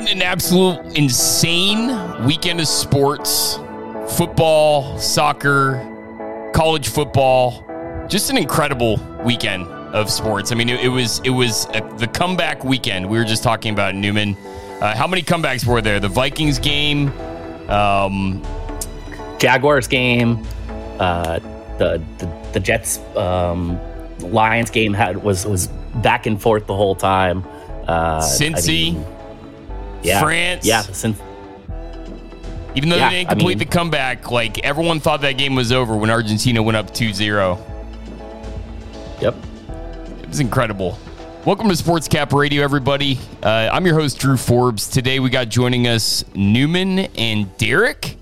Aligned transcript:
What 0.00 0.10
an 0.10 0.22
absolute 0.22 0.96
insane 0.96 2.24
weekend 2.24 2.58
of 2.58 2.66
sports 2.68 3.58
football, 4.08 4.98
soccer, 4.98 6.50
college 6.54 6.88
football. 6.88 7.62
Just 8.08 8.30
an 8.30 8.38
incredible 8.38 8.98
weekend 9.22 9.66
of 9.66 10.10
sports. 10.10 10.52
I 10.52 10.54
mean, 10.54 10.70
it, 10.70 10.80
it 10.80 10.88
was 10.88 11.20
it 11.22 11.28
was 11.28 11.66
a, 11.74 11.82
the 11.98 12.06
comeback 12.06 12.64
weekend. 12.64 13.10
We 13.10 13.18
were 13.18 13.26
just 13.26 13.42
talking 13.42 13.74
about 13.74 13.94
Newman. 13.94 14.38
Uh, 14.80 14.96
how 14.96 15.06
many 15.06 15.20
comebacks 15.20 15.66
were 15.66 15.82
there? 15.82 16.00
The 16.00 16.08
Vikings 16.08 16.58
game, 16.58 17.08
um, 17.68 18.42
Jaguars 19.38 19.86
game, 19.86 20.42
uh, 20.98 21.40
the, 21.76 22.02
the 22.16 22.50
the 22.54 22.60
Jets 22.60 23.00
um, 23.16 23.78
Lions 24.20 24.70
game 24.70 24.94
had 24.94 25.22
was 25.22 25.44
was 25.44 25.66
back 25.96 26.24
and 26.24 26.40
forth 26.40 26.66
the 26.66 26.74
whole 26.74 26.94
time. 26.94 27.44
Uh, 27.86 28.20
Cincy, 28.20 28.92
I 28.92 28.92
mean, 28.94 29.06
yeah, 30.02 30.20
France, 30.20 30.66
yeah. 30.66 30.82
Since, 30.82 31.20
even 32.74 32.88
though 32.88 32.96
yeah, 32.96 33.10
they 33.10 33.16
didn't 33.16 33.30
complete 33.30 33.56
I 33.56 33.58
mean, 33.58 33.58
the 33.58 33.64
comeback, 33.66 34.30
like 34.30 34.58
everyone 34.64 35.00
thought 35.00 35.20
that 35.22 35.32
game 35.32 35.54
was 35.54 35.72
over 35.72 35.96
when 35.96 36.10
Argentina 36.10 36.62
went 36.62 36.76
up 36.76 36.90
2-0. 36.92 37.58
Yep. 39.20 39.34
It 40.22 40.28
was 40.28 40.40
incredible. 40.40 40.98
Welcome 41.44 41.68
to 41.70 41.76
Sports 41.76 42.06
Cap 42.06 42.32
Radio, 42.32 42.62
everybody. 42.62 43.18
Uh, 43.42 43.70
I'm 43.72 43.86
your 43.86 43.94
host, 43.98 44.18
Drew 44.18 44.36
Forbes. 44.36 44.88
Today 44.88 45.20
we 45.20 45.30
got 45.30 45.48
joining 45.48 45.88
us 45.88 46.22
Newman 46.34 46.98
and 46.98 47.56
Derek, 47.56 48.16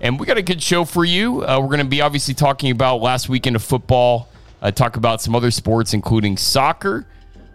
and 0.00 0.20
we 0.20 0.26
got 0.26 0.36
a 0.36 0.42
good 0.42 0.62
show 0.62 0.84
for 0.84 1.04
you. 1.04 1.44
Uh, 1.44 1.58
we're 1.60 1.68
going 1.68 1.78
to 1.78 1.86
be 1.86 2.02
obviously 2.02 2.34
talking 2.34 2.70
about 2.70 3.00
last 3.00 3.28
weekend 3.28 3.56
of 3.56 3.62
football, 3.62 4.28
uh, 4.62 4.70
talk 4.70 4.96
about 4.96 5.20
some 5.22 5.34
other 5.34 5.50
sports, 5.50 5.94
including 5.94 6.36
soccer. 6.36 7.06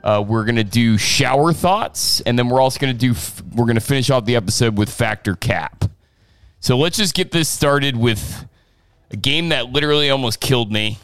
Uh, 0.03 0.23
we're 0.25 0.43
going 0.43 0.57
to 0.57 0.63
do 0.63 0.97
shower 0.97 1.53
thoughts, 1.53 2.19
and 2.21 2.37
then 2.37 2.49
we're 2.49 2.59
also 2.59 2.79
going 2.79 2.93
to 2.93 2.99
do, 2.99 3.11
f- 3.11 3.41
we're 3.55 3.65
going 3.65 3.75
to 3.75 3.81
finish 3.81 4.09
off 4.09 4.25
the 4.25 4.35
episode 4.35 4.77
with 4.77 4.89
Fact 4.89 5.27
or 5.27 5.35
Cap. 5.35 5.85
So 6.59 6.77
let's 6.77 6.97
just 6.97 7.15
get 7.15 7.31
this 7.31 7.47
started 7.47 7.95
with 7.95 8.45
a 9.11 9.15
game 9.15 9.49
that 9.49 9.71
literally 9.71 10.09
almost 10.09 10.41
killed 10.41 10.71
me. 10.71 10.97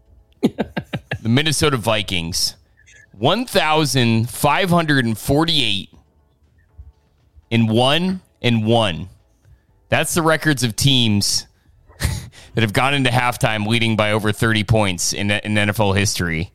the 0.42 1.28
Minnesota 1.28 1.76
Vikings. 1.76 2.56
1,548 3.18 5.90
in 7.50 7.66
one 7.66 8.20
and 8.40 8.64
one. 8.64 9.08
That's 9.88 10.14
the 10.14 10.22
records 10.22 10.62
of 10.62 10.76
teams 10.76 11.46
that 12.54 12.62
have 12.62 12.72
gone 12.72 12.94
into 12.94 13.10
halftime 13.10 13.66
leading 13.66 13.96
by 13.96 14.12
over 14.12 14.32
30 14.32 14.64
points 14.64 15.12
in, 15.12 15.30
in 15.30 15.54
NFL 15.54 15.98
history. 15.98 16.52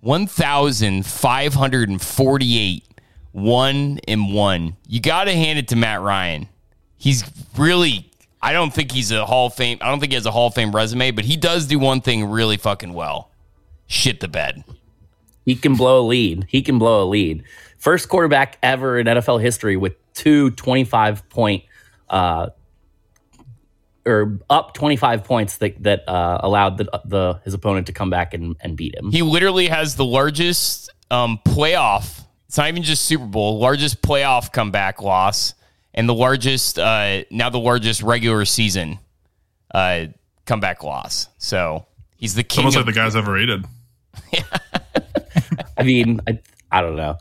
1,548 0.00 2.84
one 3.32 4.00
and 4.08 4.32
one. 4.32 4.76
You 4.86 5.00
got 5.00 5.24
to 5.24 5.32
hand 5.32 5.58
it 5.58 5.68
to 5.68 5.76
Matt 5.76 6.00
Ryan 6.00 6.48
he's 6.98 7.24
really 7.56 8.10
I 8.40 8.52
don't 8.52 8.72
think 8.72 8.92
he's 8.92 9.10
a 9.10 9.26
Hall 9.26 9.48
of 9.48 9.54
Fame. 9.54 9.78
I 9.80 9.88
don't 9.88 9.98
think 9.98 10.12
he 10.12 10.14
has 10.14 10.26
a 10.26 10.30
Hall 10.30 10.48
of 10.48 10.54
Fame 10.54 10.74
resume, 10.74 11.10
but 11.10 11.24
he 11.24 11.36
does 11.36 11.66
do 11.66 11.78
one 11.78 12.00
thing 12.00 12.26
really 12.26 12.56
fucking 12.56 12.92
well. 12.92 13.32
Shit 13.88 14.20
the 14.20 14.28
bed. 14.28 14.62
He 15.44 15.56
can 15.56 15.74
blow 15.74 16.00
a 16.00 16.06
lead. 16.06 16.46
He 16.48 16.62
can 16.62 16.78
blow 16.78 17.02
a 17.02 17.06
lead. 17.06 17.42
First 17.78 18.08
quarterback 18.08 18.58
ever 18.62 18.98
in 18.98 19.06
NFL 19.06 19.40
history 19.40 19.76
with 19.76 19.94
two 20.14 20.50
25 20.52 21.28
point 21.30 21.64
uh, 22.10 22.50
or 24.08 24.40
up 24.50 24.74
25 24.74 25.24
points 25.24 25.58
that 25.58 25.82
that 25.82 26.08
uh, 26.08 26.40
allowed 26.42 26.78
the, 26.78 27.00
the 27.04 27.40
his 27.44 27.54
opponent 27.54 27.86
to 27.88 27.92
come 27.92 28.10
back 28.10 28.34
and, 28.34 28.56
and 28.60 28.76
beat 28.76 28.94
him. 28.96 29.10
He 29.12 29.22
literally 29.22 29.68
has 29.68 29.94
the 29.96 30.04
largest 30.04 30.90
um, 31.10 31.38
playoff. 31.44 32.22
It's 32.46 32.56
not 32.56 32.68
even 32.68 32.82
just 32.82 33.04
Super 33.04 33.26
Bowl, 33.26 33.58
largest 33.58 34.00
playoff 34.02 34.52
comeback 34.52 35.02
loss 35.02 35.54
and 35.94 36.08
the 36.08 36.14
largest 36.14 36.78
uh, 36.78 37.24
now 37.30 37.50
the 37.50 37.58
largest 37.58 38.02
regular 38.02 38.44
season 38.44 38.98
uh, 39.74 40.06
comeback 40.46 40.82
loss. 40.82 41.28
So 41.38 41.86
he's 42.16 42.34
the 42.34 42.42
king. 42.42 42.66
It's 42.66 42.76
almost 42.76 42.76
of- 42.76 42.86
like 42.86 42.94
the 42.94 43.00
guy's 43.00 43.16
overrated. 43.16 43.66
I 45.76 45.82
mean, 45.84 46.20
I, 46.26 46.40
I 46.72 46.80
don't 46.80 46.96
know. 46.96 47.18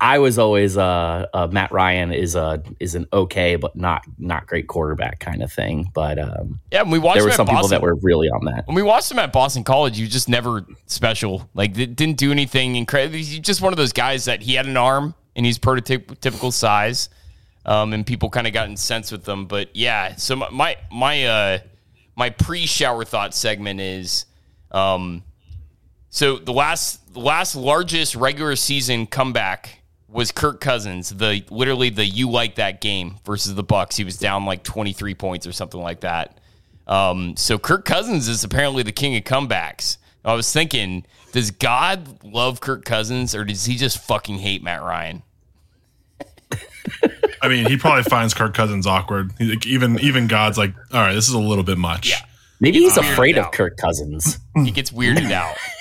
I 0.00 0.18
was 0.18 0.38
always 0.38 0.76
uh, 0.76 1.26
uh, 1.32 1.48
Matt 1.50 1.72
Ryan 1.72 2.12
is 2.12 2.34
a 2.34 2.62
is 2.80 2.94
an 2.94 3.06
okay 3.12 3.56
but 3.56 3.74
not 3.76 4.04
not 4.18 4.46
great 4.46 4.66
quarterback 4.66 5.20
kind 5.20 5.42
of 5.42 5.52
thing. 5.52 5.90
But 5.94 6.18
um, 6.18 6.60
yeah, 6.70 6.82
we 6.82 6.98
watched. 6.98 7.18
There 7.18 7.24
were 7.24 7.32
some 7.32 7.46
Boston, 7.46 7.56
people 7.56 7.68
that 7.68 7.82
were 7.82 7.94
really 7.96 8.28
on 8.28 8.44
that. 8.44 8.66
When 8.66 8.74
we 8.74 8.82
watched 8.82 9.10
him 9.10 9.18
at 9.18 9.32
Boston 9.32 9.64
College, 9.64 9.96
he 9.96 10.02
was 10.02 10.12
just 10.12 10.28
never 10.28 10.64
special. 10.86 11.48
Like 11.54 11.72
didn't 11.72 12.14
do 12.14 12.30
anything 12.30 12.76
incredible. 12.76 13.16
He's 13.16 13.38
just 13.38 13.62
one 13.62 13.72
of 13.72 13.76
those 13.76 13.92
guys 13.92 14.26
that 14.26 14.42
he 14.42 14.54
had 14.54 14.66
an 14.66 14.76
arm 14.76 15.14
and 15.36 15.46
he's 15.46 15.58
prototypical 15.58 16.52
size 16.52 17.08
um, 17.66 17.92
and 17.92 18.06
people 18.06 18.30
kind 18.30 18.46
of 18.46 18.52
got 18.52 18.68
incensed 18.68 19.12
with 19.12 19.24
them. 19.24 19.46
But 19.46 19.74
yeah, 19.74 20.16
so 20.16 20.36
my 20.36 20.76
my 20.90 21.24
uh, 21.24 21.58
my 22.16 22.30
pre 22.30 22.66
shower 22.66 23.04
thought 23.04 23.34
segment 23.34 23.80
is, 23.80 24.26
um, 24.70 25.22
so 26.10 26.36
the 26.36 26.52
last 26.52 27.16
last 27.16 27.54
largest 27.54 28.16
regular 28.16 28.56
season 28.56 29.06
comeback 29.06 29.80
was 30.08 30.32
Kirk 30.32 30.60
Cousins. 30.60 31.10
The 31.10 31.44
literally 31.50 31.88
the 31.90 32.04
you 32.04 32.28
like 32.28 32.56
that 32.56 32.80
game 32.80 33.16
versus 33.24 33.54
the 33.54 33.64
Bucs. 33.64 33.96
He 33.96 34.04
was 34.04 34.18
down 34.18 34.44
like 34.44 34.64
twenty 34.64 34.92
three 34.92 35.14
points 35.14 35.46
or 35.46 35.52
something 35.52 35.80
like 35.80 36.00
that. 36.00 36.38
Um, 36.88 37.36
so 37.36 37.58
Kirk 37.58 37.84
Cousins 37.84 38.26
is 38.26 38.42
apparently 38.42 38.82
the 38.82 38.92
king 38.92 39.16
of 39.16 39.22
comebacks. 39.22 39.98
I 40.24 40.34
was 40.34 40.52
thinking, 40.52 41.06
does 41.32 41.52
God 41.52 42.24
love 42.24 42.60
Kirk 42.60 42.84
Cousins 42.84 43.34
or 43.34 43.44
does 43.44 43.64
he 43.64 43.76
just 43.76 43.98
fucking 43.98 44.38
hate 44.38 44.62
Matt 44.64 44.82
Ryan? 44.82 45.22
I 47.42 47.48
mean, 47.48 47.66
he 47.66 47.76
probably 47.76 48.02
finds 48.02 48.34
Kirk 48.34 48.52
Cousins 48.52 48.86
awkward. 48.86 49.32
Like, 49.38 49.64
even 49.64 50.00
even 50.00 50.26
God's 50.26 50.58
like, 50.58 50.74
all 50.92 51.00
right, 51.00 51.14
this 51.14 51.28
is 51.28 51.34
a 51.34 51.38
little 51.38 51.64
bit 51.64 51.78
much. 51.78 52.10
Yeah. 52.10 52.16
Maybe 52.58 52.80
he's 52.80 52.96
afraid 52.96 53.38
of 53.38 53.52
Kirk 53.52 53.76
Cousins. 53.78 54.38
He 54.54 54.70
gets 54.70 54.90
weirded 54.90 55.30
out. 55.30 55.56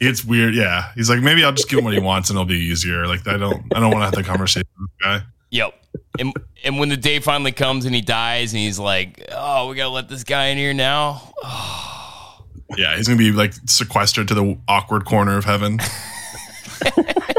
It's 0.00 0.24
weird. 0.24 0.54
Yeah, 0.54 0.92
he's 0.94 1.10
like, 1.10 1.20
maybe 1.20 1.44
I'll 1.44 1.52
just 1.52 1.68
give 1.68 1.78
him 1.78 1.84
what 1.84 1.94
he 1.94 2.00
wants 2.00 2.30
and 2.30 2.36
it'll 2.36 2.46
be 2.46 2.56
easier. 2.56 3.06
Like, 3.06 3.26
I 3.26 3.36
don't, 3.36 3.62
I 3.74 3.80
don't 3.80 3.90
want 3.90 4.02
to 4.02 4.04
have 4.06 4.14
the 4.14 4.22
conversation 4.22 4.68
with 4.78 4.90
this 4.90 5.04
guy. 5.04 5.20
Yep. 5.50 5.74
And, 6.18 6.32
and 6.64 6.78
when 6.78 6.88
the 6.88 6.96
day 6.96 7.20
finally 7.20 7.52
comes 7.52 7.84
and 7.84 7.94
he 7.94 8.00
dies 8.00 8.52
and 8.52 8.60
he's 8.60 8.78
like, 8.78 9.24
oh, 9.32 9.68
we 9.68 9.76
gotta 9.76 9.90
let 9.90 10.08
this 10.08 10.24
guy 10.24 10.46
in 10.46 10.58
here 10.58 10.74
now. 10.74 11.32
Oh. 11.42 11.84
Yeah, 12.76 12.94
he's 12.98 13.08
gonna 13.08 13.16
be 13.16 13.32
like 13.32 13.54
sequestered 13.64 14.28
to 14.28 14.34
the 14.34 14.58
awkward 14.68 15.06
corner 15.06 15.38
of 15.38 15.46
heaven. 15.46 15.78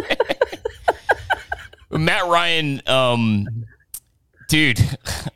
Matt 1.91 2.25
Ryan, 2.25 2.81
um, 2.87 3.65
dude, 4.47 4.79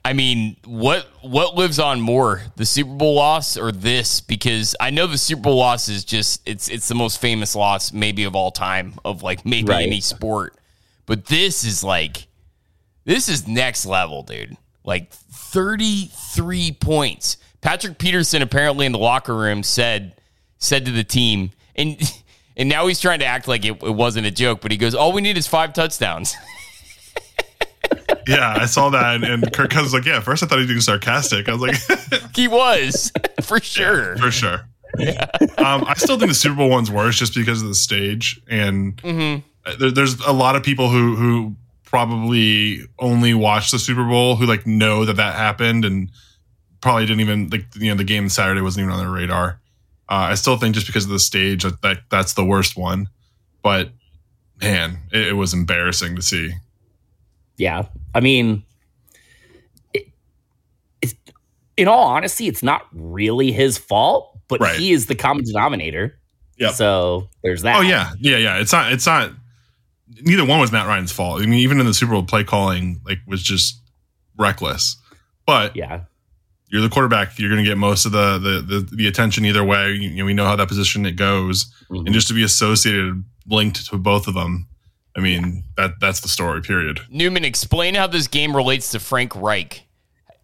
I 0.05 0.13
mean, 0.13 0.57
what 0.65 1.07
what 1.21 1.55
lives 1.55 1.79
on 1.79 2.01
more, 2.01 2.41
the 2.57 2.65
Super 2.65 2.93
Bowl 2.93 3.15
loss 3.15 3.55
or 3.55 3.71
this? 3.71 4.19
Because 4.19 4.75
I 4.79 4.89
know 4.89 5.07
the 5.07 5.17
Super 5.17 5.43
Bowl 5.43 5.57
loss 5.57 5.87
is 5.87 6.03
just 6.03 6.41
it's 6.47 6.67
it's 6.67 6.89
the 6.89 6.95
most 6.95 7.21
famous 7.21 7.55
loss 7.55 7.93
maybe 7.93 8.25
of 8.25 8.35
all 8.35 8.51
time 8.51 8.95
of 9.05 9.23
like 9.23 9.45
maybe 9.45 9.69
right. 9.69 9.87
any 9.87 10.01
sport, 10.01 10.55
but 11.05 11.25
this 11.27 11.63
is 11.63 11.85
like 11.85 12.27
this 13.05 13.29
is 13.29 13.47
next 13.47 13.85
level, 13.85 14.23
dude. 14.23 14.57
Like 14.83 15.11
thirty 15.11 16.11
three 16.33 16.73
points. 16.73 17.37
Patrick 17.61 17.97
Peterson 17.97 18.41
apparently 18.41 18.85
in 18.85 18.91
the 18.91 18.99
locker 18.99 19.35
room 19.35 19.63
said 19.63 20.15
said 20.57 20.85
to 20.85 20.91
the 20.91 21.03
team 21.03 21.51
and. 21.75 21.99
And 22.55 22.69
now 22.69 22.85
he's 22.85 22.99
trying 22.99 23.17
to 23.17 23.25
act 23.25 23.47
like 23.47 23.65
it, 23.65 23.81
it 23.81 23.95
wasn't 23.95 24.27
a 24.27 24.31
joke, 24.31 24.61
but 24.61 24.69
he 24.69 24.77
goes, 24.77 24.93
"All 24.93 25.11
we 25.11 25.21
need 25.21 25.39
is 25.39 25.47
five 25.47 25.73
touchdowns." 25.73 26.35
yeah, 28.27 28.57
I 28.59 28.65
saw 28.65 28.89
that, 28.89 29.23
and 29.23 29.51
Kirk 29.53 29.69
Cousins 29.69 29.93
was 29.93 29.93
like, 29.93 30.05
"Yeah." 30.05 30.19
First, 30.19 30.43
I 30.43 30.45
thought 30.45 30.55
he 30.55 30.61
was 30.61 30.67
being 30.67 30.81
sarcastic. 30.81 31.49
I 31.49 31.53
was 31.53 31.61
like, 31.61 32.31
"He 32.35 32.47
was 32.47 33.11
for 33.41 33.59
sure, 33.59 34.15
yeah, 34.15 34.21
for 34.21 34.31
sure." 34.31 34.67
Yeah. 34.97 35.27
um, 35.57 35.85
I 35.87 35.95
still 35.95 36.19
think 36.19 36.29
the 36.29 36.35
Super 36.35 36.55
Bowl 36.55 36.69
one's 36.69 36.91
worse 36.91 37.17
just 37.17 37.33
because 37.35 37.61
of 37.61 37.67
the 37.67 37.75
stage, 37.75 38.41
and 38.47 38.95
mm-hmm. 38.97 39.79
there, 39.79 39.91
there's 39.91 40.19
a 40.21 40.31
lot 40.33 40.55
of 40.55 40.63
people 40.63 40.89
who 40.89 41.15
who 41.15 41.55
probably 41.83 42.81
only 42.99 43.33
watch 43.33 43.71
the 43.71 43.79
Super 43.79 44.03
Bowl 44.03 44.35
who 44.35 44.45
like 44.45 44.65
know 44.65 45.05
that 45.05 45.17
that 45.17 45.35
happened, 45.35 45.85
and 45.85 46.09
probably 46.81 47.05
didn't 47.05 47.21
even 47.21 47.49
like 47.49 47.65
you 47.75 47.89
know 47.89 47.95
the 47.95 48.03
game 48.03 48.29
Saturday 48.29 48.61
wasn't 48.61 48.83
even 48.83 48.93
on 48.93 48.99
their 48.99 49.11
radar. 49.11 49.59
Uh, 50.09 50.29
I 50.29 50.35
still 50.35 50.57
think 50.57 50.75
just 50.75 50.85
because 50.85 51.05
of 51.05 51.11
the 51.11 51.19
stage 51.19 51.63
that, 51.63 51.81
that 51.81 51.99
that's 52.09 52.33
the 52.33 52.45
worst 52.45 52.77
one, 52.77 53.09
but 53.61 53.89
man, 54.61 54.99
it, 55.11 55.29
it 55.29 55.33
was 55.33 55.53
embarrassing 55.53 56.15
to 56.15 56.21
see. 56.21 56.53
Yeah, 57.57 57.87
I 58.15 58.19
mean, 58.19 58.63
it, 59.93 60.07
in 61.77 61.87
all 61.87 62.03
honesty, 62.03 62.47
it's 62.47 62.63
not 62.63 62.87
really 62.91 63.51
his 63.51 63.77
fault, 63.77 64.39
but 64.47 64.59
right. 64.59 64.79
he 64.79 64.91
is 64.91 65.05
the 65.05 65.15
common 65.15 65.45
denominator. 65.45 66.17
Yeah. 66.57 66.71
So 66.71 67.29
there's 67.43 67.63
that. 67.63 67.77
Oh 67.77 67.81
yeah, 67.81 68.13
yeah, 68.19 68.37
yeah. 68.37 68.57
It's 68.57 68.71
not. 68.71 68.91
It's 68.91 69.05
not. 69.05 69.31
Neither 70.21 70.45
one 70.45 70.59
was 70.59 70.71
Matt 70.71 70.87
Ryan's 70.87 71.11
fault. 71.11 71.41
I 71.41 71.45
mean, 71.45 71.59
even 71.59 71.79
in 71.79 71.85
the 71.85 71.93
Super 71.93 72.13
Bowl, 72.13 72.23
play 72.23 72.43
calling 72.43 73.01
like 73.05 73.19
was 73.27 73.41
just 73.41 73.81
reckless. 74.37 74.97
But 75.45 75.75
yeah, 75.75 76.01
you're 76.67 76.81
the 76.81 76.89
quarterback. 76.89 77.37
You're 77.39 77.49
going 77.49 77.63
to 77.63 77.69
get 77.69 77.77
most 77.77 78.05
of 78.05 78.11
the, 78.11 78.37
the 78.37 78.61
the, 78.61 78.95
the 78.95 79.07
attention 79.07 79.45
either 79.45 79.63
way. 79.63 79.91
You 79.91 80.11
know, 80.11 80.25
we 80.25 80.33
know 80.33 80.45
how 80.45 80.55
that 80.55 80.67
position 80.67 81.05
it 81.05 81.15
goes, 81.15 81.65
mm-hmm. 81.89 82.05
and 82.05 82.13
just 82.13 82.27
to 82.29 82.33
be 82.33 82.43
associated, 82.43 83.23
linked 83.47 83.87
to 83.87 83.97
both 83.97 84.27
of 84.27 84.33
them, 84.33 84.67
I 85.15 85.19
mean, 85.19 85.63
that 85.77 85.99
that's 85.99 86.21
the 86.21 86.27
story. 86.27 86.61
Period. 86.61 87.01
Newman, 87.09 87.45
explain 87.45 87.95
how 87.95 88.07
this 88.07 88.27
game 88.27 88.55
relates 88.55 88.91
to 88.91 88.99
Frank 88.99 89.35
Reich. 89.35 89.85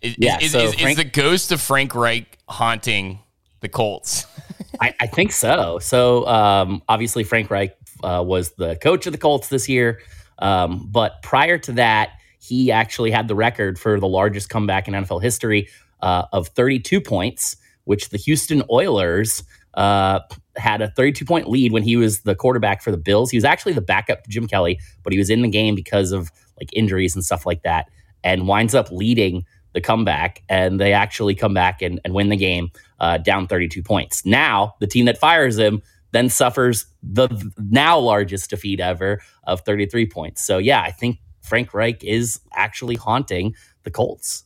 Is, 0.02 0.16
Yeah, 0.18 0.38
is, 0.40 0.52
so 0.52 0.60
is, 0.60 0.76
Frank- 0.76 0.98
is 1.00 1.04
the 1.06 1.10
ghost 1.10 1.52
of 1.52 1.62
Frank 1.62 1.96
Reich 1.96 2.38
haunting 2.48 3.20
the 3.62 3.70
Colts? 3.70 4.26
I, 4.82 4.94
I 5.00 5.08
think 5.08 5.32
so. 5.32 5.80
So 5.80 6.26
um, 6.28 6.82
obviously, 6.88 7.24
Frank 7.24 7.50
Reich 7.50 7.76
uh, 8.04 8.24
was 8.26 8.52
the 8.52 8.76
coach 8.78 9.08
of 9.08 9.12
the 9.12 9.18
Colts 9.18 9.50
this 9.50 9.68
year. 9.68 10.00
Um, 10.40 10.88
but 10.92 11.22
prior 11.22 11.58
to 11.58 11.72
that, 11.74 12.12
he 12.40 12.72
actually 12.72 13.12
had 13.12 13.28
the 13.28 13.36
record 13.36 13.78
for 13.78 14.00
the 14.00 14.08
largest 14.08 14.50
comeback 14.50 14.88
in 14.88 14.94
NFL 14.94 15.22
history 15.22 15.68
uh, 16.02 16.26
of 16.32 16.48
32 16.50 17.02
points, 17.02 17.58
which 17.84 18.10
the 18.10 18.18
Houston 18.18 18.64
Oilers 18.72 19.44
uh, 19.76 20.20
had 20.58 20.82
a 20.82 20.90
32 20.92 21.26
point 21.26 21.50
lead 21.50 21.72
when 21.72 21.84
he 21.84 21.96
was 21.96 22.22
the 22.22 22.36
quarterback 22.36 22.82
for 22.82 22.92
the 22.92 22.98
Bills. 22.98 23.32
He 23.32 23.38
was 23.38 23.46
actually 23.46 23.74
the 23.74 23.82
backup 23.82 24.24
to 24.24 24.30
Jim 24.30 24.48
Kelly, 24.48 24.80
but 25.04 25.14
he 25.14 25.20
was 25.20 25.30
in 25.30 25.42
the 25.42 25.50
game 25.50 25.76
because 25.76 26.12
of 26.12 26.32
like 26.58 26.70
injuries 26.74 27.16
and 27.16 27.24
stuff 27.24 27.46
like 27.46 27.64
that, 27.64 27.88
and 28.24 28.48
winds 28.48 28.76
up 28.76 28.92
leading 28.92 29.46
the 29.74 29.82
comeback. 29.82 30.44
And 30.50 30.80
they 30.80 30.94
actually 30.94 31.36
come 31.36 31.54
back 31.54 31.82
and, 31.82 32.02
and 32.04 32.14
win 32.14 32.30
the 32.30 32.38
game 32.38 32.70
uh, 33.00 33.18
down 33.18 33.48
32 33.48 33.82
points. 33.84 34.26
Now, 34.26 34.76
the 34.80 34.88
team 34.88 35.06
that 35.06 35.18
fires 35.18 35.58
him 35.58 35.82
then 36.12 36.30
suffers 36.30 36.86
the 37.04 37.30
now 37.58 37.98
largest 37.98 38.50
defeat 38.50 38.80
ever 38.80 39.22
of 39.44 39.62
33 39.62 40.08
points. 40.08 40.44
So, 40.44 40.58
yeah, 40.58 40.82
I 40.82 40.92
think 40.92 41.20
Frank 41.42 41.74
Reich 41.74 42.04
is 42.04 42.40
actually 42.54 42.96
haunting 42.96 43.56
the 43.84 43.92
Colts. 43.92 44.44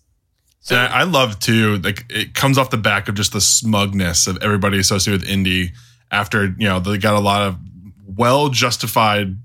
So- 0.63 0.75
and 0.75 0.91
I, 0.91 1.01
I 1.01 1.03
love 1.03 1.39
too. 1.39 1.77
Like 1.77 2.05
it 2.09 2.33
comes 2.33 2.57
off 2.57 2.69
the 2.71 2.77
back 2.77 3.07
of 3.07 3.15
just 3.15 3.33
the 3.33 3.41
smugness 3.41 4.27
of 4.27 4.41
everybody 4.41 4.79
associated 4.79 5.21
with 5.21 5.29
Indy. 5.29 5.73
After 6.09 6.45
you 6.45 6.67
know 6.67 6.79
they 6.79 6.97
got 6.97 7.15
a 7.15 7.19
lot 7.19 7.41
of 7.43 7.57
well 8.05 8.49
justified 8.49 9.35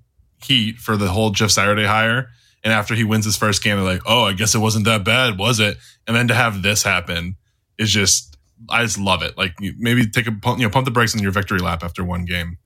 heat 0.45 0.77
for 0.77 0.97
the 0.97 1.09
whole 1.09 1.31
Jeff 1.31 1.51
Saturday 1.51 1.85
hire, 1.87 2.29
and 2.63 2.73
after 2.73 2.95
he 2.95 3.05
wins 3.05 3.25
his 3.25 3.37
first 3.37 3.63
game, 3.63 3.77
they're 3.77 3.85
like, 3.85 4.03
"Oh, 4.07 4.25
I 4.25 4.33
guess 4.33 4.55
it 4.55 4.59
wasn't 4.59 4.85
that 4.85 5.05
bad, 5.05 5.39
was 5.39 5.61
it?" 5.61 5.77
And 6.07 6.17
then 6.17 6.29
to 6.29 6.35
have 6.35 6.63
this 6.63 6.83
happen 6.83 7.37
is 7.79 7.91
just, 7.91 8.37
I 8.69 8.83
just 8.83 8.99
love 8.99 9.23
it. 9.23 9.37
Like 9.39 9.55
maybe 9.61 10.07
take 10.07 10.27
a 10.27 10.33
pump, 10.33 10.59
you 10.59 10.67
know 10.67 10.71
pump 10.71 10.85
the 10.85 10.91
brakes 10.91 11.15
on 11.17 11.23
your 11.23 11.33
victory 11.33 11.59
lap 11.61 11.83
after 11.83 12.05
one 12.05 12.25
game. 12.25 12.59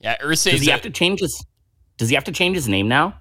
Yeah, 0.00 0.16
Ursay 0.18 0.52
Does 0.52 0.60
he 0.60 0.70
have 0.70 0.82
to 0.82 0.90
change 0.90 1.20
his? 1.20 1.44
Does 1.96 2.10
he 2.10 2.14
have 2.14 2.24
to 2.24 2.32
change 2.32 2.56
his 2.56 2.68
name 2.68 2.88
now? 2.88 3.18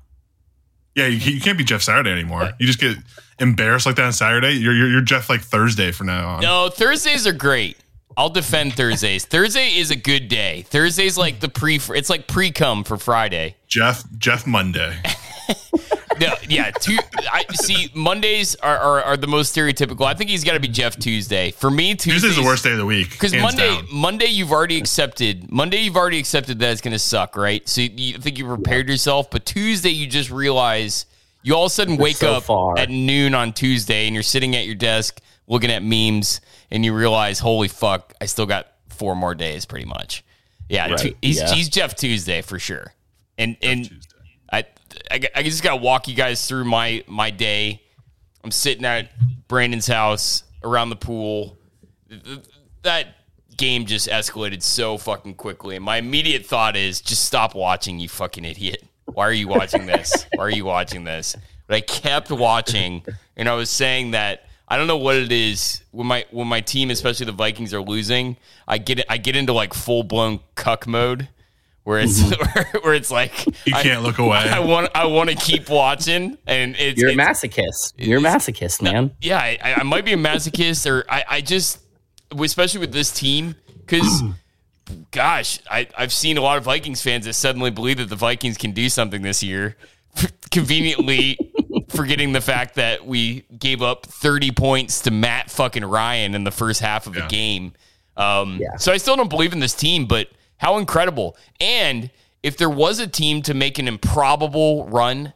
Yeah, 0.95 1.07
you, 1.07 1.17
you 1.17 1.41
can't 1.41 1.57
be 1.57 1.63
Jeff 1.63 1.81
Saturday 1.81 2.11
anymore. 2.11 2.51
You 2.59 2.67
just 2.67 2.79
get 2.79 2.97
embarrassed 3.39 3.85
like 3.85 3.95
that 3.95 4.05
on 4.05 4.13
Saturday. 4.13 4.53
You're 4.53 4.73
you're, 4.73 4.89
you're 4.89 5.01
Jeff 5.01 5.29
like 5.29 5.41
Thursday 5.41 5.91
from 5.91 6.07
now 6.07 6.35
on. 6.35 6.41
No, 6.41 6.69
Thursdays 6.69 7.25
are 7.27 7.33
great. 7.33 7.77
I'll 8.17 8.29
defend 8.29 8.75
Thursdays. 8.75 9.25
Thursday 9.25 9.75
is 9.75 9.91
a 9.91 9.95
good 9.95 10.29
day. 10.29 10.61
Thursday's 10.69 11.17
like 11.17 11.41
the 11.41 11.49
pre. 11.49 11.79
It's 11.89 12.09
like 12.09 12.27
pre 12.27 12.51
cum 12.51 12.83
for 12.83 12.97
Friday. 12.97 13.55
Jeff 13.67 14.03
Jeff 14.17 14.47
Monday. 14.47 14.97
No, 16.19 16.33
yeah. 16.47 16.71
Two, 16.71 16.97
I 17.31 17.43
see. 17.53 17.89
Mondays 17.93 18.55
are, 18.55 18.77
are, 18.77 19.01
are 19.03 19.17
the 19.17 19.27
most 19.27 19.55
stereotypical. 19.55 20.05
I 20.05 20.13
think 20.13 20.29
he's 20.29 20.43
got 20.43 20.53
to 20.53 20.59
be 20.59 20.67
Jeff 20.67 20.97
Tuesday. 20.97 21.51
For 21.51 21.69
me, 21.69 21.95
Tuesday's, 21.95 22.21
Tuesday's 22.21 22.35
the 22.37 22.43
worst 22.43 22.63
day 22.63 22.71
of 22.71 22.77
the 22.77 22.85
week 22.85 23.11
Because 23.11 23.33
Monday, 23.33 23.75
down. 23.75 23.85
Monday, 23.91 24.27
you've 24.27 24.51
already 24.51 24.77
accepted. 24.77 25.51
Monday, 25.51 25.79
you've 25.79 25.97
already 25.97 26.19
accepted 26.19 26.59
that 26.59 26.71
it's 26.71 26.81
going 26.81 26.93
to 26.93 26.99
suck, 26.99 27.35
right? 27.35 27.67
So 27.67 27.81
you, 27.81 27.89
you 27.95 28.17
think 28.17 28.37
you 28.37 28.45
prepared 28.45 28.87
yourself, 28.87 29.29
but 29.29 29.45
Tuesday, 29.45 29.89
you 29.89 30.07
just 30.07 30.31
realize 30.31 31.05
you 31.45 31.55
all 31.55 31.65
of 31.65 31.67
a 31.67 31.73
sudden 31.73 31.97
wake 31.97 32.17
so 32.17 32.33
up 32.33 32.43
far. 32.43 32.77
at 32.77 32.89
noon 32.89 33.33
on 33.35 33.53
Tuesday, 33.53 34.07
and 34.07 34.13
you're 34.13 34.23
sitting 34.23 34.55
at 34.55 34.65
your 34.65 34.75
desk 34.75 35.21
looking 35.47 35.69
at 35.71 35.83
memes, 35.83 36.41
and 36.71 36.83
you 36.83 36.93
realize, 36.93 37.39
holy 37.39 37.67
fuck, 37.67 38.13
I 38.19 38.25
still 38.25 38.45
got 38.47 38.67
four 38.89 39.15
more 39.15 39.35
days, 39.35 39.65
pretty 39.65 39.85
much. 39.85 40.23
Yeah, 40.69 40.89
Right, 40.89 40.97
Tu- 40.99 41.15
he's 41.21 41.37
yeah. 41.39 41.53
he's 41.53 41.69
Jeff 41.69 41.95
Tuesday 41.95 42.41
for 42.41 42.57
sure, 42.59 42.93
and 43.37 43.55
and 43.61 43.85
Tuesday. 43.87 44.17
I, 44.51 44.65
I 45.11 45.19
I 45.35 45.43
just 45.43 45.61
got 45.61 45.71
to 45.71 45.81
walk 45.81 46.07
you 46.07 46.15
guys 46.15 46.47
through 46.47 46.65
my 46.65 47.03
my 47.07 47.29
day. 47.29 47.81
I'm 48.43 48.51
sitting 48.51 48.83
at 48.85 49.09
Brandon's 49.47 49.87
house 49.87 50.43
around 50.63 50.89
the 50.89 50.95
pool. 50.95 51.57
Th- 52.09 52.23
th- 52.23 52.39
That 52.81 53.07
game 53.57 53.85
just 53.85 54.07
escalated 54.09 54.61
so 54.63 54.97
fucking 54.97 55.35
quickly, 55.35 55.75
and 55.75 55.85
my 55.85 55.97
immediate 55.97 56.45
thought 56.45 56.75
is 56.75 56.99
just 57.01 57.25
stop 57.25 57.53
watching, 57.55 57.99
you 57.99 58.09
fucking 58.09 58.43
idiot. 58.45 58.83
Why 59.05 59.27
are 59.27 59.33
you 59.33 59.47
watching 59.47 59.85
this? 59.85 60.25
Why 60.35 60.45
are 60.45 60.49
you 60.49 60.65
watching 60.65 61.03
this? 61.03 61.35
But 61.67 61.75
I 61.75 61.81
kept 61.81 62.31
watching, 62.31 63.03
and 63.35 63.47
I 63.49 63.53
was 63.53 63.69
saying 63.69 64.11
that 64.11 64.45
I 64.67 64.77
don't 64.77 64.87
know 64.87 64.97
what 64.97 65.15
it 65.15 65.31
is 65.31 65.81
when 65.91 66.07
my 66.07 66.25
when 66.31 66.47
my 66.47 66.61
team, 66.61 66.89
especially 66.91 67.27
the 67.27 67.31
Vikings, 67.31 67.73
are 67.73 67.81
losing. 67.81 68.37
I 68.67 68.77
get 68.77 69.05
I 69.09 69.17
get 69.17 69.35
into 69.35 69.53
like 69.53 69.73
full 69.73 70.03
blown 70.03 70.39
cuck 70.55 70.87
mode, 70.87 71.29
where 71.83 71.99
it's 71.99 72.21
mm-hmm. 72.21 72.77
where 72.83 72.93
it's 72.95 73.11
like 73.11 73.45
You 73.65 73.73
can't 73.73 74.01
look 74.03 74.17
away. 74.17 74.37
I 74.37 74.59
want 74.59 74.89
I 74.95 75.05
want 75.05 75.29
to 75.29 75.35
keep 75.35 75.69
watching, 75.69 76.37
and 76.47 76.75
it's 76.77 76.99
You're 76.99 77.09
a 77.09 77.13
it's- 77.13 77.43
masochist. 77.43 77.93
You're 77.97 78.19
a 78.19 78.23
masochist, 78.23 78.81
man. 78.81 79.11
yeah, 79.21 79.37
I, 79.39 79.75
I 79.77 79.83
might 79.83 80.03
be 80.05 80.13
a 80.13 80.17
masochist, 80.17 80.89
or 80.89 81.05
I, 81.09 81.23
I 81.29 81.41
just, 81.41 81.79
especially 82.37 82.79
with 82.79 82.91
this 82.91 83.11
team, 83.11 83.55
because, 83.85 84.23
gosh, 85.11 85.59
I, 85.69 85.87
I've 85.97 86.13
seen 86.13 86.37
a 86.37 86.41
lot 86.41 86.57
of 86.57 86.63
Vikings 86.63 87.01
fans 87.01 87.25
that 87.25 87.33
suddenly 87.33 87.71
believe 87.71 87.97
that 87.97 88.09
the 88.09 88.15
Vikings 88.15 88.57
can 88.57 88.71
do 88.71 88.89
something 88.89 89.21
this 89.21 89.41
year, 89.43 89.75
conveniently 90.51 91.37
forgetting 91.89 92.33
the 92.33 92.41
fact 92.41 92.75
that 92.75 93.05
we 93.05 93.41
gave 93.57 93.81
up 93.81 94.05
30 94.05 94.51
points 94.51 95.01
to 95.01 95.11
Matt 95.11 95.49
fucking 95.51 95.83
Ryan 95.85 96.35
in 96.35 96.43
the 96.43 96.51
first 96.51 96.81
half 96.81 97.07
of 97.07 97.15
Yeah. 97.15 97.25
a 97.25 97.29
game. 97.29 97.73
Um, 98.17 98.59
Yeah. 98.61 98.77
So 98.77 98.91
I 98.91 98.97
still 98.97 99.15
don't 99.15 99.29
believe 99.29 99.53
in 99.53 99.59
this 99.59 99.73
team, 99.73 100.05
but 100.05 100.29
how 100.57 100.77
incredible. 100.77 101.37
And 101.59 102.09
if 102.43 102.57
there 102.57 102.69
was 102.69 102.99
a 102.99 103.07
team 103.07 103.41
to 103.43 103.53
make 103.53 103.77
an 103.79 103.87
improbable 103.87 104.87
run, 104.87 105.33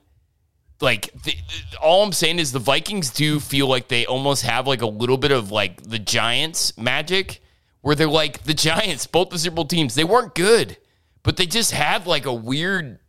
like 0.82 1.10
the, 1.24 1.34
all 1.82 2.04
I'm 2.04 2.14
saying 2.14 2.40
is 2.40 2.52
the 2.52 2.60
Vikings 2.60 3.10
do 3.10 3.40
feel 3.40 3.68
like 3.68 3.88
they 3.90 4.06
almost 4.06 4.44
have 4.44 4.66
like 4.68 4.82
a 4.82 4.88
little 4.88 5.18
bit 5.18 5.32
of 5.32 5.52
like 5.52 5.82
the 5.84 6.00
Giants 6.00 6.78
magic, 6.78 7.42
where 7.90 7.96
they're 7.96 8.08
like 8.08 8.44
the 8.44 8.54
Giants, 8.54 9.08
both 9.08 9.32
the 9.32 9.40
Super 9.40 9.56
Bowl 9.56 9.66
teams. 9.66 9.96
They 9.96 10.04
weren't 10.04 10.36
good, 10.36 10.78
but 11.24 11.38
they 11.38 11.48
just 11.48 11.72
have 11.72 12.06
like 12.06 12.28
a 12.28 12.32
weird. 12.32 13.00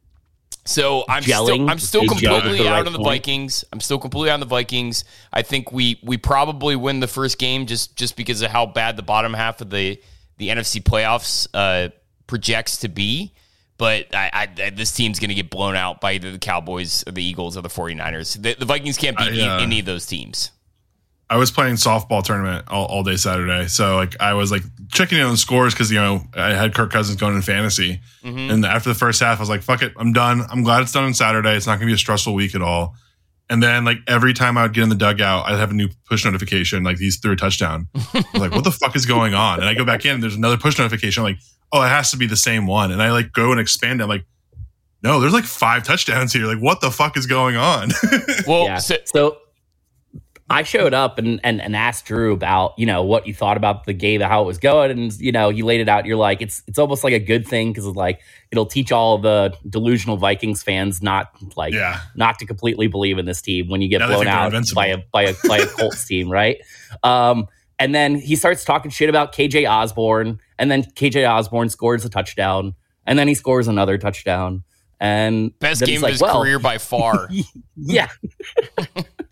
So 0.64 1.04
I'm 1.06 1.22
still 1.22 1.68
I'm 1.68 1.78
still 1.78 2.00
They 2.00 2.06
completely 2.06 2.66
out 2.66 2.72
right 2.72 2.87
on 2.87 2.94
the 2.94 2.99
point. 2.99 3.26
Vikings. 3.26 3.62
I'm 3.75 3.80
still 3.80 3.99
completely 3.99 4.30
on 4.30 4.40
the 4.40 4.46
Vikings. 4.46 5.04
I 5.34 5.42
think 5.42 5.70
we 5.70 6.00
we 6.02 6.16
probably 6.16 6.76
win 6.76 7.00
the 7.00 7.08
first 7.08 7.38
game 7.38 7.66
just 7.66 7.94
just 7.94 8.16
because 8.16 8.40
of 8.40 8.50
how 8.50 8.64
bad 8.64 8.96
the 8.96 9.02
bottom 9.02 9.34
half 9.34 9.60
of 9.60 9.68
the 9.68 10.00
the 10.38 10.49
NFC 10.49 10.82
playoffs 10.82 11.46
uh, 11.52 11.90
projects 12.26 12.78
to 12.78 12.88
be. 12.88 13.34
But 13.76 14.14
I, 14.14 14.49
I, 14.56 14.70
this 14.70 14.92
team's 14.92 15.18
going 15.18 15.28
to 15.28 15.34
get 15.34 15.50
blown 15.50 15.76
out 15.76 16.00
by 16.00 16.12
either 16.12 16.32
the 16.32 16.38
Cowboys 16.38 17.04
or 17.06 17.12
the 17.12 17.22
Eagles 17.22 17.58
or 17.58 17.60
the 17.60 17.68
49ers. 17.68 18.40
The, 18.40 18.54
the 18.54 18.64
Vikings 18.64 18.96
can't 18.96 19.16
beat 19.18 19.42
I, 19.42 19.58
uh, 19.58 19.60
any 19.60 19.80
of 19.80 19.84
those 19.84 20.06
teams. 20.06 20.52
I 21.30 21.37
was 21.37 21.50
playing 21.52 21.76
softball 21.76 22.22
tournament 22.25 22.66
all, 22.68 22.87
all 22.87 23.02
day 23.04 23.16
Saturday, 23.16 23.68
so 23.68 23.94
like 23.96 24.20
I 24.20 24.34
was 24.34 24.50
like 24.50 24.62
checking 24.90 25.16
in 25.18 25.25
on 25.25 25.30
the 25.30 25.37
scores 25.37 25.72
because 25.72 25.90
you 25.90 25.99
know 26.00 26.25
I 26.34 26.50
had 26.54 26.75
Kirk 26.75 26.90
Cousins 26.90 27.16
going 27.20 27.37
in 27.37 27.42
fantasy, 27.42 28.00
Mm-hmm. 28.25 28.50
and 28.50 28.66
after 28.66 28.88
the 28.90 28.94
first 28.94 29.20
half, 29.20 29.38
I 29.38 29.40
was 29.42 29.49
like, 29.49 29.62
"Fuck 29.62 29.82
it, 29.82 29.92
I'm 29.96 30.12
done. 30.12 30.42
I'm 30.50 30.62
glad 30.64 30.82
it's 30.82 30.92
done 30.92 31.04
on 31.04 31.14
Saturday. 31.14 31.54
It's 31.56 31.66
not 31.66 31.75
going 31.75 31.82
to 31.82 31.87
be 31.87 31.94
a 31.94 31.99
stressful 31.99 32.34
week 32.34 32.54
at 32.54 32.60
all." 32.62 32.94
And 33.49 33.62
then 33.62 33.84
like 33.84 33.99
every 34.06 34.34
time 34.34 34.58
I 34.58 34.62
would 34.62 34.75
get 34.75 34.82
in 34.82 34.88
the 34.90 34.94
dugout, 34.94 35.46
I'd 35.49 35.58
have 35.58 35.70
a 35.70 35.75
new 35.75 35.88
push 36.08 36.25
notification 36.25 36.82
like 36.84 36.99
he's 36.99 37.18
threw 37.18 37.32
a 37.32 37.37
touchdown. 37.37 37.88
I 37.94 38.25
was 38.32 38.40
like, 38.42 38.52
"What 38.52 38.64
the 38.64 38.70
fuck 38.72 38.94
is 38.96 39.06
going 39.06 39.32
on?" 39.34 39.60
And 39.60 39.68
I 39.68 39.75
go 39.75 39.84
back 39.84 40.04
in, 40.04 40.14
and 40.14 40.22
there's 40.22 40.34
another 40.37 40.56
push 40.58 40.78
notification. 40.78 41.22
I'm 41.22 41.30
like, 41.32 41.38
"Oh, 41.72 41.80
it 41.82 41.88
has 41.88 42.10
to 42.10 42.16
be 42.16 42.26
the 42.26 42.37
same 42.37 42.66
one." 42.66 42.90
And 42.92 43.00
I 43.02 43.12
like 43.12 43.32
go 43.32 43.52
and 43.52 43.60
expand. 43.60 44.00
it. 44.00 44.04
I'm 44.04 44.08
like, 44.10 44.25
"No, 45.02 45.20
there's 45.20 45.32
like 45.32 45.44
five 45.44 45.82
touchdowns 45.84 46.32
here. 46.32 46.46
Like, 46.46 46.58
what 46.58 46.80
the 46.80 46.90
fuck 46.90 47.16
is 47.16 47.26
going 47.26 47.56
on?" 47.56 47.90
Well, 48.46 48.64
yeah. 48.64 48.78
so, 48.78 48.96
So 49.04 49.38
I 50.50 50.64
showed 50.64 50.92
up 50.92 51.16
and, 51.19 51.38
and 51.45 51.62
and 51.62 51.76
asked 51.76 52.07
Drew 52.07 52.33
about 52.33 52.75
you 52.76 52.85
know 52.85 53.04
what 53.04 53.25
you 53.28 53.33
thought 53.33 53.57
about 53.57 53.85
the 53.85 53.92
game, 53.92 54.21
how 54.21 54.42
it 54.42 54.47
was 54.47 54.59
going, 54.59 54.90
and 54.90 55.12
you 55.21 55.30
know 55.30 55.49
you 55.49 55.64
laid 55.64 55.80
it 55.80 55.88
out. 55.88 56.07
You're 56.07 56.16
like 56.16 56.42
it's 56.42 56.64
it's 56.66 56.78
almost 56.78 57.04
like 57.04 57.12
a 57.12 57.21
good 57.21 57.47
thing 57.47 57.73
because 57.73 57.87
like 57.87 58.21
it'll 58.50 58.66
teach 58.66 58.90
all 58.90 59.16
the 59.19 59.54
delusional 59.69 60.16
Vikings 60.16 60.64
fans 60.64 61.00
not 61.02 61.30
like 61.57 61.73
yeah, 61.73 62.00
not 62.16 62.40
to 62.40 62.47
completely 62.47 62.88
believe 62.88 63.16
in 63.16 63.26
this 63.26 63.40
team 63.40 63.69
when 63.69 63.80
you 63.80 63.88
get 63.88 63.99
Now 63.99 64.09
blown 64.09 64.26
out 64.26 64.52
by 64.75 64.87
a 64.87 64.99
by 65.12 65.23
a 65.23 65.35
by 65.47 65.59
a 65.59 65.66
Colts 65.78 66.04
team, 66.04 66.28
right? 66.28 66.59
Um, 67.04 67.47
and 67.78 67.95
then 67.95 68.16
he 68.16 68.35
starts 68.35 68.64
talking 68.64 68.90
shit 68.90 69.09
about 69.09 69.33
KJ 69.33 69.71
Osborne, 69.71 70.40
and 70.59 70.69
then 70.69 70.83
KJ 70.83 71.30
Osborne 71.30 71.69
scores 71.69 72.04
a 72.04 72.11
touchdown, 72.11 72.75
and 73.07 73.16
then 73.16 73.28
he 73.28 73.35
scores 73.35 73.69
another 73.69 73.99
touchdown, 73.99 74.64
and 74.99 75.57
best 75.61 75.80
game 75.80 75.95
he's 75.95 76.02
of 76.02 76.11
his 76.11 76.21
well, 76.21 76.42
career 76.42 76.59
by 76.59 76.78
far. 76.78 77.28
Yeah, 77.83 78.09
K- 78.76 79.04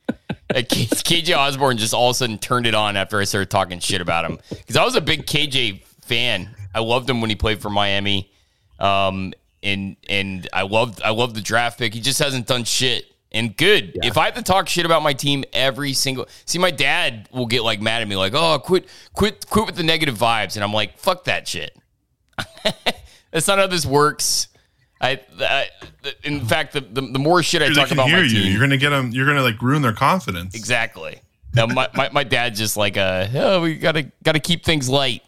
KJ 0.51 1.37
Osborne 1.37 1.77
just 1.77 1.95
all 1.95 2.11
of 2.11 2.15
a 2.15 2.19
sudden 2.19 2.39
turned 2.39 2.67
it 2.67 2.75
on 2.75 2.97
after 2.97 3.21
I 3.21 3.25
started 3.25 3.51
talking 3.51 3.81
shit 3.81 4.01
about 4.01 4.25
him 4.25 4.39
because 4.49 4.77
I 4.77 4.85
was 4.85 4.97
a 4.97 5.01
big 5.01 5.27
KJ 5.27 5.83
fan. 6.03 6.55
I 6.75 6.81
loved 6.81 7.09
him 7.09 7.21
when 7.21 7.31
he 7.31 7.37
played 7.37 7.61
for 7.61 7.71
Miami, 7.71 8.31
um, 8.79 9.35
and 9.63 9.97
and 10.09 10.49
I 10.53 10.63
loved 10.63 11.03
I 11.03 11.11
loved 11.11 11.35
the 11.35 11.41
draft 11.41 11.79
pick. 11.79 11.95
He 11.95 12.01
just 12.01 12.19
hasn't 12.19 12.47
done 12.47 12.65
shit. 12.65 13.05
And 13.31 13.55
good. 13.55 13.99
If 14.03 14.17
I 14.17 14.25
have 14.25 14.37
to 14.37 14.43
talk 14.43 14.71
shit 14.71 14.87
about 14.87 15.03
my 15.03 15.13
team 15.13 15.45
every 15.53 15.93
single 15.93 16.27
see, 16.47 16.59
my 16.59 16.71
dad 16.71 17.29
will 17.31 17.45
get 17.45 17.63
like 17.63 17.79
mad 17.79 18.01
at 18.01 18.09
me, 18.09 18.17
like, 18.17 18.33
"Oh, 18.35 18.59
quit, 18.59 18.89
quit, 19.13 19.47
quit 19.51 19.67
with 19.67 19.77
the 19.77 19.83
negative 19.83 20.17
vibes," 20.17 20.55
and 20.55 20.65
I'm 20.65 20.73
like, 20.73 20.97
"Fuck 20.97 21.25
that 21.25 21.47
shit." 21.47 21.77
That's 23.31 23.47
not 23.47 23.59
how 23.59 23.67
this 23.67 23.85
works. 23.85 24.49
I, 25.01 25.21
I 25.41 25.67
in 26.25 26.45
fact, 26.45 26.73
the, 26.73 26.81
the, 26.81 27.01
the 27.01 27.19
more 27.19 27.43
shit 27.43 27.63
I 27.63 27.73
talk 27.73 27.91
about 27.91 28.09
hear 28.09 28.19
my 28.19 28.23
you. 28.25 28.43
team, 28.43 28.53
You're 28.53 28.61
gonna 28.61 28.77
get 28.77 28.91
them. 28.91 29.11
You're 29.13 29.27
gonna 29.27 29.43
like 29.43 29.61
ruin 29.63 29.83
their 29.83 29.93
confidence. 29.93 30.55
exactly. 30.55 31.21
Now 31.55 31.67
my, 31.67 31.89
my, 31.95 32.11
my 32.11 32.25
dad's 32.25 32.59
just 32.59 32.77
like, 32.77 32.97
uh, 32.97 33.27
oh, 33.35 33.63
we 33.63 33.77
gotta 33.77 34.11
gotta 34.23 34.41
keep 34.41 34.65
things 34.65 34.89
light. 34.89 35.23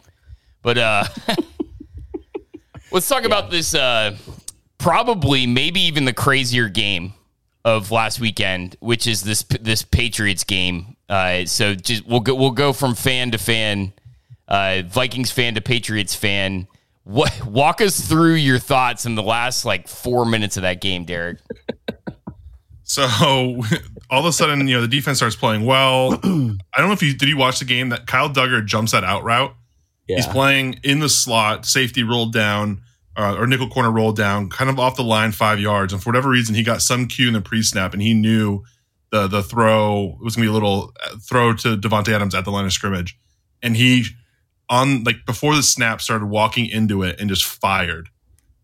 But 0.63 0.77
uh, 0.79 1.05
let's 2.93 3.09
talk 3.09 3.25
about 3.25 3.51
this. 3.51 3.75
Uh, 3.75 4.17
probably, 4.79 5.47
maybe 5.47 5.81
even 5.81 6.05
the 6.05 6.13
crazier 6.13 6.69
game 6.69 7.15
of 7.65 7.91
last 7.91 8.21
weekend, 8.21 8.77
which 8.81 9.07
is 9.07 9.23
this 9.23 9.43
this 9.43 9.83
Patriots 9.83 10.45
game. 10.45 10.97
Uh, 11.09 11.45
so 11.47 11.75
just 11.75 12.07
we'll 12.07 12.21
go 12.21 12.35
we'll 12.35 12.51
go 12.51 12.73
from 12.73 12.95
fan 12.95 13.31
to 13.31 13.39
fan, 13.39 13.93
uh, 14.49 14.83
Vikings 14.87 15.31
fan 15.31 15.55
to 15.55 15.61
Patriots 15.61 16.15
fan. 16.15 16.67
What 17.05 17.45
walk 17.47 17.81
us 17.81 18.01
through 18.01 18.35
your 18.35 18.59
thoughts 18.59 19.07
in 19.07 19.15
the 19.15 19.23
last 19.23 19.65
like 19.65 19.89
four 19.89 20.25
minutes 20.27 20.57
of 20.57 20.63
that 20.63 20.81
game, 20.81 21.05
Derek? 21.05 21.39
So 22.91 23.05
all 24.11 24.21
of 24.21 24.25
a 24.25 24.33
sudden, 24.33 24.67
you 24.67 24.75
know, 24.75 24.81
the 24.81 24.89
defense 24.89 25.19
starts 25.19 25.37
playing 25.37 25.65
well. 25.65 26.15
I 26.25 26.27
don't 26.27 26.59
know 26.89 26.93
if 26.93 27.03
you 27.03 27.15
did 27.15 27.29
you 27.29 27.37
watch 27.37 27.61
the 27.61 27.65
game 27.65 27.91
that 27.91 28.07
Kyle 28.07 28.29
Dugger 28.29 28.65
jumps 28.65 28.93
that 28.93 29.05
out 29.05 29.23
route. 29.23 29.55
Yeah. 30.09 30.17
He's 30.17 30.27
playing 30.27 30.81
in 30.83 30.99
the 30.99 31.09
slot, 31.09 31.65
safety 31.67 32.03
rolled 32.03 32.33
down, 32.33 32.83
uh, 33.17 33.37
or 33.39 33.47
nickel 33.47 33.69
corner 33.69 33.93
rolled 33.93 34.17
down, 34.17 34.51
kind 34.51 34.69
of 34.69 34.81
off 34.81 34.97
the 34.97 35.05
line 35.05 35.31
five 35.31 35.61
yards. 35.61 35.93
And 35.93 36.03
for 36.03 36.09
whatever 36.09 36.29
reason, 36.29 36.57
he 36.57 36.65
got 36.65 36.83
some 36.83 37.07
cue 37.07 37.29
in 37.29 37.35
the 37.35 37.41
pre 37.41 37.63
snap, 37.63 37.93
and 37.93 38.03
he 38.03 38.13
knew 38.13 38.65
the 39.13 39.29
the 39.29 39.43
throw 39.43 40.19
was 40.21 40.35
gonna 40.35 40.47
be 40.47 40.51
a 40.51 40.53
little 40.53 40.93
uh, 41.05 41.17
throw 41.23 41.55
to 41.55 41.77
Davante 41.77 42.13
Adams 42.13 42.35
at 42.35 42.45
the 42.45 42.51
line 42.51 42.65
of 42.65 42.73
scrimmage, 42.73 43.17
and 43.63 43.77
he 43.77 44.05
on 44.71 45.05
like 45.05 45.27
before 45.27 45.55
the 45.55 45.63
snap 45.63 46.01
started 46.01 46.27
walking 46.27 46.65
into 46.67 47.03
it 47.03 47.21
and 47.21 47.29
just 47.29 47.45
fired 47.45 48.09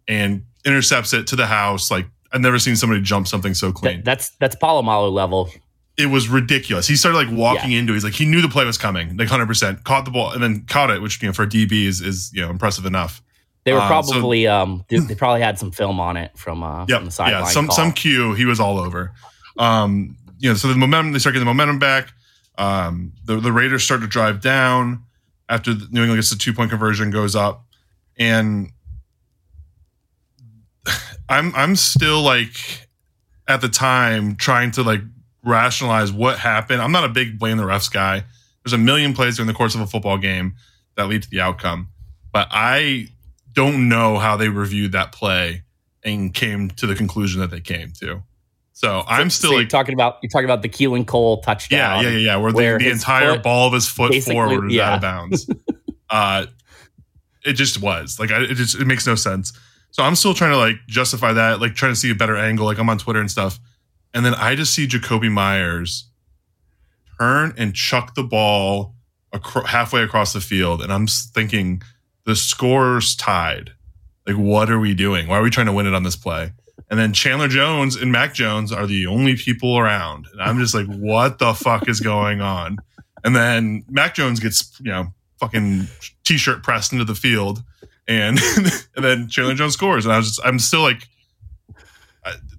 and 0.08 0.44
intercepts 0.64 1.12
it 1.12 1.26
to 1.26 1.36
the 1.36 1.46
house. 1.46 1.90
Like 1.90 2.06
I've 2.32 2.40
never 2.40 2.58
seen 2.58 2.76
somebody 2.76 3.02
jump 3.02 3.28
something 3.28 3.52
so 3.54 3.72
clean 3.72 3.96
That- 3.98 4.04
that's 4.04 4.30
that's 4.40 4.56
Polamalu 4.56 5.12
level. 5.12 5.50
it 5.98 6.06
was 6.06 6.28
ridiculous. 6.28 6.86
He 6.86 6.94
started 6.96 7.18
like 7.18 7.36
walking 7.36 7.72
into. 7.72 7.92
it. 7.92 7.96
He's 7.96 8.04
like 8.04 8.14
he 8.14 8.24
knew 8.24 8.40
the 8.40 8.48
play 8.48 8.64
was 8.64 8.78
coming, 8.78 9.16
like 9.16 9.28
hundred 9.28 9.46
percent. 9.46 9.84
Caught 9.84 10.04
the 10.06 10.10
ball 10.12 10.30
and 10.32 10.42
then 10.42 10.64
caught 10.66 10.90
it, 10.90 11.02
which 11.02 11.20
you 11.22 11.28
know 11.28 11.32
for 11.32 11.42
a 11.42 11.46
DB 11.48 11.84
is 11.86 12.00
is 12.00 12.30
you 12.32 12.40
know 12.42 12.50
impressive 12.50 12.86
enough. 12.86 13.20
They 13.64 13.72
were 13.72 13.80
Uh, 13.80 14.02
so- 14.02 14.12
probably 14.12 14.46
um 14.46 14.84
they, 14.88 14.98
they 15.00 15.14
probably 15.16 15.40
had 15.42 15.58
some 15.58 15.72
film 15.72 15.98
on 15.98 16.16
it 16.16 16.30
from 16.38 16.62
uh 16.62 16.86
Yep, 16.88 16.98
from 16.98 17.04
the 17.06 17.10
sideline. 17.10 17.42
yeah. 17.42 17.48
Some 17.48 17.66
call. 17.66 17.76
some 17.76 17.92
cue 17.92 18.34
he 18.34 18.44
was 18.44 18.60
all 18.60 18.78
over. 18.78 19.12
Um, 19.58 20.16
you 20.38 20.50
know, 20.50 20.54
so 20.54 20.68
the 20.68 20.74
momentum 20.76 21.12
they 21.12 21.18
start 21.18 21.32
getting 21.32 21.46
the 21.46 21.52
momentum 21.52 21.78
back. 21.80 22.12
Um, 22.58 23.12
the 23.24 23.40
the 23.40 23.50
Raiders 23.52 23.82
start 23.84 24.02
to 24.02 24.06
drive 24.06 24.40
down 24.40 25.02
after 25.48 25.72
New 25.74 26.02
England 26.02 26.18
gets 26.18 26.30
the 26.30 26.36
two 26.36 26.52
point 26.52 26.70
conversion 26.70 27.10
goes 27.10 27.36
up, 27.36 27.64
and 28.18 28.70
I'm 31.28 31.54
I'm 31.54 31.76
still 31.76 32.22
like 32.22 32.88
at 33.48 33.60
the 33.60 33.68
time 33.68 34.36
trying 34.36 34.70
to 34.72 34.82
like 34.82 35.00
rationalize 35.44 36.12
what 36.12 36.38
happened. 36.38 36.82
I'm 36.82 36.92
not 36.92 37.04
a 37.04 37.08
big 37.08 37.38
blame 37.38 37.56
the 37.56 37.64
refs 37.64 37.92
guy. 37.92 38.24
There's 38.64 38.72
a 38.72 38.78
million 38.78 39.14
plays 39.14 39.36
during 39.36 39.46
the 39.46 39.54
course 39.54 39.74
of 39.74 39.80
a 39.80 39.86
football 39.86 40.18
game 40.18 40.56
that 40.96 41.08
lead 41.08 41.22
to 41.22 41.30
the 41.30 41.40
outcome, 41.40 41.88
but 42.32 42.48
I 42.50 43.08
don't 43.52 43.88
know 43.88 44.18
how 44.18 44.36
they 44.36 44.48
reviewed 44.48 44.92
that 44.92 45.12
play 45.12 45.62
and 46.02 46.32
came 46.34 46.70
to 46.70 46.86
the 46.86 46.94
conclusion 46.94 47.40
that 47.40 47.50
they 47.50 47.60
came 47.60 47.92
to. 48.00 48.22
So 48.76 49.02
I'm 49.08 49.30
still 49.30 49.52
So 49.52 49.56
like, 49.56 49.70
talking 49.70 49.94
about 49.94 50.18
you're 50.22 50.28
talking 50.28 50.44
about 50.44 50.60
the 50.60 50.68
Keelan 50.68 51.06
Cole 51.06 51.40
touchdown. 51.40 52.04
yeah, 52.04 52.10
yeah, 52.10 52.10
yeah, 52.10 52.18
yeah. 52.18 52.36
Where, 52.36 52.52
where 52.52 52.78
the, 52.78 52.84
the 52.84 52.90
entire 52.90 53.32
foot 53.32 53.42
ball 53.42 53.68
of 53.68 53.72
his 53.72 53.88
foot 53.88 54.14
forward 54.22 54.66
was 54.66 54.78
out 54.78 54.96
of 54.96 55.00
bounds. 55.00 55.48
uh, 56.10 56.44
it 57.42 57.54
just 57.54 57.80
was 57.80 58.20
like 58.20 58.30
I, 58.30 58.42
it 58.42 58.52
just 58.56 58.78
it 58.78 58.86
makes 58.86 59.06
no 59.06 59.14
sense. 59.14 59.54
So 59.92 60.02
I'm 60.02 60.14
still 60.14 60.34
trying 60.34 60.50
to 60.50 60.58
like 60.58 60.74
justify 60.88 61.32
that, 61.32 61.58
like 61.58 61.74
trying 61.74 61.92
to 61.92 61.96
see 61.96 62.10
a 62.10 62.14
better 62.14 62.36
angle. 62.36 62.66
Like 62.66 62.78
I'm 62.78 62.90
on 62.90 62.98
Twitter 62.98 63.18
and 63.18 63.30
stuff, 63.30 63.58
and 64.12 64.26
then 64.26 64.34
I 64.34 64.54
just 64.54 64.74
see 64.74 64.86
Jakobi 64.86 65.32
Meyers 65.32 66.10
turn 67.18 67.54
and 67.56 67.74
chuck 67.74 68.14
the 68.14 68.24
ball 68.24 68.94
acro- 69.32 69.64
halfway 69.64 70.02
across 70.02 70.34
the 70.34 70.40
field, 70.42 70.82
and 70.82 70.92
I'm 70.92 71.06
thinking 71.06 71.80
the 72.26 72.36
score's 72.36 73.16
tied. 73.16 73.70
Like, 74.26 74.36
what 74.36 74.70
are 74.70 74.78
we 74.78 74.92
doing? 74.92 75.28
Why 75.28 75.38
are 75.38 75.42
we 75.42 75.48
trying 75.48 75.64
to 75.64 75.72
win 75.72 75.86
it 75.86 75.94
on 75.94 76.02
this 76.02 76.16
play? 76.16 76.52
And 76.88 76.98
then 76.98 77.12
Chandler 77.12 77.48
Jones 77.48 77.96
and 77.96 78.12
Mac 78.12 78.32
Jones 78.32 78.72
are 78.72 78.86
the 78.86 79.06
only 79.06 79.36
people 79.36 79.76
around. 79.76 80.26
And 80.32 80.40
I'm 80.40 80.58
just 80.58 80.74
like, 80.74 80.86
what 80.86 81.38
the 81.38 81.52
fuck 81.52 81.88
is 81.88 82.00
going 82.00 82.40
on? 82.40 82.78
And 83.24 83.34
then 83.34 83.84
Mac 83.88 84.14
Jones 84.14 84.38
gets, 84.38 84.78
you 84.80 84.92
know, 84.92 85.06
fucking 85.40 85.88
t 86.24 86.38
shirt 86.38 86.62
pressed 86.62 86.92
into 86.92 87.04
the 87.04 87.14
field. 87.14 87.62
And, 88.06 88.38
and 88.96 89.04
then 89.04 89.28
Chandler 89.28 89.54
Jones 89.54 89.72
scores. 89.72 90.04
And 90.04 90.12
I 90.12 90.18
was 90.18 90.28
just, 90.28 90.40
I'm 90.44 90.60
still 90.60 90.82
like, 90.82 91.08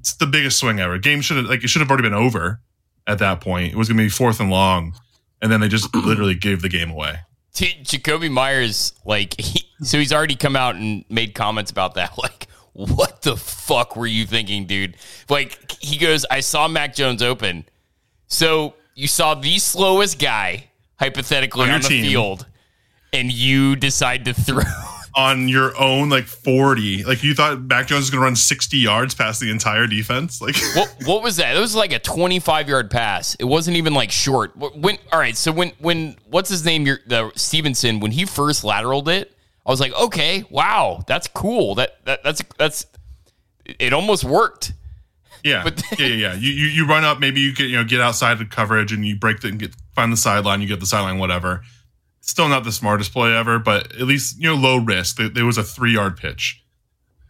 it's 0.08 0.16
the 0.16 0.26
biggest 0.26 0.60
swing 0.60 0.80
ever. 0.80 0.98
Game 0.98 1.22
should 1.22 1.38
have, 1.38 1.48
like, 1.48 1.64
it 1.64 1.68
should 1.68 1.82
have 1.82 1.90
already 1.90 2.04
been 2.04 2.14
over 2.14 2.62
at 3.08 3.20
that 3.20 3.42
point. 3.42 3.74
It 3.74 3.76
was 3.76 3.90
going 3.90 3.98
to 3.98 4.04
be 4.04 4.10
fourth 4.10 4.40
and 4.40 4.50
long. 4.50 4.94
And 5.42 5.52
then 5.52 5.60
they 5.60 5.68
just 5.68 5.94
literally 5.96 6.36
gave 6.36 6.62
the 6.62 6.70
game 6.70 6.92
away. 6.92 7.20
Jakobi 7.54 8.32
Meyers, 8.32 8.94
like, 9.04 9.40
he, 9.40 9.68
so 9.82 9.98
he's 9.98 10.14
already 10.14 10.36
come 10.36 10.56
out 10.56 10.76
and 10.76 11.04
made 11.10 11.34
comments 11.34 11.72
about 11.72 11.96
that. 11.96 12.12
Like, 12.18 12.47
what 12.78 13.24
the 13.24 13.36
fuck 13.36 13.96
were 13.96 14.06
you 14.08 14.26
thinking, 14.26 14.66
dude? 14.68 14.98
Like, 15.30 15.72
he 15.82 15.98
goes, 15.98 16.26
I 16.30 16.42
saw 16.42 16.68
Mac 16.68 16.94
Jones 16.94 17.24
open. 17.24 17.66
So 18.28 18.76
you 18.94 19.08
saw 19.08 19.34
the 19.34 19.58
slowest 19.58 20.20
guy, 20.20 20.70
hypothetically, 21.00 21.64
On 21.64 21.72
on, 21.72 21.82
the 21.82 21.88
team. 21.88 22.06
field, 22.06 22.46
and 23.12 23.32
you 23.32 23.76
decide 23.76 24.26
to 24.26 24.34
throw. 24.34 24.62
On 25.16 25.48
your 25.48 25.76
own, 25.82 26.10
like 26.10 26.26
40. 26.26 27.04
Like, 27.06 27.24
you 27.24 27.34
thought 27.34 27.60
Mac 27.60 27.88
Jones 27.88 28.02
was 28.02 28.10
going 28.12 28.20
to 28.22 28.26
run 28.26 28.36
60 28.36 28.78
yards 28.78 29.16
past 29.16 29.40
the 29.42 29.50
entire 29.50 29.88
defense? 29.88 30.40
Like, 30.40 30.56
what 30.76 30.94
what 31.06 31.24
was 31.24 31.38
that? 31.38 31.58
It 31.58 31.60
was 31.60 31.74
like 31.74 31.92
a 31.92 31.98
25 31.98 32.70
yard 32.70 32.92
pass. 32.92 33.34
It 33.40 33.46
wasn't 33.46 33.78
even 33.78 33.96
like 33.96 34.12
short. 34.12 34.56
When 34.56 35.00
all 35.12 35.18
right, 35.18 35.36
so 35.36 35.52
when 35.52 35.72
when 35.80 36.18
what's 36.30 36.52
his 36.52 36.64
name? 36.64 36.86
Your 36.86 37.00
the 37.08 37.32
Stevenson 37.36 38.00
when 38.00 38.12
he 38.12 38.26
first 38.26 38.64
lateraled 38.64 39.08
it, 39.08 39.36
I 39.68 39.72
was 39.72 39.82
like, 39.82 39.94
okay, 39.94 40.46
wow, 40.50 41.04
that's 41.08 41.28
cool. 41.28 41.76
That 41.76 42.04
that 42.06 42.24
that's 42.24 42.42
that's 42.58 42.86
it 43.66 43.92
almost 43.92 44.24
worked. 44.24 44.74
Yeah, 45.44 45.64
But- 45.64 45.84
yeah, 46.00 46.08
yeah, 46.08 46.16
yeah. 46.16 46.34
You, 46.34 46.52
you 46.52 46.68
you 46.68 46.88
run 46.88 47.04
up, 47.04 47.20
maybe 47.20 47.42
you 47.42 47.54
get 47.54 47.70
you 47.70 47.76
know 47.76 47.84
get 47.84 48.00
outside 48.02 48.40
the 48.40 48.46
coverage 48.46 48.92
and 48.94 49.06
you 49.06 49.16
break 49.18 49.42
the 49.42 49.50
and 49.50 49.60
get 49.60 49.76
find 49.94 50.12
the 50.12 50.18
sideline. 50.18 50.62
You 50.62 50.68
get 50.68 50.80
the 50.80 50.86
sideline, 50.86 51.20
whatever. 51.20 51.62
Still 52.22 52.48
not 52.50 52.64
the 52.64 52.72
smartest 52.72 53.14
play 53.14 53.36
ever, 53.36 53.60
but 53.60 53.94
at 53.96 54.02
least 54.02 54.40
you 54.40 54.48
know 54.48 54.56
low 54.56 54.78
risk. 54.78 55.18
There, 55.18 55.30
there 55.30 55.46
was 55.46 55.58
a 55.58 55.64
three 55.64 55.94
yard 55.94 56.18
pitch, 56.18 56.64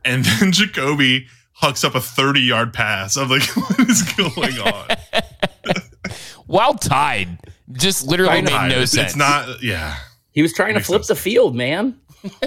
and 0.05 0.23
then 0.39 0.51
Jakobi 0.51 1.25
hucks 1.53 1.83
up 1.83 1.95
a 1.95 2.01
thirty 2.01 2.41
yard 2.41 2.71
pass. 2.73 3.17
I'm 3.17 3.29
like, 3.29 3.43
what 3.55 3.79
is 3.79 4.03
going 4.13 4.59
on? 4.59 4.87
While 6.47 6.75
tied, 6.75 7.39
just 7.73 8.07
literally 8.07 8.41
made 8.43 8.69
no 8.69 8.79
it's, 8.79 8.91
sense. 8.93 9.09
it's 9.09 9.15
not. 9.15 9.61
Yeah, 9.61 9.97
He 10.31 10.41
was 10.41 10.53
trying 10.53 10.75
to 10.75 10.79
flip 10.79 11.01
no 11.01 11.07
the 11.07 11.15
field, 11.15 11.55
man. 11.55 11.99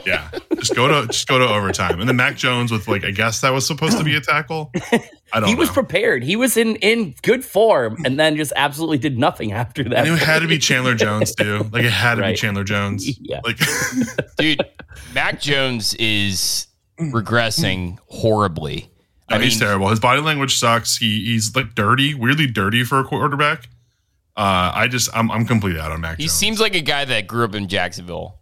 Yeah. 0.06 0.30
Just 0.56 0.74
go 0.74 0.88
to 0.88 1.06
just 1.08 1.26
go 1.28 1.38
to 1.38 1.48
overtime, 1.48 2.00
and 2.00 2.08
then 2.08 2.16
Mac 2.16 2.36
Jones 2.36 2.70
with 2.72 2.88
like 2.88 3.04
I 3.04 3.10
guess 3.10 3.40
that 3.40 3.50
was 3.50 3.66
supposed 3.66 3.98
to 3.98 4.04
be 4.04 4.14
a 4.16 4.20
tackle. 4.20 4.70
I 5.32 5.40
don't 5.40 5.44
He 5.48 5.54
know. 5.54 5.60
was 5.60 5.70
prepared. 5.70 6.22
He 6.24 6.36
was 6.36 6.56
in 6.56 6.76
in 6.76 7.14
good 7.22 7.44
form, 7.44 7.96
and 8.04 8.18
then 8.18 8.36
just 8.36 8.52
absolutely 8.56 8.98
did 8.98 9.18
nothing 9.18 9.52
after 9.52 9.84
that. 9.84 10.06
and 10.06 10.16
it 10.16 10.18
had 10.22 10.40
to 10.40 10.48
be 10.48 10.58
Chandler 10.68 10.94
Jones 10.94 11.34
too. 11.34 11.68
Like 11.72 11.84
it 11.84 11.92
had 11.92 12.16
to 12.16 12.22
be 12.22 12.34
Chandler 12.34 12.64
Jones. 12.64 13.18
Yeah. 13.20 13.40
Like 13.44 13.58
dude. 14.38 14.60
Mac 15.14 15.40
Jones 15.40 15.94
is 15.94 16.66
regressing 17.00 17.98
horribly. 18.06 18.90
No, 19.28 19.36
I 19.36 19.38
mean, 19.38 19.48
he's 19.48 19.58
terrible. 19.58 19.88
His 19.88 20.00
body 20.00 20.20
language 20.20 20.56
sucks. 20.58 20.96
He 20.96 21.24
he's 21.24 21.54
like 21.54 21.74
dirty, 21.74 22.14
weirdly 22.14 22.46
dirty 22.46 22.84
for 22.84 22.98
a 22.98 23.04
quarterback. 23.04 23.68
Uh, 24.36 24.72
I 24.74 24.88
just 24.88 25.08
I'm 25.14 25.30
I'm 25.30 25.46
completely 25.46 25.80
out 25.80 25.92
on 25.92 26.00
Mac. 26.00 26.16
he 26.18 26.24
Jones. 26.24 26.32
seems 26.32 26.60
like 26.60 26.74
a 26.74 26.80
guy 26.80 27.04
that 27.04 27.26
grew 27.26 27.44
up 27.44 27.54
in 27.54 27.68
Jacksonville. 27.68 28.39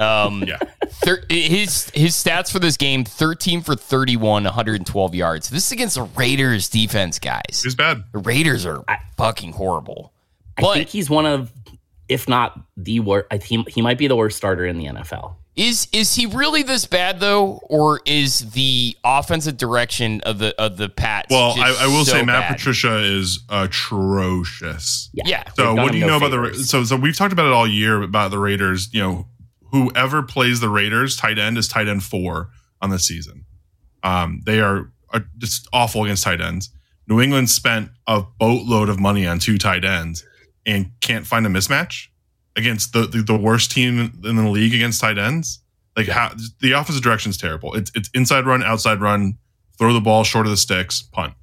Um, 0.00 0.42
yeah. 0.44 0.58
Thir- 0.88 1.24
his 1.28 1.90
his 1.90 2.14
stats 2.14 2.50
for 2.50 2.58
this 2.58 2.76
game 2.76 3.04
13 3.04 3.60
for 3.62 3.74
31 3.76 4.44
112 4.44 5.14
yards 5.14 5.50
this 5.50 5.66
is 5.66 5.72
against 5.72 5.94
the 5.96 6.02
raiders 6.02 6.68
defense 6.68 7.18
guys 7.18 7.60
He's 7.62 7.74
bad. 7.74 8.04
the 8.12 8.18
raiders 8.18 8.64
are 8.66 8.84
fucking 9.16 9.52
horrible 9.52 10.12
I 10.58 10.62
but 10.62 10.74
think 10.74 10.88
he's 10.88 11.08
one 11.08 11.26
of, 11.26 11.52
if 12.08 12.28
not 12.28 12.58
the 12.76 13.00
worst. 13.00 13.26
I 13.30 13.38
think 13.38 13.68
he 13.70 13.80
might 13.82 13.98
be 13.98 14.08
the 14.08 14.16
worst 14.16 14.36
starter 14.36 14.66
in 14.66 14.76
the 14.78 14.86
NFL. 14.86 15.36
is 15.56 15.86
is 15.92 16.14
he 16.16 16.26
really 16.26 16.62
this 16.62 16.86
bad 16.86 17.20
though 17.20 17.60
or 17.64 18.00
is 18.04 18.50
the 18.50 18.96
offensive 19.04 19.56
direction 19.56 20.20
of 20.22 20.38
the 20.38 20.54
of 20.60 20.76
the 20.76 20.88
pats 20.88 21.28
Well, 21.30 21.52
I, 21.52 21.68
just 21.68 21.82
I 21.82 21.86
will 21.86 22.04
so 22.04 22.12
say 22.12 22.24
Matt 22.24 22.48
bad? 22.48 22.56
Patricia 22.56 22.98
is 22.98 23.40
atrocious. 23.48 25.08
yeah 25.12 25.44
So 25.54 25.74
what 25.74 25.92
do 25.92 25.98
you 25.98 26.06
no 26.06 26.18
know 26.18 26.26
about 26.26 26.52
the 26.54 26.64
so 26.64 26.84
so 26.84 26.96
we've 26.96 27.16
talked 27.16 27.32
about 27.32 27.46
it 27.46 27.52
all 27.52 27.66
year 27.66 28.02
about 28.02 28.30
the 28.30 28.38
Raiders. 28.38 28.92
You 28.92 29.00
know, 29.02 29.26
whoever 29.70 30.22
plays 30.22 30.60
the 30.60 30.68
Raiders 30.68 31.16
tight 31.16 31.38
end 31.38 31.58
is 31.58 31.68
tight 31.68 31.88
end 31.88 32.02
four 32.02 32.50
on 32.80 32.90
the 32.90 32.98
season. 32.98 33.44
Um, 34.02 34.40
they 34.46 34.60
are, 34.60 34.90
are 35.12 35.24
just 35.38 35.68
awful 35.72 36.04
against 36.04 36.24
tight 36.24 36.40
ends. 36.40 36.70
New 37.08 37.20
England 37.20 37.50
spent 37.50 37.90
a 38.06 38.22
boatload 38.38 38.88
of 38.88 39.00
money 39.00 39.26
on 39.26 39.38
two 39.38 39.58
tight 39.58 39.84
ends 39.84 40.24
and 40.64 40.90
can't 41.00 41.26
find 41.26 41.44
a 41.46 41.48
mismatch 41.48 42.06
against 42.56 42.92
the 42.92 43.06
the, 43.06 43.22
the 43.22 43.36
worst 43.36 43.70
team 43.70 44.20
in 44.24 44.36
the 44.36 44.48
league 44.48 44.74
against 44.74 45.00
tight 45.00 45.18
ends. 45.18 45.60
Like 45.96 46.06
how 46.06 46.32
the 46.60 46.72
offensive 46.72 47.02
direction 47.02 47.30
is 47.30 47.36
terrible. 47.36 47.74
It's 47.74 47.90
it's 47.94 48.08
inside 48.14 48.46
run, 48.46 48.62
outside 48.62 49.00
run, 49.00 49.38
throw 49.78 49.92
the 49.92 50.00
ball 50.00 50.24
short 50.24 50.46
of 50.46 50.50
the 50.50 50.56
sticks, 50.56 51.02
punt. 51.02 51.34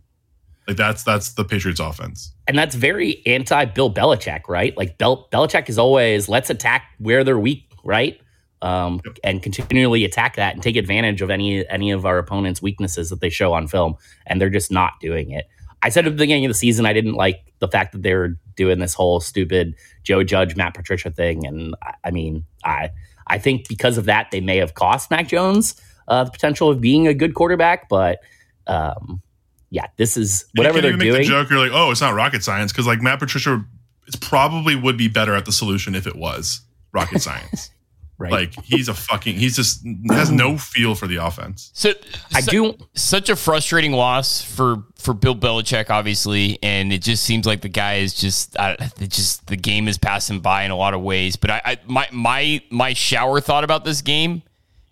Like 0.67 0.77
that's 0.77 1.03
that's 1.03 1.34
the 1.34 1.43
Patriots 1.46 1.79
offense. 1.79 2.34
And 2.48 2.57
that's 2.57 2.75
very 2.75 3.25
anti 3.25 3.65
Bill 3.65 3.93
Belichick, 3.93 4.48
right? 4.48 4.75
Like 4.77 4.98
Bel- 4.98 5.27
Belichick 5.31 5.69
is 5.69 5.77
always 5.77 6.27
let's 6.27 6.50
attack 6.50 6.84
where 6.98 7.24
they're 7.24 7.39
weak, 7.39 7.66
right? 7.88 8.20
Um, 8.63 9.01
yep. 9.06 9.17
and 9.24 9.44
continually 9.44 10.03
attack 10.03 10.36
that 10.38 10.56
and 10.56 10.63
take 10.63 10.77
advantage 10.77 11.22
of 11.22 11.29
any 11.29 11.67
any 11.70 11.91
of 11.91 12.08
our 12.08 12.17
opponents' 12.17 12.60
weaknesses 12.62 13.12
that 13.12 13.22
they 13.22 13.29
show 13.29 13.53
on 13.53 13.67
film, 13.67 13.96
and 14.25 14.41
they're 14.41 14.50
just 14.50 14.72
not 14.72 14.94
doing 15.00 15.32
it. 15.32 15.48
I 15.84 15.89
said 15.89 16.08
at 16.08 16.12
the 16.12 16.17
beginning 16.17 16.46
of 16.46 16.50
the 16.50 16.56
season 16.56 16.86
I 16.86 16.94
didn't 16.94 17.13
like 17.13 17.53
the 17.60 17.67
fact 17.67 17.91
that 17.91 18.01
they 18.01 18.15
were 18.15 18.38
doing 18.56 18.79
this 18.79 18.96
whole 18.96 19.20
stupid 19.20 19.75
Joe 20.03 20.24
Judge 20.24 20.56
Matt 20.56 20.74
Patricia 20.74 21.12
thing, 21.12 21.46
and 21.46 21.75
I, 21.84 21.94
I 22.06 22.12
mean 22.12 22.46
I 22.63 22.89
I 23.27 23.38
think 23.38 23.67
because 23.67 23.98
of 23.98 24.06
that 24.06 24.32
they 24.32 24.41
may 24.41 24.58
have 24.58 24.74
cost 24.74 25.12
Mac 25.12 25.27
Jones 25.27 25.79
uh, 26.08 26.24
the 26.24 26.32
potential 26.32 26.70
of 26.70 26.82
being 26.82 27.08
a 27.08 27.13
good 27.13 27.34
quarterback, 27.34 27.89
but 27.89 28.20
um, 28.65 29.22
yeah, 29.70 29.88
this 29.98 30.17
is 30.17 30.46
whatever 30.56 30.82
they're 30.82 30.96
doing. 30.96 31.22
The 31.22 31.27
joke, 31.27 31.50
you're 31.50 31.60
like, 31.60 31.72
oh, 31.74 31.91
it's 31.91 32.01
not 32.01 32.13
rocket 32.13 32.44
science 32.44 32.72
because 32.72 32.88
like 32.88 33.01
Matt 33.01 33.20
Patricia, 33.20 33.65
it 34.08 34.22
probably 34.22 34.75
would 34.75 34.98
be 34.98 35.08
better 35.08 35.36
at 35.36 35.46
the 35.46 35.51
solution 35.51 35.96
if 35.96 36.08
it 36.08 36.15
was 36.15 36.62
rocket 36.94 37.22
science. 37.22 37.70
Right. 38.17 38.31
Like 38.31 38.65
he's 38.65 38.88
a 38.89 38.93
fucking 38.93 39.38
he's 39.38 39.55
just 39.55 39.86
has 40.09 40.31
no 40.31 40.57
feel 40.57 40.95
for 40.95 41.07
the 41.07 41.17
offense. 41.17 41.71
So 41.74 41.93
I 42.33 42.41
su- 42.41 42.51
do 42.51 42.77
such 42.93 43.29
a 43.29 43.36
frustrating 43.36 43.91
loss 43.91 44.41
for 44.41 44.83
for 44.95 45.13
Bill 45.13 45.36
Belichick, 45.36 45.89
obviously, 45.89 46.59
and 46.62 46.91
it 46.91 47.01
just 47.01 47.24
seems 47.24 47.45
like 47.45 47.62
the 47.62 47.69
guy 47.69 47.95
is 47.95 48.13
just 48.13 48.55
uh, 48.57 48.75
just 49.07 49.47
the 49.47 49.57
game 49.57 49.88
is 49.88 49.97
passing 49.97 50.39
by 50.39 50.63
in 50.63 50.71
a 50.71 50.75
lot 50.75 50.93
of 50.93 51.01
ways. 51.01 51.36
But 51.36 51.51
I, 51.51 51.62
I 51.65 51.79
my 51.86 52.07
my 52.12 52.62
my 52.69 52.93
shower 52.93 53.39
thought 53.41 53.63
about 53.63 53.86
this 53.86 54.01
game 54.01 54.43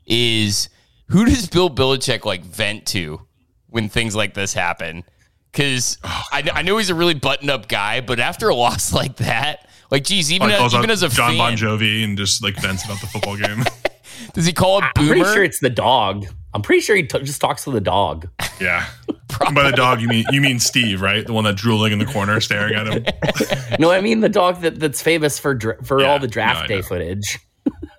is 0.05 0.70
who 1.08 1.25
does 1.25 1.48
Bill 1.48 1.70
Belichick 1.70 2.25
like 2.25 2.44
vent 2.44 2.86
to 2.88 3.22
when 3.67 3.89
things 3.89 4.15
like 4.15 4.34
this 4.34 4.53
happen. 4.53 5.03
Because 5.51 5.98
oh, 6.03 6.24
I, 6.32 6.50
I, 6.53 6.62
know 6.63 6.77
he's 6.77 6.89
a 6.89 6.96
really 6.96 7.13
buttoned 7.13 7.50
up 7.50 7.70
guy, 7.70 8.01
but 8.01 8.20
after 8.20 8.50
a 8.50 8.55
loss 8.55 8.91
like 9.01 9.17
that, 9.17 9.70
like, 9.92 10.04
geez, 10.04 10.32
even, 10.32 10.50
as, 10.51 10.74
even 10.74 10.89
as 10.89 11.04
a 11.04 11.10
fan, 11.10 11.15
John 11.15 11.30
fan, 11.30 11.38
Bon 11.38 11.56
Jovi 11.56 12.04
and 12.04 12.18
just 12.18 12.44
like 12.44 12.56
vents 12.62 12.86
about 12.86 13.01
the 13.01 13.08
football 13.08 13.38
game. 13.38 13.63
Does 14.34 14.46
he 14.46 14.54
call 14.54 14.80
it 14.80 14.86
boomer? 14.96 15.13
I'm 15.13 15.20
pretty 15.20 15.34
sure 15.34 15.44
it's 15.44 15.60
the 15.60 15.70
dog. 15.70 16.25
I'm 16.54 16.62
pretty 16.62 16.82
sure 16.82 16.96
he 16.96 17.04
t- 17.04 17.20
just 17.20 17.42
talks 17.42 17.65
to 17.65 17.72
the 17.72 17.82
dog. 17.82 18.30
Yeah. 18.62 18.86
by 19.54 19.70
the 19.70 19.75
dog, 19.75 20.01
you 20.01 20.08
mean 20.08 20.25
you 20.32 20.42
mean 20.42 20.60
Steve, 20.60 21.01
right? 21.01 21.25
The 21.25 21.34
one 21.34 21.44
that 21.44 21.58
drooling 21.58 21.92
in 21.92 22.00
the 22.00 22.06
corner, 22.06 22.39
staring 22.39 22.75
at 22.75 22.88
him. 22.88 23.06
no, 23.80 23.92
I 23.92 24.01
mean 24.01 24.22
the 24.22 24.30
dog 24.30 24.62
that, 24.62 24.80
that's 24.80 25.01
famous 25.01 25.38
for 25.38 25.54
dra- 25.54 25.84
for 25.84 26.01
yeah, 26.01 26.08
all 26.08 26.20
the 26.20 26.27
draft 26.27 26.70
no, 26.70 26.75
day 26.75 26.82
footage. 26.82 27.39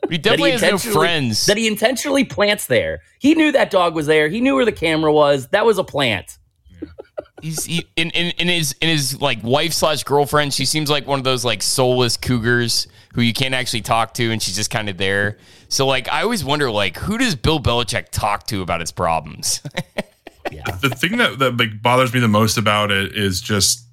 He 0.08 0.18
definitely 0.18 0.52
he 0.52 0.58
has 0.58 0.84
no 0.84 0.92
friends. 0.92 1.46
That 1.46 1.56
he 1.56 1.66
intentionally 1.66 2.24
plants 2.24 2.66
there. 2.66 3.00
He 3.18 3.34
knew 3.34 3.52
that 3.52 3.70
dog 3.70 3.94
was 3.94 4.06
there. 4.06 4.28
He 4.28 4.40
knew 4.40 4.54
where 4.54 4.64
the 4.64 4.72
camera 4.72 5.12
was. 5.12 5.48
That 5.48 5.66
was 5.66 5.78
a 5.78 5.84
plant. 5.84 6.38
He's 7.46 7.64
he, 7.64 7.86
in, 7.94 8.10
in, 8.10 8.32
in 8.38 8.48
his 8.48 8.74
in 8.80 8.88
his 8.88 9.20
like 9.20 9.38
wife 9.44 9.72
slash 9.72 10.02
girlfriend. 10.02 10.52
She 10.52 10.64
seems 10.64 10.90
like 10.90 11.06
one 11.06 11.20
of 11.20 11.24
those 11.24 11.44
like 11.44 11.62
soulless 11.62 12.16
cougars 12.16 12.88
who 13.14 13.22
you 13.22 13.32
can't 13.32 13.54
actually 13.54 13.82
talk 13.82 14.14
to, 14.14 14.32
and 14.32 14.42
she's 14.42 14.56
just 14.56 14.68
kind 14.68 14.88
of 14.88 14.96
there. 14.96 15.38
So 15.68 15.86
like, 15.86 16.08
I 16.10 16.22
always 16.22 16.44
wonder 16.44 16.72
like, 16.72 16.96
who 16.96 17.18
does 17.18 17.36
Bill 17.36 17.60
Belichick 17.60 18.10
talk 18.10 18.48
to 18.48 18.62
about 18.62 18.80
his 18.80 18.90
problems? 18.90 19.60
yeah. 20.50 20.64
The 20.82 20.90
thing 20.90 21.18
that 21.18 21.38
that 21.38 21.56
like 21.56 21.80
bothers 21.80 22.12
me 22.12 22.18
the 22.18 22.26
most 22.26 22.58
about 22.58 22.90
it 22.90 23.16
is 23.16 23.40
just 23.40 23.84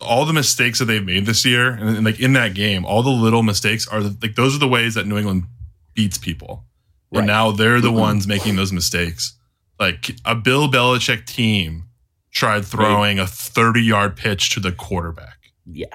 all 0.00 0.24
the 0.24 0.32
mistakes 0.32 0.78
that 0.78 0.86
they've 0.86 1.04
made 1.04 1.26
this 1.26 1.44
year, 1.44 1.68
and, 1.68 1.96
and, 1.96 2.04
like 2.04 2.18
in 2.18 2.32
that 2.32 2.54
game, 2.54 2.86
all 2.86 3.02
the 3.02 3.10
little 3.10 3.42
mistakes 3.42 3.86
are 3.86 4.00
like 4.00 4.36
those 4.36 4.56
are 4.56 4.58
the 4.58 4.68
ways 4.68 4.94
that 4.94 5.06
New 5.06 5.18
England 5.18 5.44
beats 5.92 6.16
people. 6.16 6.64
Right. 7.12 7.18
And 7.18 7.26
now 7.26 7.50
they're 7.50 7.82
the 7.82 7.88
mm-hmm. 7.88 7.98
ones 7.98 8.26
making 8.26 8.56
those 8.56 8.72
mistakes. 8.72 9.34
Like 9.78 10.16
a 10.24 10.34
Bill 10.34 10.68
Belichick 10.68 11.26
team 11.26 11.84
tried 12.30 12.64
throwing 12.64 13.18
a 13.18 13.26
30 13.26 13.82
yard 13.82 14.16
pitch 14.16 14.50
to 14.54 14.60
the 14.60 14.72
quarterback. 14.72 15.38
Yeah. 15.66 15.86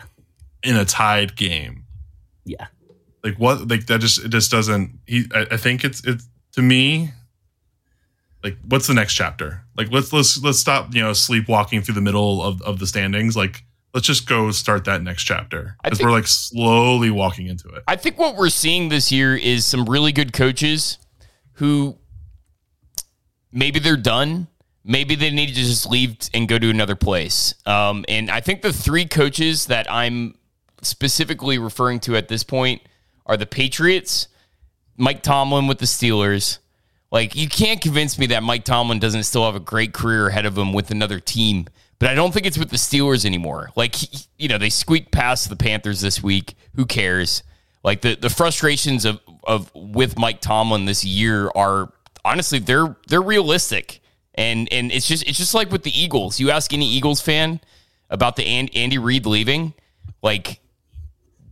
In 0.63 0.75
a 0.75 0.85
tied 0.85 1.35
game. 1.35 1.83
Yeah. 2.45 2.67
Like 3.23 3.35
what 3.35 3.67
like 3.67 3.85
that 3.87 4.01
just 4.01 4.23
it 4.23 4.29
just 4.29 4.51
doesn't 4.51 4.99
he 5.05 5.25
I, 5.33 5.47
I 5.51 5.57
think 5.57 5.83
it's 5.83 6.05
it's 6.05 6.27
to 6.53 6.61
me 6.61 7.11
like 8.43 8.57
what's 8.67 8.87
the 8.87 8.93
next 8.93 9.13
chapter? 9.13 9.63
Like 9.77 9.91
let's 9.91 10.11
let's 10.11 10.41
let's 10.43 10.59
stop, 10.59 10.93
you 10.93 11.01
know, 11.01 11.13
sleepwalking 11.13 11.81
through 11.81 11.95
the 11.95 12.01
middle 12.01 12.43
of, 12.43 12.61
of 12.61 12.79
the 12.79 12.87
standings. 12.87 13.37
Like 13.37 13.63
let's 13.93 14.05
just 14.05 14.27
go 14.27 14.51
start 14.51 14.85
that 14.85 15.01
next 15.01 15.23
chapter 15.23 15.77
because 15.83 16.01
we're 16.01 16.11
like 16.11 16.27
slowly 16.27 17.09
walking 17.09 17.47
into 17.47 17.69
it. 17.69 17.83
I 17.87 17.95
think 17.95 18.17
what 18.17 18.35
we're 18.35 18.49
seeing 18.49 18.89
this 18.89 19.11
year 19.11 19.35
is 19.35 19.65
some 19.65 19.85
really 19.85 20.11
good 20.11 20.33
coaches 20.33 20.97
who 21.53 21.97
maybe 23.53 23.79
they're 23.79 23.95
done. 23.95 24.47
Maybe 24.83 25.15
they 25.15 25.31
need 25.31 25.47
to 25.47 25.53
just 25.53 25.89
leave 25.89 26.17
and 26.33 26.47
go 26.47 26.59
to 26.59 26.69
another 26.69 26.95
place. 26.95 27.55
Um, 27.65 28.03
and 28.09 28.29
I 28.29 28.41
think 28.41 28.61
the 28.61 28.73
three 28.73 29.05
coaches 29.05 29.67
that 29.67 29.89
I'm 29.89 30.35
specifically 30.81 31.57
referring 31.57 32.01
to 32.01 32.17
at 32.17 32.27
this 32.27 32.43
point 32.43 32.81
are 33.25 33.37
the 33.37 33.45
Patriots, 33.45 34.27
Mike 34.97 35.23
Tomlin 35.23 35.67
with 35.67 35.77
the 35.77 35.85
Steelers. 35.85 36.57
Like, 37.11 37.35
you 37.35 37.47
can't 37.47 37.79
convince 37.79 38.19
me 38.19 38.25
that 38.27 38.43
Mike 38.43 38.65
Tomlin 38.65 38.99
doesn't 38.99 39.23
still 39.23 39.45
have 39.45 39.55
a 39.55 39.61
great 39.61 39.93
career 39.93 40.27
ahead 40.27 40.45
of 40.45 40.57
him 40.57 40.73
with 40.73 40.91
another 40.91 41.21
team 41.21 41.67
but 42.03 42.09
I 42.09 42.15
don't 42.15 42.33
think 42.33 42.45
it's 42.45 42.57
with 42.57 42.69
the 42.69 42.75
Steelers 42.75 43.25
anymore. 43.25 43.69
Like, 43.77 43.95
you 44.37 44.49
know, 44.49 44.57
they 44.57 44.69
squeaked 44.69 45.13
past 45.13 45.47
the 45.47 45.55
Panthers 45.55 46.01
this 46.01 46.21
week. 46.21 46.55
Who 46.75 46.85
cares? 46.85 47.43
Like 47.81 48.01
the 48.01 48.15
the 48.15 48.29
frustrations 48.29 49.05
of 49.05 49.21
of 49.45 49.71
with 49.73 50.19
Mike 50.19 50.41
Tomlin 50.41 50.83
this 50.83 51.05
year 51.05 51.49
are 51.55 51.93
honestly 52.25 52.59
they're 52.59 52.95
they're 53.07 53.21
realistic. 53.21 54.01
And 54.35 54.71
and 54.71 54.91
it's 54.91 55.07
just 55.07 55.27
it's 55.27 55.37
just 55.37 55.53
like 55.53 55.71
with 55.71 55.83
the 55.83 55.97
Eagles. 55.99 56.39
You 56.39 56.51
ask 56.51 56.73
any 56.73 56.87
Eagles 56.87 57.21
fan 57.21 57.59
about 58.09 58.35
the 58.35 58.45
Andy 58.45 58.97
Reid 58.97 59.25
leaving, 59.25 59.73
like 60.21 60.59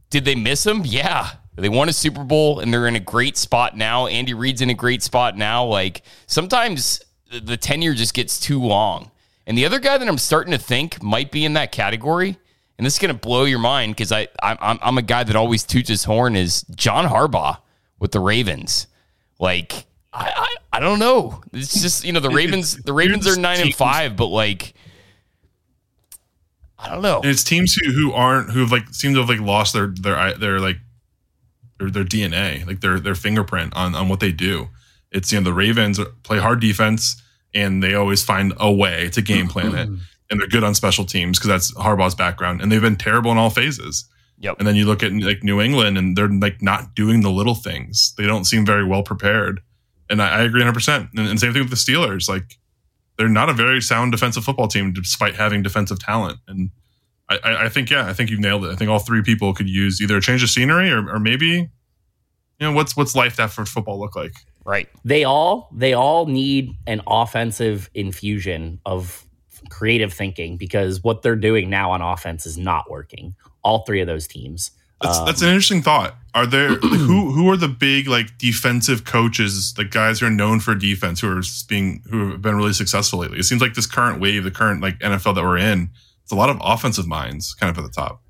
did 0.09 0.25
they 0.25 0.35
miss 0.35 0.65
him? 0.65 0.81
Yeah. 0.85 1.31
They 1.55 1.69
won 1.69 1.89
a 1.89 1.93
Super 1.93 2.23
Bowl 2.23 2.59
and 2.59 2.73
they're 2.73 2.87
in 2.87 2.95
a 2.95 2.99
great 2.99 3.37
spot 3.37 3.77
now. 3.77 4.07
Andy 4.07 4.33
Reid's 4.33 4.61
in 4.61 4.69
a 4.69 4.73
great 4.73 5.03
spot 5.03 5.37
now. 5.37 5.63
Like 5.65 6.01
sometimes 6.25 7.01
the 7.29 7.57
tenure 7.57 7.93
just 7.93 8.13
gets 8.13 8.39
too 8.39 8.61
long. 8.61 9.11
And 9.47 9.57
the 9.57 9.65
other 9.65 9.79
guy 9.79 9.97
that 9.97 10.07
I'm 10.07 10.17
starting 10.17 10.51
to 10.51 10.57
think 10.57 11.01
might 11.01 11.31
be 11.31 11.45
in 11.45 11.53
that 11.53 11.71
category, 11.71 12.37
and 12.77 12.85
this 12.85 12.93
is 12.93 12.99
going 12.99 13.13
to 13.13 13.19
blow 13.19 13.43
your 13.43 13.59
mind 13.59 13.95
because 13.95 14.11
I 14.11 14.27
I'm, 14.41 14.79
I'm 14.81 14.97
a 14.97 15.01
guy 15.01 15.23
that 15.23 15.35
always 15.35 15.63
toots 15.63 15.89
his 15.89 16.03
horn 16.03 16.35
is 16.35 16.63
John 16.75 17.05
Harbaugh 17.05 17.57
with 17.99 18.11
the 18.11 18.19
Ravens. 18.19 18.87
Like 19.39 19.85
I, 20.13 20.31
I, 20.35 20.77
I 20.77 20.79
don't 20.79 20.99
know. 20.99 21.41
It's 21.53 21.81
just 21.81 22.03
you 22.03 22.13
know 22.13 22.19
the 22.19 22.29
Ravens 22.29 22.77
the 22.77 22.93
Ravens 22.93 23.27
are 23.27 23.39
nine 23.39 23.61
and 23.61 23.73
five, 23.73 24.15
but 24.15 24.27
like 24.27 24.73
I 26.77 26.89
don't 26.89 27.01
know. 27.01 27.17
And 27.17 27.29
it's 27.29 27.43
teams 27.43 27.73
who 27.75 27.91
who 27.91 28.11
aren't 28.11 28.51
who 28.51 28.61
have 28.61 28.71
like 28.71 28.89
seem 28.93 29.13
to 29.13 29.19
have 29.19 29.29
like 29.29 29.39
lost 29.39 29.73
their 29.73 29.87
their 29.87 30.33
their 30.33 30.59
like 30.59 30.77
their, 31.79 31.89
their 31.89 32.03
DNA, 32.03 32.65
like 32.65 32.81
their 32.81 32.99
their 32.99 33.15
fingerprint 33.15 33.75
on 33.75 33.95
on 33.95 34.09
what 34.09 34.19
they 34.19 34.31
do. 34.31 34.69
It's 35.11 35.31
you 35.31 35.39
know 35.39 35.45
the 35.45 35.53
Ravens 35.53 35.99
play 36.23 36.39
hard 36.39 36.59
defense 36.59 37.21
and 37.53 37.83
they 37.83 37.93
always 37.93 38.23
find 38.23 38.53
a 38.59 38.71
way 38.71 39.09
to 39.09 39.21
game 39.21 39.47
plan 39.47 39.75
it. 39.75 39.89
Mm-hmm. 39.89 39.97
And 40.29 40.39
they're 40.39 40.47
good 40.47 40.63
on 40.63 40.73
special 40.75 41.03
teams 41.03 41.37
because 41.37 41.49
that's 41.49 41.73
Harbaugh's 41.73 42.15
background, 42.15 42.61
and 42.61 42.71
they've 42.71 42.81
been 42.81 42.95
terrible 42.95 43.31
in 43.31 43.37
all 43.37 43.49
phases. 43.49 44.05
Yep. 44.39 44.55
And 44.59 44.67
then 44.67 44.77
you 44.77 44.85
look 44.85 45.03
at 45.03 45.11
like 45.11 45.43
New 45.43 45.59
England, 45.59 45.97
and 45.97 46.15
they're 46.15 46.29
like 46.29 46.61
not 46.61 46.95
doing 46.95 47.21
the 47.21 47.29
little 47.29 47.53
things. 47.53 48.13
They 48.17 48.25
don't 48.25 48.45
seem 48.45 48.65
very 48.65 48.85
well 48.85 49.03
prepared. 49.03 49.61
And 50.11 50.21
I, 50.21 50.39
I 50.39 50.41
agree 50.43 50.59
100. 50.59 50.73
percent 50.73 51.09
And, 51.15 51.39
same 51.39 51.53
thing 51.53 51.63
with 51.63 51.71
the 51.71 51.75
Steelers. 51.75 52.29
Like 52.29 52.59
they're 53.17 53.29
not 53.29 53.49
a 53.49 53.53
very 53.53 53.81
sound 53.81 54.11
defensive 54.11 54.43
football 54.43 54.67
team, 54.67 54.93
despite 54.93 55.35
having 55.35 55.63
defensive 55.63 55.99
talent. 55.99 56.37
And 56.47 56.69
I, 57.29 57.65
I 57.65 57.69
think 57.69 57.89
yeah, 57.89 58.05
I 58.07 58.13
think 58.13 58.29
you've 58.29 58.39
nailed 58.39 58.65
it. 58.65 58.71
I 58.71 58.75
think 58.75 58.91
all 58.91 58.99
three 58.99 59.23
people 59.23 59.53
could 59.53 59.69
use 59.69 60.01
either 60.01 60.17
a 60.17 60.21
change 60.21 60.43
of 60.43 60.49
scenery 60.49 60.91
or, 60.91 61.09
or 61.09 61.19
maybe 61.19 61.47
you 61.47 61.69
know 62.59 62.73
what's 62.73 62.95
what's 62.95 63.15
life 63.15 63.39
after 63.39 63.65
football 63.65 63.99
look 63.99 64.15
like. 64.15 64.33
Right. 64.65 64.89
They 65.03 65.23
all 65.23 65.69
they 65.73 65.93
all 65.93 66.25
need 66.27 66.73
an 66.85 67.01
offensive 67.07 67.89
infusion 67.93 68.79
of 68.85 69.25
creative 69.69 70.13
thinking 70.13 70.57
because 70.57 71.03
what 71.03 71.21
they're 71.21 71.35
doing 71.35 71.69
now 71.69 71.91
on 71.91 72.01
offense 72.01 72.45
is 72.45 72.57
not 72.57 72.89
working. 72.89 73.35
All 73.63 73.85
three 73.85 74.01
of 74.01 74.07
those 74.07 74.27
teams. 74.27 74.71
That's, 75.01 75.17
um, 75.17 75.25
that's 75.25 75.41
an 75.41 75.49
interesting 75.49 75.81
thought. 75.81 76.15
Are 76.33 76.45
there 76.45 76.75
who 76.75 77.31
who 77.31 77.49
are 77.49 77.57
the 77.57 77.67
big 77.67 78.07
like 78.07 78.37
defensive 78.37 79.03
coaches, 79.03 79.73
the 79.73 79.85
guys 79.85 80.19
who 80.19 80.27
are 80.27 80.31
known 80.31 80.59
for 80.59 80.75
defense, 80.75 81.19
who 81.19 81.37
are 81.37 81.41
being 81.67 82.03
who 82.09 82.31
have 82.31 82.41
been 82.41 82.55
really 82.55 82.73
successful 82.73 83.19
lately? 83.19 83.39
It 83.39 83.43
seems 83.43 83.61
like 83.61 83.73
this 83.73 83.87
current 83.87 84.21
wave, 84.21 84.43
the 84.43 84.51
current 84.51 84.81
like 84.81 84.99
NFL 84.99 85.35
that 85.35 85.43
we're 85.43 85.57
in, 85.57 85.89
it's 86.23 86.31
a 86.31 86.35
lot 86.35 86.49
of 86.49 86.57
offensive 86.61 87.07
minds 87.07 87.53
kind 87.53 87.69
of 87.69 87.83
at 87.83 87.87
the 87.87 87.93
top. 87.93 88.21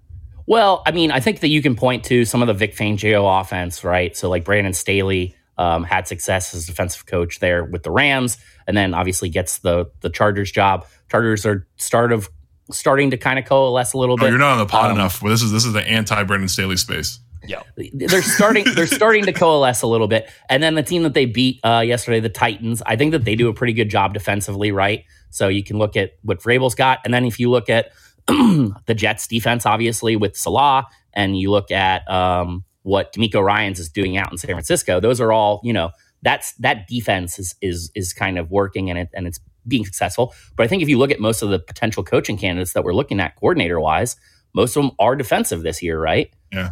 Well, 0.47 0.81
I 0.85 0.91
mean, 0.91 1.11
I 1.11 1.19
think 1.19 1.41
that 1.41 1.49
you 1.49 1.61
can 1.61 1.75
point 1.75 2.03
to 2.05 2.25
some 2.25 2.41
of 2.41 2.47
the 2.47 2.53
Vic 2.53 2.75
Fangio 2.75 3.39
offense, 3.39 3.83
right? 3.83 4.17
So 4.17 4.29
like 4.29 4.43
Brandon 4.43 4.73
Staley, 4.73 5.35
um, 5.57 5.83
had 5.83 6.07
success 6.07 6.55
as 6.55 6.65
defensive 6.65 7.05
coach 7.05 7.39
there 7.39 7.63
with 7.63 7.83
the 7.83 7.91
Rams, 7.91 8.37
and 8.65 8.75
then 8.75 8.93
obviously 8.93 9.29
gets 9.29 9.59
the 9.59 9.91
the 10.01 10.09
Chargers 10.09 10.51
job. 10.51 10.87
Chargers 11.09 11.45
are 11.45 11.67
start 11.77 12.11
of 12.11 12.29
starting 12.69 13.11
to 13.11 13.17
kind 13.17 13.39
of 13.39 13.45
coalesce 13.45 13.93
a 13.93 13.97
little 13.97 14.13
oh, 14.13 14.17
bit. 14.17 14.29
You're 14.29 14.39
not 14.39 14.53
on 14.53 14.57
the 14.59 14.65
pod 14.65 14.91
um, 14.91 14.97
enough. 14.97 15.21
Well, 15.21 15.31
this 15.31 15.41
is 15.41 15.51
this 15.51 15.65
is 15.65 15.73
the 15.73 15.81
anti 15.87 16.23
Brandon 16.23 16.49
Staley 16.49 16.77
space. 16.77 17.19
Yeah. 17.43 17.63
they're 17.93 18.21
starting 18.21 18.65
they're 18.75 18.87
starting 18.87 19.25
to 19.25 19.33
coalesce 19.33 19.81
a 19.81 19.87
little 19.87 20.07
bit. 20.07 20.29
And 20.49 20.61
then 20.61 20.75
the 20.75 20.83
team 20.83 21.03
that 21.03 21.13
they 21.13 21.25
beat 21.25 21.59
uh, 21.63 21.83
yesterday, 21.85 22.19
the 22.19 22.29
Titans, 22.29 22.81
I 22.85 22.95
think 22.95 23.11
that 23.11 23.25
they 23.25 23.35
do 23.35 23.49
a 23.49 23.53
pretty 23.53 23.73
good 23.73 23.89
job 23.89 24.13
defensively, 24.13 24.71
right? 24.71 25.05
So 25.31 25.47
you 25.47 25.63
can 25.63 25.77
look 25.77 25.95
at 25.95 26.11
what 26.21 26.39
Vrabel's 26.39 26.75
got, 26.75 26.99
and 27.05 27.13
then 27.13 27.25
if 27.25 27.39
you 27.39 27.49
look 27.49 27.69
at 27.69 27.91
the 28.27 28.93
Jets 28.95 29.27
defense, 29.27 29.65
obviously 29.65 30.15
with 30.15 30.35
Salah, 30.35 30.87
and 31.13 31.37
you 31.37 31.49
look 31.51 31.71
at 31.71 32.09
um, 32.09 32.63
what 32.83 33.13
DeMeco 33.13 33.43
Ryans 33.43 33.79
is 33.79 33.89
doing 33.89 34.17
out 34.17 34.31
in 34.31 34.37
San 34.37 34.51
Francisco, 34.51 34.99
those 34.99 35.19
are 35.21 35.31
all 35.31 35.61
you 35.63 35.73
know. 35.73 35.91
That's 36.23 36.53
that 36.57 36.87
defense 36.87 37.39
is 37.39 37.55
is 37.61 37.91
is 37.95 38.13
kind 38.13 38.37
of 38.37 38.51
working 38.51 38.91
and 38.91 38.99
it 38.99 39.09
and 39.15 39.25
it's 39.25 39.39
being 39.67 39.85
successful. 39.85 40.33
But 40.55 40.63
I 40.63 40.67
think 40.67 40.81
if 40.83 40.89
you 40.89 40.97
look 40.97 41.11
at 41.11 41.19
most 41.19 41.41
of 41.41 41.49
the 41.49 41.59
potential 41.59 42.03
coaching 42.03 42.37
candidates 42.37 42.73
that 42.73 42.83
we're 42.83 42.93
looking 42.93 43.19
at 43.19 43.35
coordinator 43.35 43.79
wise, 43.79 44.15
most 44.53 44.75
of 44.75 44.83
them 44.83 44.91
are 44.99 45.15
defensive 45.15 45.63
this 45.63 45.81
year, 45.81 45.99
right? 45.99 46.31
Yeah. 46.51 46.71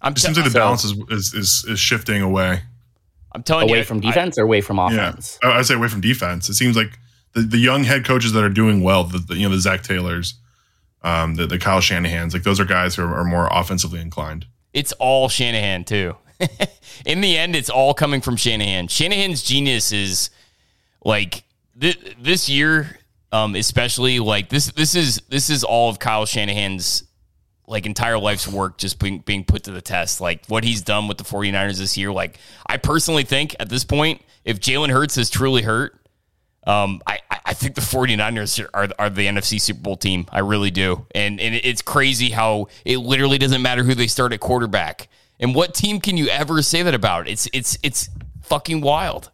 I'm 0.00 0.12
It 0.12 0.18
seems 0.18 0.36
like 0.36 0.50
the 0.50 0.58
balance 0.58 0.84
is, 0.84 0.94
is 1.10 1.34
is 1.34 1.64
is 1.68 1.78
shifting 1.80 2.22
away. 2.22 2.60
I'm 3.34 3.42
telling 3.42 3.64
Away 3.64 3.70
you, 3.70 3.76
away 3.76 3.84
from 3.84 3.98
I- 3.98 4.00
defense 4.00 4.36
or 4.38 4.42
away 4.42 4.60
from 4.60 4.76
Yeah, 4.78 5.10
offense? 5.10 5.38
I 5.42 5.58
I 5.58 5.62
say 5.62 5.74
away 5.74 5.88
from 5.88 6.00
defense. 6.00 6.48
It 6.48 6.54
seems 6.54 6.76
like 6.76 6.98
the, 7.34 7.42
the 7.42 7.58
young 7.58 7.84
head 7.84 8.04
coaches 8.04 8.32
that 8.32 8.42
are 8.44 8.48
doing 8.50 8.82
well, 8.82 9.04
the, 9.04 9.18
the 9.18 9.36
you 9.36 9.48
know 9.48 9.54
the 9.54 9.60
Zac 9.60 9.82
Taylors, 9.82 10.34
um, 11.02 11.36
the, 11.36 11.46
the 11.46 11.58
Kyle 11.58 11.80
Shanahan's, 11.80 12.34
like 12.34 12.42
those 12.42 12.58
are 12.60 12.64
guys 12.64 12.96
who 12.96 13.02
are, 13.04 13.14
are 13.14 13.24
more 13.24 13.48
offensively 13.52 14.00
inclined. 14.00 14.46
it's 14.74 14.92
all 14.92 15.28
Shanahan 15.28 15.84
too. 15.84 16.16
In 17.06 17.20
the 17.20 17.38
end, 17.38 17.54
it's 17.54 17.70
all 17.70 17.94
coming 17.94 18.20
from 18.20 18.36
Shanahan. 18.36 18.88
Shanahan's 18.88 19.42
genius 19.44 19.92
is 19.92 20.30
like 21.04 21.44
th- 21.80 22.16
this 22.20 22.48
year, 22.48 22.98
um, 23.32 23.54
especially 23.54 24.18
like 24.18 24.48
this. 24.48 24.66
This 24.72 24.94
is 24.94 25.22
this 25.28 25.50
is 25.50 25.64
all 25.64 25.88
of 25.90 25.98
Kyle 25.98 26.26
Shanahan's 26.26 27.04
like 27.66 27.86
entire 27.86 28.18
life's 28.18 28.46
work 28.48 28.76
just 28.78 28.98
being 28.98 29.20
being 29.20 29.44
put 29.44 29.64
to 29.64 29.70
the 29.70 29.80
test. 29.80 30.20
Like 30.20 30.44
what 30.46 30.64
he's 30.64 30.82
done 30.82 31.08
with 31.08 31.18
the 31.18 31.24
49ers 31.24 31.78
this 31.78 31.96
year. 31.96 32.12
Like 32.12 32.38
I 32.66 32.76
personally 32.76 33.24
think 33.24 33.54
at 33.60 33.68
this 33.68 33.84
point, 33.84 34.22
if 34.44 34.60
Jalen 34.60 34.90
Hurts 34.90 35.16
is 35.16 35.30
truly 35.30 35.62
hurt, 35.62 35.98
um, 36.66 37.00
I, 37.06 37.18
I- 37.30 37.38
I 37.44 37.54
think 37.54 37.74
the 37.74 37.80
49ers 37.80 38.64
are, 38.72 38.88
are 38.98 39.10
the 39.10 39.26
NFC 39.26 39.60
Super 39.60 39.80
Bowl 39.80 39.96
team. 39.96 40.26
I 40.30 40.38
really 40.38 40.70
do. 40.70 41.06
And, 41.12 41.40
and 41.40 41.56
it's 41.56 41.82
crazy 41.82 42.30
how 42.30 42.68
it 42.84 42.98
literally 42.98 43.36
doesn't 43.36 43.60
matter 43.60 43.82
who 43.82 43.94
they 43.96 44.06
start 44.06 44.32
at 44.32 44.38
quarterback. 44.40 45.08
And 45.40 45.54
what 45.54 45.74
team 45.74 46.00
can 46.00 46.16
you 46.16 46.28
ever 46.28 46.62
say 46.62 46.82
that 46.84 46.94
about? 46.94 47.28
It's 47.28 47.48
it's 47.52 47.76
it's 47.82 48.08
fucking 48.42 48.80
wild. 48.80 49.31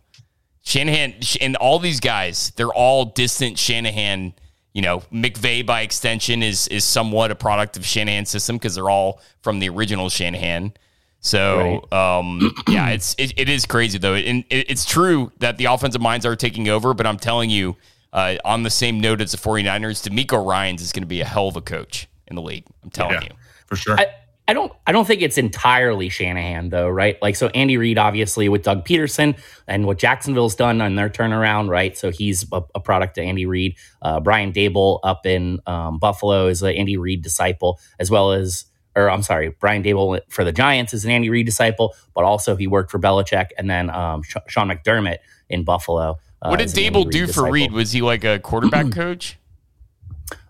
Shanahan 0.69 1.15
and 1.41 1.57
all 1.57 1.79
these 1.79 1.99
guys, 1.99 2.53
they're 2.57 2.67
all 2.69 3.07
distant 3.07 3.59
Shanahan. 3.59 4.35
You 4.75 4.83
know, 4.83 5.01
McVay 5.11 5.65
by 5.65 5.81
extension 5.81 6.43
is 6.43 6.69
is 6.69 6.85
somewhat 6.85 7.31
a 7.31 7.35
product 7.35 7.79
of 7.79 7.87
Shanahan's 7.87 8.29
system 8.29 8.57
because 8.57 8.75
they're 8.75 8.91
all 8.91 9.23
from 9.41 9.61
the 9.61 9.71
original 9.71 10.11
Shanahan. 10.11 10.75
So, 11.21 11.89
um, 11.91 12.55
yeah, 12.69 12.91
it's 12.91 13.15
it, 13.17 13.33
it 13.39 13.49
is 13.49 13.65
crazy 13.65 13.97
though, 13.97 14.13
and 14.15 14.45
it, 14.51 14.71
it's 14.71 14.85
true 14.85 15.33
that 15.39 15.57
the 15.57 15.65
offensive 15.65 16.03
minds 16.03 16.27
are 16.27 16.37
taking 16.37 16.69
over. 16.69 16.93
But 16.93 17.07
I'm 17.07 17.19
telling 17.19 17.49
you, 17.49 17.77
uh, 18.13 18.37
on 18.45 18.63
the 18.63 18.71
same 18.71 19.01
note 19.01 19.23
as 19.23 19.33
the 19.33 19.39
49ers, 19.39 20.07
DeMeco 20.07 20.47
Ryans 20.47 20.83
is 20.83 20.93
going 20.93 21.03
to 21.03 21.09
be 21.09 21.23
a 21.23 21.25
hell 21.25 21.49
of 21.49 21.57
a 21.57 21.63
coach 21.63 22.09
in 22.27 22.37
the 22.37 22.43
league. 22.43 22.67
I'm 22.85 22.91
telling 22.91 23.15
Yeah, 23.15 23.23
you. 23.25 23.31
for 23.67 23.77
sure. 23.77 23.99
I, 23.99 24.07
I 24.49 24.55
don't 24.55 24.73
I 24.87 24.93
don't 24.93 25.07
think 25.07 25.21
it's 25.21 25.37
entirely 25.37 26.09
Shanahan 26.09 26.71
though, 26.71 26.89
right? 26.89 27.21
Like 27.21 27.37
so 27.37 27.49
Andy 27.49 27.77
Reid 27.77 27.99
obviously 27.99 28.49
with 28.49 28.63
Doug 28.63 28.87
Pederson 28.87 29.39
and 29.67 29.87
what 29.87 29.99
Jacksonville's 29.99 30.55
done 30.55 30.81
on 30.81 30.95
their 30.95 31.11
turnaround, 31.11 31.69
right? 31.69 31.97
So 31.97 32.11
he's 32.11 32.47
a, 32.51 32.63
a 32.75 32.81
product 32.81 33.19
of 33.19 33.25
Andy 33.25 33.45
Reid. 33.45 33.77
Uh, 34.01 34.21
Brian 34.21 34.53
Daboll 34.53 35.01
up 35.05 35.27
in 35.27 35.61
um, 35.67 35.99
Buffalo 35.99 36.47
is 36.47 36.63
an 36.63 36.71
Andy 36.75 36.97
Reid 36.97 37.21
disciple, 37.23 37.79
as 37.99 38.11
well 38.11 38.33
as 38.33 38.65
or 38.97 39.11
I'm 39.11 39.23
sorry, 39.23 39.51
Brian 39.61 39.83
Daboll 39.83 40.19
for 40.31 40.45
the 40.45 40.53
Giants 40.53 40.95
is 40.95 41.05
an 41.05 41.11
Andy 41.11 41.29
Reid 41.29 41.45
disciple, 41.47 41.95
but 42.15 42.25
also 42.25 42.57
he 42.57 42.67
worked 42.67 42.91
for 42.91 42.99
Belichick 42.99 43.49
and 43.59 43.69
then 43.69 43.91
um, 43.91 44.23
Sh- 44.23 44.37
Sean 44.49 44.69
McDermott 44.71 45.19
in 45.51 45.63
Buffalo. 45.63 46.19
uh, 46.43 46.49
What 46.49 46.57
did 46.59 46.65
is 46.65 46.73
an 46.77 46.85
Andy 46.85 46.99
Daboll 47.01 47.05
Reid 47.05 47.13
do 47.13 47.27
for. 47.29 47.51
Reid? 47.51 47.73
Was 47.73 47.93
he 47.93 48.01
like 48.01 48.25
a 48.25 48.39
quarterback 48.39 48.91
coach? 48.93 49.39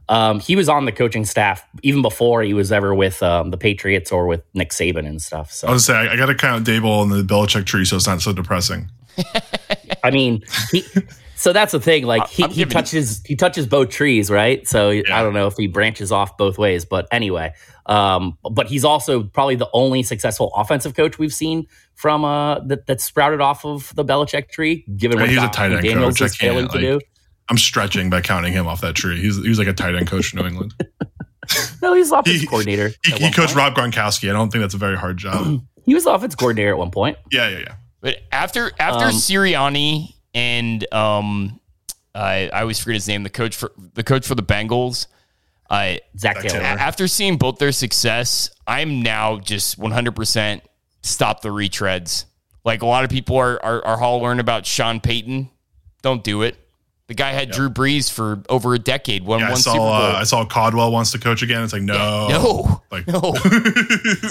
Um, 0.08 0.40
he 0.40 0.56
was 0.56 0.68
on 0.68 0.84
the 0.86 0.92
coaching 0.92 1.24
staff 1.24 1.66
even 1.82 2.00
before 2.02 2.42
he 2.42 2.54
was 2.54 2.72
ever 2.72 2.94
with 2.94 3.22
um, 3.22 3.50
the 3.50 3.56
Patriots 3.58 4.10
or 4.10 4.26
with 4.26 4.42
Nick 4.54 4.70
Saban 4.70 5.06
and 5.06 5.20
stuff. 5.20 5.52
So 5.52 5.68
I 5.68 5.72
was 5.72 5.84
say 5.84 5.94
I, 5.94 6.12
I 6.14 6.16
got 6.16 6.26
to 6.26 6.34
count 6.34 6.66
Daboll 6.66 7.02
and 7.02 7.12
the 7.12 7.22
Belichick 7.22 7.66
tree, 7.66 7.84
so 7.84 7.96
it's 7.96 8.06
not 8.06 8.22
so 8.22 8.32
depressing. 8.32 8.90
I 10.04 10.10
mean, 10.10 10.42
he, 10.70 10.84
so 11.34 11.52
that's 11.52 11.72
the 11.72 11.80
thing. 11.80 12.04
Like 12.04 12.26
he, 12.28 12.42
he 12.44 12.48
giving- 12.48 12.72
touches 12.72 13.22
he 13.24 13.36
touches 13.36 13.66
both 13.66 13.90
trees, 13.90 14.30
right? 14.30 14.66
So 14.66 14.90
Yeah. 14.90 15.18
I 15.18 15.22
don't 15.22 15.34
know 15.34 15.46
if 15.46 15.54
he 15.56 15.66
branches 15.66 16.10
off 16.12 16.36
both 16.36 16.56
ways, 16.58 16.84
but 16.84 17.06
anyway. 17.10 17.52
Um, 17.86 18.36
but 18.50 18.66
he's 18.66 18.84
also 18.84 19.22
probably 19.22 19.54
the 19.56 19.68
only 19.72 20.02
successful 20.02 20.52
offensive 20.54 20.94
coach 20.94 21.18
we've 21.18 21.32
seen 21.32 21.66
from 21.94 22.22
uh 22.24 22.60
that, 22.66 22.86
that 22.86 23.00
sprouted 23.00 23.40
off 23.40 23.64
of 23.64 23.94
the 23.94 24.04
Belichick 24.04 24.50
tree. 24.50 24.84
Given 24.96 25.16
Yeah, 25.18 25.22
what 25.22 25.30
he's 25.30 25.38
a 25.38 25.42
Doc 25.42 25.52
tight 25.52 25.72
end 25.72 25.82
Daniels 25.82 26.14
coach. 26.18 26.22
I 26.22 26.24
is 26.26 26.36
failing 26.36 26.68
can't, 26.68 26.72
to 26.72 26.98
do. 26.98 27.00
Like- 27.48 27.50
I'm 27.50 27.58
stretching 27.58 28.10
by 28.10 28.20
counting 28.20 28.52
him 28.52 28.66
off 28.66 28.80
that 28.82 28.94
tree. 28.94 29.20
He's 29.20 29.36
he 29.42 29.48
was 29.48 29.58
like 29.58 29.68
a 29.68 29.72
tight 29.72 29.94
end 29.94 30.06
coach 30.08 30.32
in 30.32 30.40
New 30.40 30.46
England. 30.46 30.74
No, 31.80 31.94
he's 31.94 32.10
the 32.10 32.18
offensive 32.18 32.42
he- 32.42 32.46
coordinator. 32.46 32.90
He, 33.02 33.12
he 33.12 33.30
coached 33.32 33.54
point. 33.54 33.74
Rob 33.74 33.74
Gronkowski. 33.74 34.28
I 34.28 34.34
don't 34.34 34.50
think 34.50 34.60
that's 34.60 34.74
a 34.74 34.78
very 34.78 34.96
hard 34.98 35.16
job. 35.16 35.62
He 35.86 35.94
was 35.94 36.04
the 36.04 36.10
offensive 36.12 36.38
coordinator 36.38 36.68
at 36.72 36.76
one 36.76 36.90
point. 36.90 37.16
yeah, 37.32 37.48
yeah, 37.48 37.58
yeah. 37.60 37.74
But 38.02 38.18
after 38.30 38.70
after 38.78 39.06
Um, 39.06 39.12
Sirianni 39.12 40.12
and 40.34 40.92
um, 40.92 41.58
I 42.14 42.50
I 42.52 42.60
always 42.60 42.78
forget 42.78 42.96
his 42.96 43.08
name, 43.08 43.22
the 43.22 43.30
coach 43.30 43.56
for 43.56 43.72
the 43.94 44.04
coach 44.04 44.26
for 44.26 44.34
the 44.34 44.42
Bengals. 44.42 45.06
I 45.70 46.00
Zac 46.18 46.34
Zac 46.42 46.42
Taylor. 46.50 46.62
Taylor. 46.64 46.78
After 46.78 47.08
seeing 47.08 47.38
both 47.38 47.56
their 47.58 47.72
success, 47.72 48.50
I'm 48.66 49.00
now 49.02 49.38
just 49.38 49.80
100% 49.80 50.60
stop 51.02 51.40
the 51.40 51.48
retreads. 51.48 52.26
Like 52.62 52.82
a 52.82 52.86
lot 52.86 53.04
of 53.04 53.08
people 53.10 53.38
are 53.38 53.58
are, 53.64 53.82
are 53.86 53.96
hollering 53.96 54.40
about 54.40 54.66
Sean 54.66 55.00
Payton. 55.00 55.48
Don't 56.02 56.22
do 56.22 56.42
it. 56.42 56.56
The 57.08 57.14
guy 57.14 57.32
had 57.32 57.50
Drew 57.50 57.70
Brees 57.70 58.12
for 58.12 58.42
over 58.50 58.74
a 58.74 58.78
decade. 58.78 59.24
Won 59.24 59.40
Yeah, 59.40 59.46
I 59.46 59.50
one 59.52 59.60
saw 59.60 59.92
uh, 59.94 60.16
I 60.18 60.24
saw 60.24 60.44
Caldwell 60.44 60.92
wants 60.92 61.10
to 61.12 61.18
coach 61.18 61.42
again. 61.42 61.62
It's 61.64 61.72
like 61.72 61.82
no, 61.82 62.28
no, 62.28 62.82
like 62.90 63.06
no. 63.08 63.34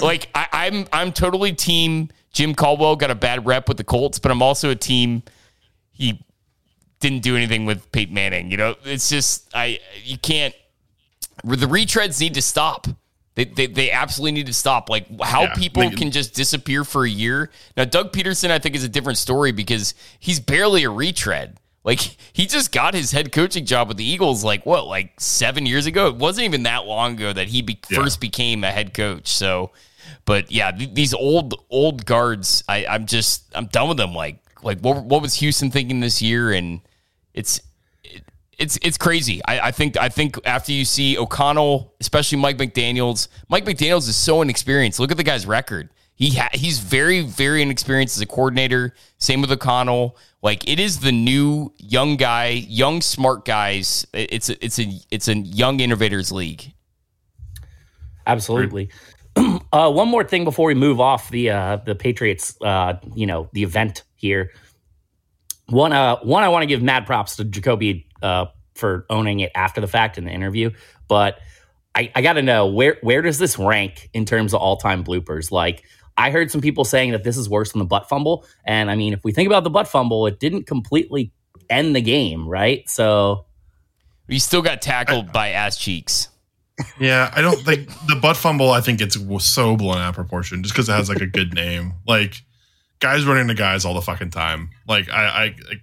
like 0.00 0.28
I, 0.34 0.46
I'm 0.52 0.86
I'm 0.92 1.12
totally 1.12 1.52
team 1.52 2.08
Jim 2.32 2.54
Caldwell 2.54 2.94
got 2.94 3.10
a 3.10 3.16
bad 3.16 3.44
rep 3.46 3.66
with 3.66 3.78
the 3.78 3.84
Colts, 3.84 4.20
but 4.20 4.30
I'm 4.30 4.42
also 4.42 4.70
a 4.70 4.76
team 4.76 5.24
he 5.90 6.24
didn't 7.00 7.22
do 7.22 7.36
anything 7.36 7.66
with 7.66 7.90
Peyton 7.90 8.14
Manning. 8.14 8.50
You 8.50 8.56
know, 8.58 8.76
it's 8.84 9.08
just 9.08 9.48
I 9.54 9.80
you 10.04 10.16
can't 10.16 10.54
the 11.42 11.66
retreads 11.66 12.20
need 12.20 12.34
to 12.34 12.42
stop. 12.42 12.86
They, 13.34 13.44
they, 13.44 13.66
they 13.66 13.90
absolutely 13.92 14.32
need 14.32 14.46
to 14.46 14.52
stop. 14.52 14.88
Like 14.88 15.06
how 15.20 15.42
Yeah, 15.42 15.54
people 15.54 15.82
they- 15.88 15.96
can 15.96 16.10
just 16.10 16.34
disappear 16.34 16.82
for 16.84 17.04
a 17.04 17.08
year. 17.10 17.50
Now, 17.76 17.84
Doug 17.84 18.12
Pederson, 18.12 18.50
I 18.50 18.58
think, 18.58 18.74
is 18.74 18.82
a 18.82 18.88
different 18.88 19.16
story 19.18 19.52
because 19.52 19.94
he's 20.18 20.40
barely 20.40 20.82
a 20.84 20.90
retread. 20.90 21.58
Like 21.88 22.18
he 22.34 22.44
just 22.44 22.70
got 22.70 22.92
his 22.92 23.12
head 23.12 23.32
coaching 23.32 23.64
job 23.64 23.88
with 23.88 23.96
the 23.96 24.04
Eagles, 24.04 24.44
like 24.44 24.66
what, 24.66 24.86
like 24.86 25.18
seven 25.18 25.64
years 25.64 25.86
ago. 25.86 26.08
It 26.08 26.16
wasn't 26.16 26.44
even 26.44 26.64
that 26.64 26.84
long 26.84 27.14
ago 27.14 27.32
that 27.32 27.48
he 27.48 27.62
be- 27.62 27.80
Yeah. 27.88 28.02
first 28.02 28.20
became 28.20 28.62
a 28.62 28.70
head 28.70 28.92
coach. 28.92 29.28
So, 29.28 29.70
but 30.26 30.52
yeah, 30.52 30.70
th- 30.70 30.92
these 30.92 31.14
old 31.14 31.54
old 31.70 32.04
guards, 32.04 32.62
I, 32.68 32.84
I'm 32.84 33.06
just 33.06 33.44
I'm 33.54 33.68
done 33.68 33.88
with 33.88 33.96
them. 33.96 34.12
Like 34.12 34.38
like 34.62 34.80
what 34.80 35.02
what 35.02 35.22
was 35.22 35.32
Houston 35.36 35.70
thinking 35.70 36.00
this 36.00 36.20
year? 36.20 36.52
And 36.52 36.82
it's 37.32 37.62
it's 38.58 38.78
it's 38.82 38.98
crazy. 38.98 39.40
I, 39.46 39.68
I 39.68 39.70
think 39.70 39.96
I 39.96 40.10
think 40.10 40.38
after 40.44 40.72
you 40.72 40.84
see 40.84 41.16
O'Connell, 41.16 41.94
especially 42.00 42.36
Mike 42.36 42.58
McDaniel's, 42.58 43.28
Mike 43.48 43.64
McDaniel's 43.64 44.08
is 44.08 44.16
so 44.16 44.42
inexperienced. 44.42 45.00
Look 45.00 45.10
at 45.10 45.16
the 45.16 45.24
guy's 45.24 45.46
record. 45.46 45.88
He 46.18 46.30
ha- 46.30 46.50
he's 46.52 46.80
very 46.80 47.20
very 47.20 47.62
inexperienced 47.62 48.16
as 48.16 48.20
a 48.20 48.26
coordinator. 48.26 48.92
Same 49.18 49.40
with 49.40 49.52
O'Connell. 49.52 50.16
Like 50.42 50.68
it 50.68 50.80
is 50.80 50.98
the 50.98 51.12
new 51.12 51.72
young 51.76 52.16
guy, 52.16 52.48
young 52.48 53.00
smart 53.00 53.44
guys. 53.44 54.04
It's 54.12 54.48
a, 54.48 54.64
it's 54.64 54.80
a 54.80 54.92
it's 55.12 55.28
a 55.28 55.36
young 55.36 55.78
innovators 55.78 56.32
league. 56.32 56.72
Absolutely. 58.26 58.90
uh, 59.72 59.92
one 59.92 60.08
more 60.08 60.24
thing 60.24 60.42
before 60.42 60.66
we 60.66 60.74
move 60.74 61.00
off 61.00 61.30
the 61.30 61.50
uh, 61.50 61.76
the 61.86 61.94
Patriots, 61.94 62.56
uh, 62.62 62.94
you 63.14 63.26
know, 63.26 63.48
the 63.52 63.62
event 63.62 64.02
here. 64.16 64.50
One, 65.68 65.92
uh, 65.92 66.16
one, 66.22 66.42
I 66.42 66.48
want 66.48 66.62
to 66.62 66.66
give 66.66 66.82
mad 66.82 67.06
props 67.06 67.36
to 67.36 67.44
Jakobi 67.44 68.06
uh, 68.22 68.46
for 68.74 69.06
owning 69.08 69.38
it 69.38 69.52
after 69.54 69.80
the 69.80 69.86
fact 69.86 70.18
in 70.18 70.24
the 70.24 70.32
interview, 70.32 70.70
but 71.06 71.38
I, 71.94 72.10
I 72.14 72.22
got 72.22 72.34
to 72.34 72.42
know 72.42 72.66
where 72.66 72.96
where 73.02 73.22
does 73.22 73.38
this 73.38 73.58
rank 73.58 74.08
in 74.14 74.24
terms 74.24 74.54
of 74.54 74.60
all 74.60 74.76
time 74.76 75.04
bloopers? 75.04 75.50
Like, 75.50 75.84
I 76.18 76.30
heard 76.30 76.50
some 76.50 76.60
people 76.60 76.84
saying 76.84 77.12
that 77.12 77.22
this 77.24 77.36
is 77.38 77.48
worse 77.48 77.72
than 77.72 77.78
the 77.78 77.84
butt 77.86 78.08
fumble, 78.08 78.44
and 78.64 78.90
I 78.90 78.96
mean, 78.96 79.12
if 79.14 79.22
we 79.24 79.32
think 79.32 79.46
about 79.46 79.64
the 79.64 79.70
butt 79.70 79.88
fumble, 79.88 80.26
it 80.26 80.38
didn't 80.40 80.64
completely 80.66 81.32
end 81.70 81.94
the 81.96 82.00
game, 82.02 82.46
right? 82.48 82.86
So 82.88 83.46
He 84.28 84.38
still 84.38 84.60
got 84.62 84.82
tackled 84.82 85.32
by 85.32 85.50
ass 85.50 85.76
cheeks. 85.78 86.28
Yeah, 87.00 87.32
I 87.34 87.40
don't 87.40 87.58
think 87.64 87.88
the 88.06 88.16
butt 88.20 88.36
fumble. 88.36 88.70
I 88.70 88.80
think 88.80 89.00
it's 89.00 89.16
so 89.44 89.76
blown 89.76 89.98
out 89.98 90.10
of 90.10 90.14
proportion 90.14 90.62
just 90.62 90.74
because 90.74 90.88
it 90.88 90.92
has 90.92 91.08
like 91.08 91.20
a 91.20 91.26
good 91.26 91.54
name. 91.54 91.94
Like 92.06 92.42
guys 93.00 93.24
running 93.24 93.48
to 93.48 93.54
guys 93.54 93.84
all 93.84 93.94
the 93.94 94.02
fucking 94.02 94.30
time. 94.30 94.70
Like 94.86 95.08
I, 95.10 95.24
I 95.24 95.44
like, 95.68 95.80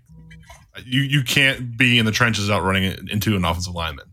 you 0.86 1.02
you 1.02 1.24
can't 1.24 1.78
be 1.78 1.98
in 1.98 2.06
the 2.06 2.12
trenches 2.12 2.50
out 2.50 2.64
running 2.64 2.84
into 3.10 3.36
an 3.36 3.44
offensive 3.46 3.74
lineman. 3.74 4.06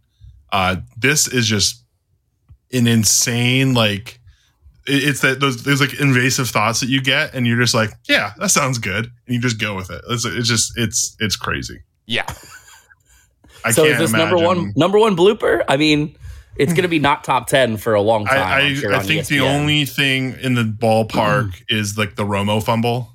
Uh, 0.50 0.76
this 0.96 1.28
is 1.28 1.46
just 1.46 1.84
an 2.72 2.86
insane 2.86 3.74
like 3.74 4.14
it- 4.14 4.21
it's 4.86 5.20
that 5.20 5.40
those 5.40 5.62
those 5.62 5.80
like 5.80 6.00
invasive 6.00 6.48
thoughts 6.48 6.80
that 6.80 6.88
you 6.88 7.00
get, 7.02 7.34
and 7.34 7.46
you're 7.46 7.58
just 7.58 7.74
like, 7.74 7.90
yeah, 8.08 8.32
that 8.38 8.50
sounds 8.50 8.78
good, 8.78 9.06
and 9.26 9.34
you 9.34 9.40
just 9.40 9.60
go 9.60 9.74
with 9.74 9.90
it. 9.90 10.02
It's, 10.08 10.24
it's 10.24 10.48
just 10.48 10.72
it's 10.76 11.16
it's 11.20 11.36
crazy. 11.36 11.82
Yeah. 12.06 12.26
I 13.64 13.70
so 13.70 13.84
can't 13.84 13.94
is 13.94 14.10
this 14.10 14.12
number 14.12 14.36
one 14.36 14.72
number 14.76 14.98
one 14.98 15.16
blooper? 15.16 15.64
I 15.68 15.76
mean, 15.76 16.16
it's 16.56 16.72
going 16.72 16.82
to 16.82 16.88
be 16.88 16.98
not 16.98 17.24
top 17.24 17.46
ten 17.46 17.76
for 17.76 17.94
a 17.94 18.00
long 18.00 18.26
time. 18.26 18.38
I, 18.38 18.60
I'm 18.60 18.74
sure, 18.74 18.92
I, 18.92 18.96
I 18.96 18.98
on 18.98 19.04
think 19.04 19.26
the 19.26 19.40
only 19.40 19.84
thing 19.84 20.36
in 20.40 20.54
the 20.54 20.64
ballpark 20.64 21.62
is 21.68 21.96
like 21.96 22.16
the 22.16 22.24
Romo 22.24 22.62
fumble 22.62 23.12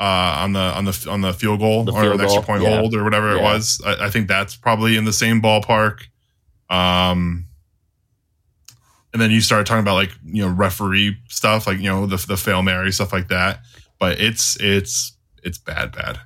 uh, 0.00 0.02
on 0.40 0.52
the 0.52 0.60
on 0.60 0.84
the 0.84 1.06
on 1.08 1.20
the 1.20 1.32
field 1.32 1.60
goal 1.60 1.84
The 1.84 1.92
or 1.92 2.02
field 2.02 2.14
an 2.14 2.20
extra 2.22 2.42
goal, 2.42 2.46
point 2.46 2.62
yeah. 2.62 2.78
hold 2.78 2.94
or 2.94 3.04
whatever 3.04 3.36
it 3.36 3.42
was. 3.42 3.80
I, 3.86 4.06
I 4.06 4.10
think 4.10 4.28
that's 4.28 4.56
probably 4.56 4.96
in 4.96 5.04
the 5.04 5.12
same 5.12 5.40
ballpark. 5.40 6.02
Um, 6.68 7.43
and 9.14 9.22
then 9.22 9.30
you 9.30 9.40
start 9.40 9.66
talking 9.66 9.80
about 9.80 9.94
like 9.94 10.10
you 10.26 10.44
know 10.46 10.52
referee 10.52 11.16
stuff, 11.28 11.66
like 11.66 11.78
you 11.78 11.84
know 11.84 12.04
the 12.04 12.16
the 12.28 12.36
fail 12.36 12.62
Mary 12.62 12.92
stuff 12.92 13.12
like 13.12 13.28
that. 13.28 13.60
But 13.98 14.20
it's 14.20 14.60
it's 14.60 15.16
it's 15.42 15.56
bad, 15.56 15.92
bad. 15.92 16.18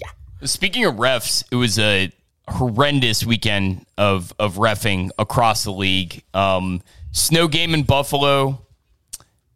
Yeah. 0.00 0.46
Speaking 0.46 0.84
of 0.84 0.96
refs, 0.96 1.42
it 1.50 1.56
was 1.56 1.78
a 1.78 2.12
horrendous 2.48 3.24
weekend 3.24 3.86
of 3.96 4.32
of 4.38 4.56
refing 4.56 5.10
across 5.18 5.64
the 5.64 5.72
league. 5.72 6.22
Um, 6.34 6.82
snow 7.12 7.48
game 7.48 7.72
in 7.72 7.82
Buffalo, 7.82 8.60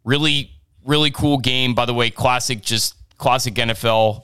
really 0.03 0.51
really 0.83 1.11
cool 1.11 1.37
game. 1.37 1.75
By 1.75 1.85
the 1.85 1.93
way, 1.93 2.09
classic 2.09 2.61
just 2.61 2.95
classic 3.19 3.53
NFL 3.53 4.23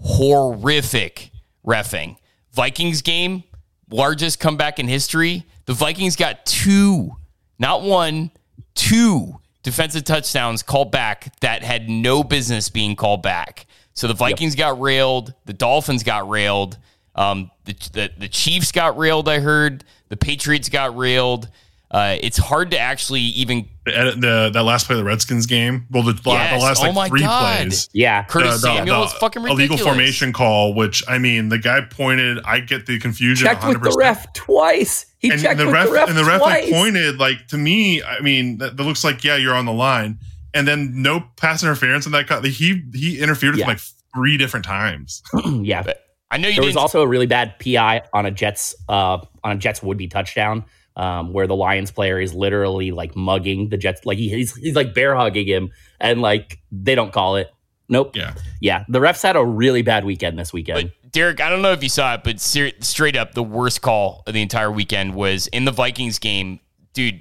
horrific 0.00 1.30
refing. 1.66 2.16
Vikings 2.52 3.02
game, 3.02 3.44
largest 3.90 4.40
comeback 4.40 4.78
in 4.78 4.88
history. 4.88 5.44
The 5.66 5.74
Vikings 5.74 6.16
got 6.16 6.46
two, 6.46 7.14
not 7.58 7.82
one, 7.82 8.30
two 8.74 9.40
defensive 9.62 10.04
touchdowns 10.04 10.62
called 10.62 10.92
back 10.92 11.34
that 11.40 11.62
had 11.62 11.88
no 11.88 12.22
business 12.22 12.68
being 12.68 12.94
called 12.96 13.22
back. 13.22 13.66
So 13.94 14.06
the 14.08 14.14
Vikings 14.14 14.54
got 14.54 14.80
railed, 14.80 15.34
the 15.46 15.52
Dolphins 15.52 16.02
got 16.02 16.28
railed, 16.28 16.78
um, 17.14 17.50
the, 17.64 17.72
the 17.92 18.10
the 18.18 18.28
Chiefs 18.28 18.70
got 18.70 18.96
railed. 18.98 19.28
I 19.28 19.40
heard 19.40 19.84
the 20.08 20.16
Patriots 20.16 20.68
got 20.68 20.96
railed. 20.96 21.48
Uh, 21.88 22.16
it's 22.20 22.36
hard 22.36 22.72
to 22.72 22.78
actually 22.78 23.20
even 23.20 23.68
The, 23.84 23.96
edit- 23.96 24.20
the 24.20 24.50
that 24.52 24.62
last 24.64 24.86
play 24.88 24.94
of 24.94 24.98
the 24.98 25.04
Redskins 25.04 25.46
game, 25.46 25.86
well, 25.90 26.02
the, 26.02 26.20
Yes. 26.26 26.58
the 26.60 26.64
last 26.66 26.80
Oh 26.80 26.86
like 26.86 26.94
my 26.94 27.08
three 27.08 27.20
God. 27.20 27.58
plays. 27.58 27.88
yeah. 27.92 28.24
Curtis 28.24 28.60
the- 28.60 28.68
the- 28.68 28.74
Samuel 28.78 29.00
the 29.00 29.06
is 29.06 29.12
fucking 29.14 29.42
ridiculous. 29.42 29.70
Illegal 29.70 29.86
formation 29.92 30.32
call, 30.32 30.74
which 30.74 31.04
I 31.08 31.18
mean, 31.18 31.48
the 31.48 31.58
guy 31.58 31.80
pointed. 31.82 32.40
I 32.44 32.58
get 32.58 32.86
the 32.86 32.98
confusion. 32.98 33.46
checked 33.46 33.62
100%. 33.62 33.68
with 33.68 33.82
the 33.92 33.96
ref 33.98 34.32
twice. 34.32 35.06
He 35.18 35.30
and 35.30 35.40
checked 35.40 35.58
the 35.58 35.66
with 35.66 35.74
ref, 35.74 35.86
the 35.86 35.92
ref 35.92 36.08
and 36.08 36.18
the 36.18 36.24
ref 36.24 36.40
like 36.40 36.64
twice. 36.64 36.72
pointed 36.72 37.18
like 37.18 37.46
to 37.48 37.56
me. 37.56 38.02
I 38.02 38.20
mean, 38.20 38.58
that, 38.58 38.76
that 38.76 38.82
looks 38.82 39.04
like 39.04 39.22
yeah, 39.22 39.36
you're 39.36 39.54
on 39.54 39.64
the 39.64 39.72
line, 39.72 40.18
and 40.54 40.66
then 40.66 40.90
no 41.02 41.20
pass 41.36 41.62
interference 41.62 42.04
in 42.04 42.10
that 42.12 42.26
cut. 42.26 42.44
He 42.44 42.82
he 42.94 43.20
interfered 43.20 43.52
with 43.52 43.60
Yeah. 43.60 43.68
like 43.68 43.80
three 44.14 44.36
different 44.36 44.66
times. 44.66 45.22
yeah. 45.62 45.82
but 45.82 46.02
I 46.32 46.38
know 46.38 46.48
you 46.48 46.54
There 46.56 46.62
was 46.64 46.70
didn't. 46.74 46.80
also 46.82 47.02
a 47.02 47.06
really 47.06 47.26
bad 47.26 47.54
PI 47.60 48.02
on 48.12 48.26
a 48.26 48.30
Jets 48.32 48.74
uh 48.88 49.18
on 49.44 49.52
a 49.52 49.56
Jets 49.56 49.82
would 49.84 49.96
be 49.96 50.08
touchdown. 50.08 50.64
Um, 50.96 51.34
where 51.34 51.46
the 51.46 51.54
Lions 51.54 51.90
player 51.90 52.18
is 52.18 52.32
literally 52.32 52.90
like 52.90 53.14
mugging 53.14 53.68
the 53.68 53.76
Jets, 53.76 54.06
like 54.06 54.16
he, 54.16 54.30
he's 54.30 54.54
he's 54.56 54.74
like 54.74 54.94
bear 54.94 55.14
hugging 55.14 55.46
him, 55.46 55.70
and 56.00 56.22
like 56.22 56.58
they 56.72 56.94
don't 56.94 57.12
call 57.12 57.36
it. 57.36 57.50
Nope. 57.88 58.16
Yeah, 58.16 58.34
Yeah, 58.60 58.84
the 58.88 58.98
refs 58.98 59.22
had 59.22 59.36
a 59.36 59.44
really 59.44 59.82
bad 59.82 60.04
weekend 60.04 60.38
this 60.38 60.52
weekend. 60.52 60.90
But 61.02 61.12
Derek, 61.12 61.40
I 61.40 61.48
don't 61.50 61.62
know 61.62 61.72
if 61.72 61.82
you 61.82 61.88
saw 61.88 62.14
it, 62.14 62.24
but 62.24 62.40
ser- 62.40 62.72
straight 62.80 63.16
up, 63.16 63.34
the 63.34 63.42
worst 63.42 63.80
call 63.80 64.22
of 64.26 64.34
the 64.34 64.42
entire 64.42 64.72
weekend 64.72 65.14
was 65.14 65.46
in 65.48 65.64
the 65.66 65.70
Vikings 65.70 66.18
game. 66.18 66.60
Dude, 66.94 67.20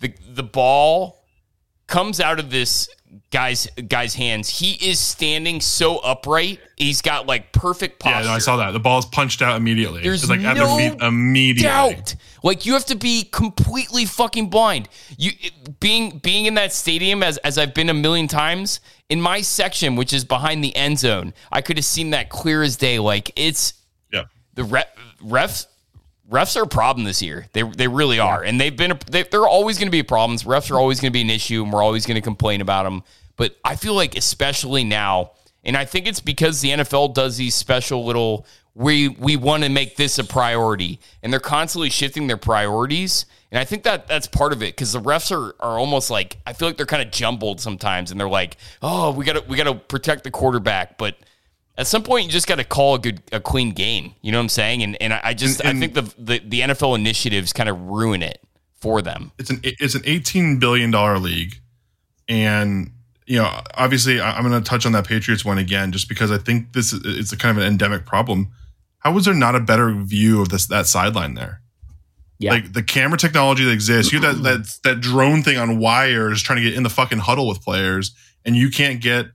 the 0.00 0.12
the 0.28 0.42
ball 0.42 1.22
comes 1.86 2.20
out 2.20 2.38
of 2.38 2.50
this 2.50 2.88
guy's 3.30 3.66
guy's 3.88 4.14
hands. 4.14 4.48
He 4.48 4.72
is 4.86 4.98
standing 4.98 5.60
so 5.60 5.98
upright. 5.98 6.60
He's 6.76 7.02
got 7.02 7.26
like 7.26 7.52
perfect 7.52 7.98
posture. 8.00 8.20
yeah. 8.20 8.26
No, 8.26 8.32
I 8.32 8.38
saw 8.38 8.56
that. 8.56 8.70
The 8.72 8.80
ball's 8.80 9.06
punched 9.06 9.42
out 9.42 9.56
immediately. 9.56 10.02
There's 10.02 10.22
It's 10.22 10.30
like 10.30 10.40
no 10.40 10.54
imme- 10.54 11.02
immediately. 11.02 11.62
doubt. 11.68 12.14
Like 12.42 12.64
you 12.66 12.72
have 12.72 12.86
to 12.86 12.94
be 12.96 13.24
completely 13.24 14.04
fucking 14.04 14.48
blind. 14.50 14.88
You 15.18 15.32
being 15.80 16.18
being 16.18 16.46
in 16.46 16.54
that 16.54 16.72
stadium 16.72 17.22
as 17.22 17.36
as 17.38 17.58
I've 17.58 17.74
been 17.74 17.88
a 17.90 17.94
million 17.94 18.28
times 18.28 18.80
in 19.08 19.20
my 19.20 19.40
section, 19.42 19.96
which 19.96 20.12
is 20.12 20.24
behind 20.24 20.64
the 20.64 20.74
end 20.74 20.98
zone. 20.98 21.34
I 21.50 21.60
could 21.60 21.76
have 21.76 21.84
seen 21.84 22.10
that 22.10 22.28
clear 22.30 22.62
as 22.62 22.76
day. 22.76 22.98
Like 22.98 23.30
it's 23.36 23.74
Yeah. 24.12 24.24
the 24.54 24.64
ref, 24.64 24.86
refs. 25.22 25.66
Refs 26.32 26.56
are 26.56 26.62
a 26.62 26.66
problem 26.66 27.04
this 27.04 27.20
year. 27.20 27.46
They 27.52 27.62
they 27.62 27.88
really 27.88 28.18
are, 28.18 28.42
and 28.42 28.58
they've 28.58 28.76
been. 28.76 28.98
They, 29.10 29.24
they're 29.24 29.46
always 29.46 29.78
going 29.78 29.88
to 29.88 29.92
be 29.92 30.02
problems. 30.02 30.44
Refs 30.44 30.70
are 30.70 30.78
always 30.78 30.98
going 30.98 31.10
to 31.10 31.12
be 31.12 31.20
an 31.20 31.28
issue, 31.28 31.62
and 31.62 31.70
we're 31.70 31.82
always 31.82 32.06
going 32.06 32.14
to 32.14 32.22
complain 32.22 32.62
about 32.62 32.84
them. 32.84 33.02
But 33.36 33.56
I 33.64 33.76
feel 33.76 33.94
like, 33.94 34.16
especially 34.16 34.82
now, 34.82 35.32
and 35.62 35.76
I 35.76 35.84
think 35.84 36.06
it's 36.06 36.20
because 36.20 36.62
the 36.62 36.70
NFL 36.70 37.12
does 37.12 37.36
these 37.36 37.54
special 37.54 38.06
little. 38.06 38.46
We 38.74 39.08
we 39.08 39.36
want 39.36 39.64
to 39.64 39.68
make 39.68 39.96
this 39.96 40.18
a 40.18 40.24
priority, 40.24 41.00
and 41.22 41.30
they're 41.30 41.40
constantly 41.40 41.90
shifting 41.90 42.28
their 42.28 42.38
priorities. 42.38 43.26
And 43.50 43.58
I 43.58 43.64
think 43.66 43.82
that 43.82 44.06
that's 44.06 44.26
part 44.26 44.54
of 44.54 44.62
it 44.62 44.74
because 44.74 44.94
the 44.94 45.02
refs 45.02 45.30
are 45.30 45.54
are 45.60 45.78
almost 45.78 46.08
like 46.08 46.38
I 46.46 46.54
feel 46.54 46.66
like 46.66 46.78
they're 46.78 46.86
kind 46.86 47.06
of 47.06 47.12
jumbled 47.12 47.60
sometimes, 47.60 48.10
and 48.10 48.18
they're 48.18 48.26
like, 48.26 48.56
oh, 48.80 49.12
we 49.12 49.26
got 49.26 49.34
to 49.34 49.44
we 49.46 49.58
got 49.58 49.64
to 49.64 49.74
protect 49.74 50.24
the 50.24 50.30
quarterback, 50.30 50.96
but 50.96 51.16
at 51.78 51.86
some 51.86 52.02
point, 52.02 52.26
you 52.26 52.30
just 52.32 52.46
got 52.46 52.56
to 52.56 52.64
call 52.64 52.96
a 52.96 52.98
good, 52.98 53.22
a 53.32 53.40
clean 53.40 53.70
game. 53.72 54.14
You 54.20 54.30
know 54.32 54.38
what 54.38 54.42
I'm 54.44 54.48
saying? 54.50 54.82
And 54.82 55.00
and 55.02 55.12
I 55.14 55.20
I 55.24 55.34
just 55.34 55.60
And- 55.60 55.76
I 55.78 55.80
think 55.80 55.94
the, 55.94 56.02
the 56.18 56.38
the 56.46 56.60
NFL 56.60 56.96
initiatives 56.96 57.52
kind 57.52 57.68
of 57.68 57.80
ruin 57.80 58.22
it 58.22 58.40
for 58.74 59.00
them. 59.00 59.32
it's 59.38 59.50
an 59.50 59.60
it's 59.62 59.94
an 59.94 60.02
eighteen 60.04 60.58
billion 60.58 60.90
dollar 60.90 61.18
league, 61.18 61.54
and 62.28 62.90
you 63.26 63.38
know 63.38 63.60
obviously 63.74 64.20
I- 64.20 64.36
I'm 64.36 64.46
going 64.48 64.60
to 64.62 64.68
touch 64.68 64.86
on 64.86 64.92
that 64.92 65.06
Patriots 65.06 65.44
one 65.44 65.58
again 65.58 65.92
just 65.92 66.08
because 66.08 66.30
I 66.30 66.38
think 66.38 66.72
this 66.72 66.92
is 66.92 67.00
it's 67.04 67.32
a 67.32 67.36
kind 67.36 67.56
of 67.56 67.62
an 67.62 67.68
endemic 67.68 68.06
problem. 68.06 68.50
How 68.98 69.12
was 69.12 69.24
there 69.24 69.34
not 69.34 69.54
a 69.56 69.60
better 69.60 69.92
view 69.92 70.40
of 70.42 70.48
this 70.50 70.66
that 70.66 70.86
sideline 70.86 71.34
there? 71.34 71.60
Yeah. 72.38 72.52
Like 72.52 72.72
the 72.72 72.82
camera 72.82 73.18
technology 73.18 73.64
that 73.64 73.70
exists, 73.72 74.12
you 74.12 74.20
have 74.20 74.42
that 74.42 74.58
that 74.64 74.78
that 74.84 75.00
drone 75.00 75.42
thing 75.42 75.58
on 75.58 75.78
wires 75.78 76.42
trying 76.42 76.56
to 76.56 76.62
get 76.62 76.74
in 76.74 76.82
the 76.82 76.90
fucking 76.90 77.18
huddle 77.18 77.46
with 77.48 77.60
players, 77.62 78.14
and 78.44 78.56
you 78.56 78.68
can't 78.70 79.00
get 79.00 79.26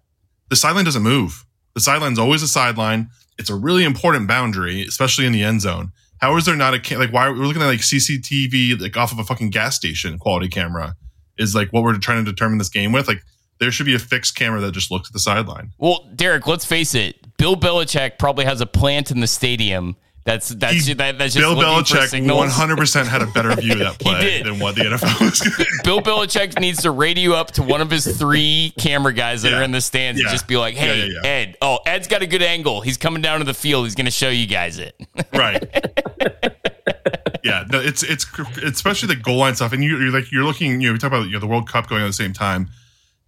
the 0.50 0.56
sideline 0.56 0.86
doesn't 0.86 1.04
move. 1.04 1.46
The 1.78 1.82
sideline's 1.82 2.18
always 2.18 2.42
a 2.42 2.48
sideline. 2.48 3.12
It's 3.38 3.52
a 3.52 3.56
really 3.56 3.84
important 3.84 4.28
boundary, 4.28 4.82
especially 4.82 5.28
in 5.28 5.32
the 5.32 5.44
end 5.44 5.62
zone. 5.62 5.92
How 6.20 6.36
is 6.36 6.44
there 6.44 6.56
not 6.56 6.74
a 6.74 6.98
like? 6.98 7.14
Why 7.14 7.30
we're 7.30 7.46
looking 7.46 7.62
at 7.62 7.68
like 7.68 7.82
CCTV 7.82 8.82
like 8.82 8.98
off 8.98 9.12
of 9.12 9.20
a 9.20 9.24
fucking 9.24 9.52
gas 9.52 9.76
station 9.76 10.18
quality 10.18 10.48
camera 10.48 10.96
is 11.38 11.54
like 11.54 11.72
what 11.72 11.84
we're 11.84 11.96
trying 12.00 12.26
to 12.26 12.32
determine 12.32 12.58
this 12.58 12.70
game 12.70 12.94
with. 12.94 13.08
Like 13.08 13.22
there 13.60 13.70
should 13.70 13.86
be 13.86 13.94
a 13.94 14.00
fixed 14.00 14.36
camera 14.36 14.60
that 14.62 14.72
just 14.72 14.90
looks 14.90 15.10
at 15.10 15.14
the 15.14 15.20
sideline. 15.20 15.70
Well, 15.78 16.10
Derek, 16.16 16.48
let's 16.48 16.66
face 16.66 16.96
it. 16.96 17.38
Bill 17.38 17.56
Belichick 17.56 18.18
probably 18.18 18.46
has 18.46 18.60
a 18.60 18.66
plant 18.66 19.12
in 19.12 19.20
the 19.20 19.28
stadium. 19.28 19.98
That's 20.28 20.50
that's 20.50 20.86
He- 20.86 20.94
that, 20.96 21.18
that's 21.18 21.34
just 21.34 21.42
Bill 21.42 21.56
Belichick 21.56 22.36
100 22.36 22.78
percent 22.78 23.08
had 23.08 23.22
a 23.22 23.28
better 23.28 23.56
view 23.56 23.72
of 23.72 23.80
that 23.80 23.98
play 24.00 24.44
than 24.44 24.60
what 24.60 24.76
the 24.76 24.82
NFL 24.82 25.22
was. 25.22 25.40
Bill 25.86 26.02
Belichick 26.02 26.60
needs 26.60 26.82
to 26.82 26.92
radio 26.92 27.32
up 27.32 27.52
to 27.52 27.64
one 27.64 27.80
of 27.80 27.90
his 27.90 28.06
three 28.18 28.74
camera 28.78 29.14
guys 29.14 29.44
that 29.44 29.52
Yeah. 29.52 29.60
are 29.60 29.64
in 29.64 29.72
the 29.72 29.80
stands 29.80 30.20
Yeah. 30.20 30.28
and 30.28 30.34
just 30.34 30.46
be 30.46 30.58
like, 30.58 30.76
"Hey, 30.76 31.08
yeah. 31.14 31.26
Ed. 31.30 31.58
Oh, 31.62 31.80
Ed's 31.86 32.10
got 32.10 32.24
a 32.24 32.28
good 32.28 32.42
angle. 32.42 32.82
He's 32.82 32.98
coming 32.98 33.22
down 33.22 33.40
to 33.40 33.46
the 33.46 33.54
field. 33.54 33.86
He's 33.86 33.96
going 33.96 34.04
to 34.04 34.12
show 34.12 34.28
you 34.28 34.48
guys 34.48 34.80
it." 34.80 35.00
right. 35.34 35.64
yeah, 37.44 37.64
no, 37.72 37.80
it's 37.80 38.04
it's 38.04 38.26
especially 38.64 39.08
the 39.08 39.22
goal 39.22 39.38
line 39.38 39.56
stuff, 39.56 39.72
and 39.72 39.82
you, 39.82 39.98
you're 39.98 40.12
like 40.12 40.30
you're 40.32 40.44
looking. 40.44 40.82
You 40.82 40.88
know, 40.90 40.94
we 40.94 41.00
talk 41.00 41.08
about 41.08 41.28
you 41.28 41.32
know 41.34 41.40
the 41.40 41.48
World 41.48 41.70
Cup 41.70 41.88
going 41.88 42.04
at 42.04 42.08
the 42.08 42.12
same 42.14 42.34
time. 42.34 42.70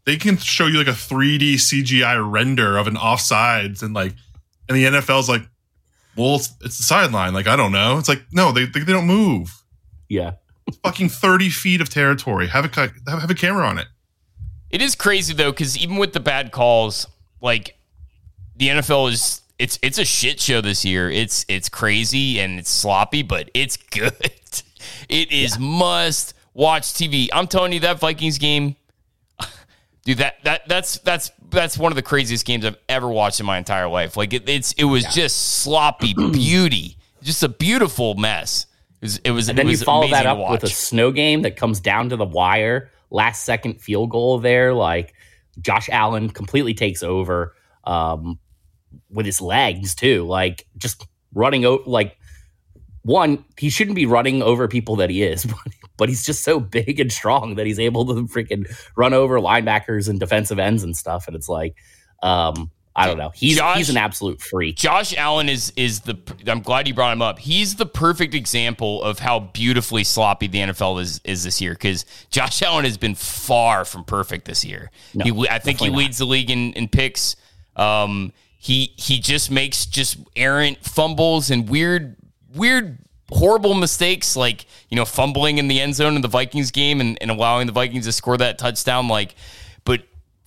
They 0.05 0.17
can 0.17 0.37
show 0.37 0.65
you 0.67 0.77
like 0.77 0.87
a 0.87 0.91
3D 0.91 1.53
CGI 1.55 2.29
render 2.29 2.77
of 2.77 2.87
an 2.87 2.95
offsides, 2.95 3.83
and 3.83 3.93
like, 3.93 4.13
and 4.67 4.77
the 4.77 4.83
NFL's 4.85 5.29
like, 5.29 5.43
well, 6.19 6.35
it's, 6.35 6.53
it's 6.61 6.77
the 6.77 6.83
sideline. 6.83 7.33
Like, 7.33 7.47
I 7.47 7.55
don't 7.55 7.71
know. 7.71 7.97
It's 7.97 8.09
like, 8.09 8.23
no, 8.31 8.51
they 8.51 8.65
they, 8.65 8.81
they 8.81 8.91
don't 8.93 9.07
move. 9.07 9.63
yeah. 10.07 10.33
It's 10.67 10.77
fucking 10.83 11.09
30 11.09 11.49
feet 11.49 11.81
of 11.81 11.89
territory. 11.89 12.45
Have 12.47 12.63
a 12.63 12.69
ca- 12.69 12.89
have, 13.07 13.21
have 13.21 13.29
a 13.31 13.33
camera 13.33 13.65
on 13.65 13.79
it. 13.79 13.87
It 14.69 14.83
is 14.83 14.93
crazy 14.93 15.33
though, 15.33 15.49
because 15.51 15.75
even 15.75 15.95
with 15.97 16.13
the 16.13 16.19
bad 16.19 16.51
calls, 16.51 17.07
like 17.41 17.75
the 18.55 18.67
NFL 18.67 19.11
is 19.11 19.41
it's 19.57 19.79
it's 19.81 19.97
a 19.97 20.05
shit 20.05 20.39
show 20.39 20.61
this 20.61 20.85
year. 20.85 21.09
It's 21.09 21.43
it's 21.47 21.69
crazy 21.69 22.39
and 22.39 22.59
it's 22.59 22.69
sloppy, 22.69 23.23
but 23.23 23.49
it's 23.55 23.77
good. 23.91 24.13
It 25.09 25.31
is 25.31 25.57
must 25.57 26.35
watch 26.53 26.83
TV. 26.83 27.29
I'm 27.33 27.47
telling 27.47 27.73
you 27.73 27.79
that 27.79 27.99
Vikings 27.99 28.37
game, 28.37 28.75
dude. 30.09 30.17
That 30.17 30.43
that 30.43 30.67
that's 30.67 30.97
that's 30.99 31.31
that's 31.49 31.77
one 31.77 31.91
of 31.91 31.95
the 31.95 32.01
craziest 32.01 32.45
games 32.45 32.65
I've 32.65 32.77
ever 32.87 33.07
watched 33.07 33.39
in 33.39 33.45
my 33.45 33.57
entire 33.57 33.87
life. 33.87 34.17
Like 34.17 34.33
it, 34.33 34.49
it's 34.49 34.73
it 34.73 34.85
was 34.85 35.03
just 35.05 35.61
sloppy 35.61 36.13
beauty, 36.31 36.97
just 37.21 37.43
a 37.43 37.49
beautiful 37.49 38.15
mess. 38.15 38.65
It 39.01 39.05
was. 39.05 39.17
It 39.19 39.31
was 39.31 39.49
And 39.49 39.57
then 39.57 39.67
it 39.67 39.71
you 39.71 39.77
follow 39.77 40.07
that 40.09 40.25
up 40.25 40.51
with 40.51 40.63
a 40.63 40.67
snow 40.67 41.11
game 41.11 41.43
that 41.43 41.55
comes 41.55 41.79
down 41.79 42.09
to 42.09 42.15
the 42.15 42.25
wire, 42.25 42.91
last 43.11 43.45
second 43.45 43.81
field 43.81 44.09
goal 44.09 44.39
there. 44.39 44.73
Like 44.73 45.13
Josh 45.61 45.89
Allen 45.91 46.29
completely 46.29 46.73
takes 46.73 47.03
over 47.03 47.55
um, 47.85 48.39
with 49.09 49.25
his 49.25 49.39
legs 49.39 49.95
too, 49.95 50.25
like 50.25 50.65
just 50.77 51.05
running 51.33 51.65
out, 51.65 51.87
like 51.87 52.17
one, 53.09 53.43
he 53.57 53.69
shouldn't 53.69 53.95
be 53.95 54.05
running 54.05 54.43
over 54.43 54.67
people 54.67 54.95
that 54.97 55.09
he 55.09 55.23
is, 55.23 55.51
but 55.97 56.09
he's 56.09 56.23
just 56.23 56.43
so 56.43 56.59
big 56.59 56.99
and 56.99 57.11
strong 57.11 57.55
that 57.55 57.65
he's 57.65 57.79
able 57.79 58.05
to 58.05 58.13
freaking 58.27 58.67
run 58.95 59.13
over 59.13 59.39
linebackers 59.39 60.07
and 60.07 60.19
defensive 60.19 60.59
ends 60.59 60.83
and 60.83 60.95
stuff. 60.95 61.27
And 61.27 61.35
it's 61.35 61.49
like, 61.49 61.75
um, 62.21 62.69
I 62.95 63.07
don't 63.07 63.17
know. 63.17 63.31
He's 63.33 63.57
Josh, 63.57 63.77
he's 63.77 63.89
an 63.89 63.97
absolute 63.97 64.41
freak. 64.41 64.75
Josh 64.75 65.15
Allen 65.15 65.47
is 65.47 65.71
is 65.77 66.01
the. 66.01 66.19
I'm 66.47 66.61
glad 66.61 66.87
you 66.87 66.93
brought 66.93 67.13
him 67.13 67.21
up. 67.21 67.39
He's 67.39 67.75
the 67.75 67.85
perfect 67.85 68.35
example 68.35 69.01
of 69.03 69.19
how 69.19 69.39
beautifully 69.39 70.03
sloppy 70.03 70.47
the 70.47 70.59
NFL 70.59 71.01
is 71.01 71.21
is 71.23 71.45
this 71.45 71.61
year. 71.61 71.73
Because 71.73 72.05
Josh 72.29 72.61
Allen 72.61 72.83
has 72.83 72.97
been 72.97 73.15
far 73.15 73.85
from 73.85 74.03
perfect 74.03 74.45
this 74.45 74.65
year. 74.65 74.91
No, 75.13 75.23
he, 75.23 75.47
I 75.47 75.59
think 75.59 75.79
he 75.79 75.89
leads 75.89 76.19
not. 76.19 76.25
the 76.25 76.31
league 76.31 76.49
in 76.49 76.73
in 76.73 76.89
picks. 76.89 77.37
Um, 77.77 78.33
he 78.57 78.91
he 78.97 79.19
just 79.19 79.49
makes 79.49 79.85
just 79.85 80.17
errant 80.35 80.83
fumbles 80.83 81.49
and 81.49 81.69
weird 81.69 82.17
weird 82.55 82.97
horrible 83.31 83.75
mistakes 83.75 84.35
like 84.35 84.65
you 84.89 84.95
know 84.95 85.05
fumbling 85.05 85.59
in 85.59 85.67
the 85.67 85.79
end 85.79 85.95
zone 85.95 86.15
in 86.15 86.21
the 86.21 86.27
Vikings 86.27 86.71
game 86.71 86.99
and, 86.99 87.17
and 87.21 87.29
allowing 87.29 87.67
the 87.67 87.73
Vikings 87.73 88.05
to 88.05 88.11
score 88.11 88.37
that 88.37 88.57
touchdown 88.57 89.07
like 89.07 89.35
but 89.85 90.01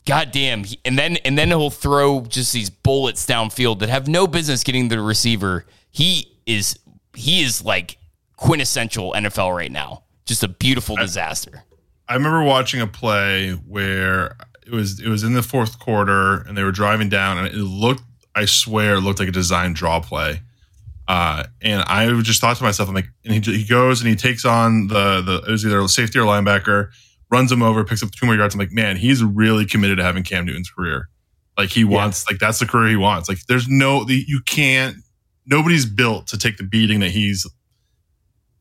goddamn 0.06 0.64
and 0.84 0.98
then 0.98 1.16
and 1.18 1.38
then 1.38 1.48
he'll 1.48 1.70
throw 1.70 2.22
just 2.22 2.52
these 2.52 2.70
bullets 2.70 3.24
downfield 3.26 3.78
that 3.80 3.88
have 3.88 4.08
no 4.08 4.26
business 4.26 4.64
getting 4.64 4.88
the 4.88 5.00
receiver. 5.00 5.64
He 5.90 6.32
is 6.46 6.78
he 7.14 7.42
is 7.42 7.64
like 7.64 7.98
quintessential 8.36 9.12
NFL 9.12 9.54
right 9.54 9.70
now. 9.70 10.04
Just 10.24 10.42
a 10.42 10.48
beautiful 10.48 10.96
disaster. 10.96 11.64
I 12.08 12.14
remember 12.14 12.42
watching 12.42 12.80
a 12.80 12.86
play 12.86 13.52
where 13.52 14.36
it 14.66 14.72
was 14.72 15.00
it 15.00 15.08
was 15.08 15.22
in 15.22 15.34
the 15.34 15.42
fourth 15.42 15.78
quarter 15.78 16.42
and 16.42 16.56
they 16.56 16.62
were 16.62 16.72
driving 16.72 17.08
down 17.08 17.38
and 17.38 17.46
it 17.46 17.54
looked 17.54 18.02
I 18.34 18.46
swear 18.46 18.94
it 18.94 19.00
looked 19.02 19.18
like 19.18 19.28
a 19.28 19.32
design 19.32 19.72
draw 19.72 20.00
play 20.00 20.40
uh, 21.12 21.44
and 21.60 21.82
I 21.82 22.10
just 22.22 22.40
thought 22.40 22.56
to 22.56 22.62
myself, 22.62 22.88
I'm 22.88 22.94
like, 22.94 23.10
and 23.22 23.44
he, 23.44 23.58
he 23.58 23.64
goes 23.64 24.00
and 24.00 24.08
he 24.08 24.16
takes 24.16 24.46
on 24.46 24.86
the 24.86 25.20
the 25.20 25.42
it 25.46 25.50
was 25.50 25.66
either 25.66 25.78
a 25.78 25.86
safety 25.86 26.18
or 26.18 26.22
linebacker, 26.22 26.88
runs 27.30 27.52
him 27.52 27.62
over, 27.62 27.84
picks 27.84 28.02
up 28.02 28.12
two 28.12 28.24
more 28.24 28.34
yards. 28.34 28.54
I'm 28.54 28.58
like, 28.58 28.72
man, 28.72 28.96
he's 28.96 29.22
really 29.22 29.66
committed 29.66 29.98
to 29.98 30.04
having 30.04 30.22
Cam 30.22 30.46
Newton's 30.46 30.70
career. 30.70 31.10
Like 31.58 31.68
he 31.68 31.84
wants, 31.84 32.24
yeah. 32.24 32.32
like 32.32 32.40
that's 32.40 32.60
the 32.60 32.66
career 32.66 32.88
he 32.88 32.96
wants. 32.96 33.28
Like 33.28 33.44
there's 33.46 33.68
no, 33.68 34.06
you 34.08 34.40
can't, 34.46 34.96
nobody's 35.44 35.84
built 35.84 36.28
to 36.28 36.38
take 36.38 36.56
the 36.56 36.64
beating 36.64 37.00
that 37.00 37.10
he's 37.10 37.46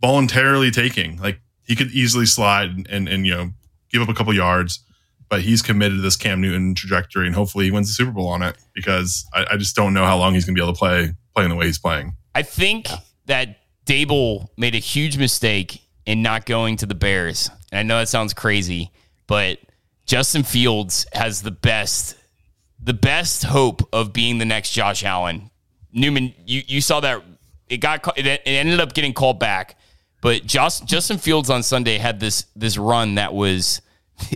voluntarily 0.01 0.71
taking. 0.71 1.21
Like 1.21 1.39
he 1.63 1.77
could 1.77 1.91
easily 1.91 2.25
slide 2.25 2.71
and, 2.71 2.87
and, 2.89 3.07
and 3.07 3.25
you 3.25 3.33
know 3.33 3.51
give 3.91 4.01
up 4.01 4.09
a 4.09 4.13
couple 4.13 4.35
yards, 4.35 4.83
but 5.29 5.41
he's 5.41 5.61
committed 5.61 5.99
to 5.99 6.01
this 6.01 6.17
Cam 6.17 6.41
Newton 6.41 6.75
trajectory, 6.75 7.27
and 7.27 7.35
hopefully 7.35 7.63
he 7.63 7.71
wins 7.71 7.87
the 7.87 7.93
Super 7.93 8.11
Bowl 8.11 8.27
on 8.27 8.41
it 8.41 8.57
because 8.75 9.25
I, 9.33 9.45
I 9.51 9.55
just 9.57 9.73
don't 9.73 9.93
know 9.93 10.03
how 10.03 10.17
long 10.17 10.33
he's 10.33 10.43
going 10.43 10.53
to 10.53 10.59
be 10.59 10.63
able 10.63 10.73
to 10.73 10.77
play 10.77 11.13
playing 11.33 11.49
the 11.49 11.55
way 11.55 11.67
he's 11.67 11.79
playing. 11.79 12.13
I 12.33 12.43
think 12.43 12.87
that 13.25 13.57
Daboll 13.85 14.47
made 14.57 14.75
a 14.75 14.79
huge 14.79 15.17
mistake 15.17 15.81
in 16.05 16.21
not 16.21 16.45
going 16.45 16.77
to 16.77 16.85
the 16.85 16.95
Bears. 16.95 17.49
And 17.71 17.79
I 17.79 17.83
know 17.83 17.99
that 17.99 18.09
sounds 18.09 18.33
crazy, 18.33 18.91
but 19.27 19.59
Justin 20.05 20.43
Fields 20.43 21.05
has 21.13 21.41
the 21.41 21.51
best 21.51 22.17
the 22.83 22.93
best 22.93 23.43
hope 23.43 23.87
of 23.93 24.11
being 24.11 24.39
the 24.39 24.45
next 24.45 24.71
Josh 24.71 25.03
Allen. 25.03 25.51
Newman, 25.93 26.33
you, 26.47 26.63
you 26.65 26.81
saw 26.81 26.99
that 27.01 27.21
it 27.69 27.77
got 27.77 28.17
it 28.17 28.41
ended 28.45 28.79
up 28.79 28.93
getting 28.93 29.13
called 29.13 29.39
back, 29.39 29.77
but 30.21 30.45
Just, 30.45 30.85
Justin 30.85 31.17
Fields 31.17 31.49
on 31.49 31.63
Sunday 31.63 31.97
had 31.97 32.19
this 32.19 32.45
this 32.55 32.77
run 32.77 33.15
that 33.15 33.33
was 33.33 33.81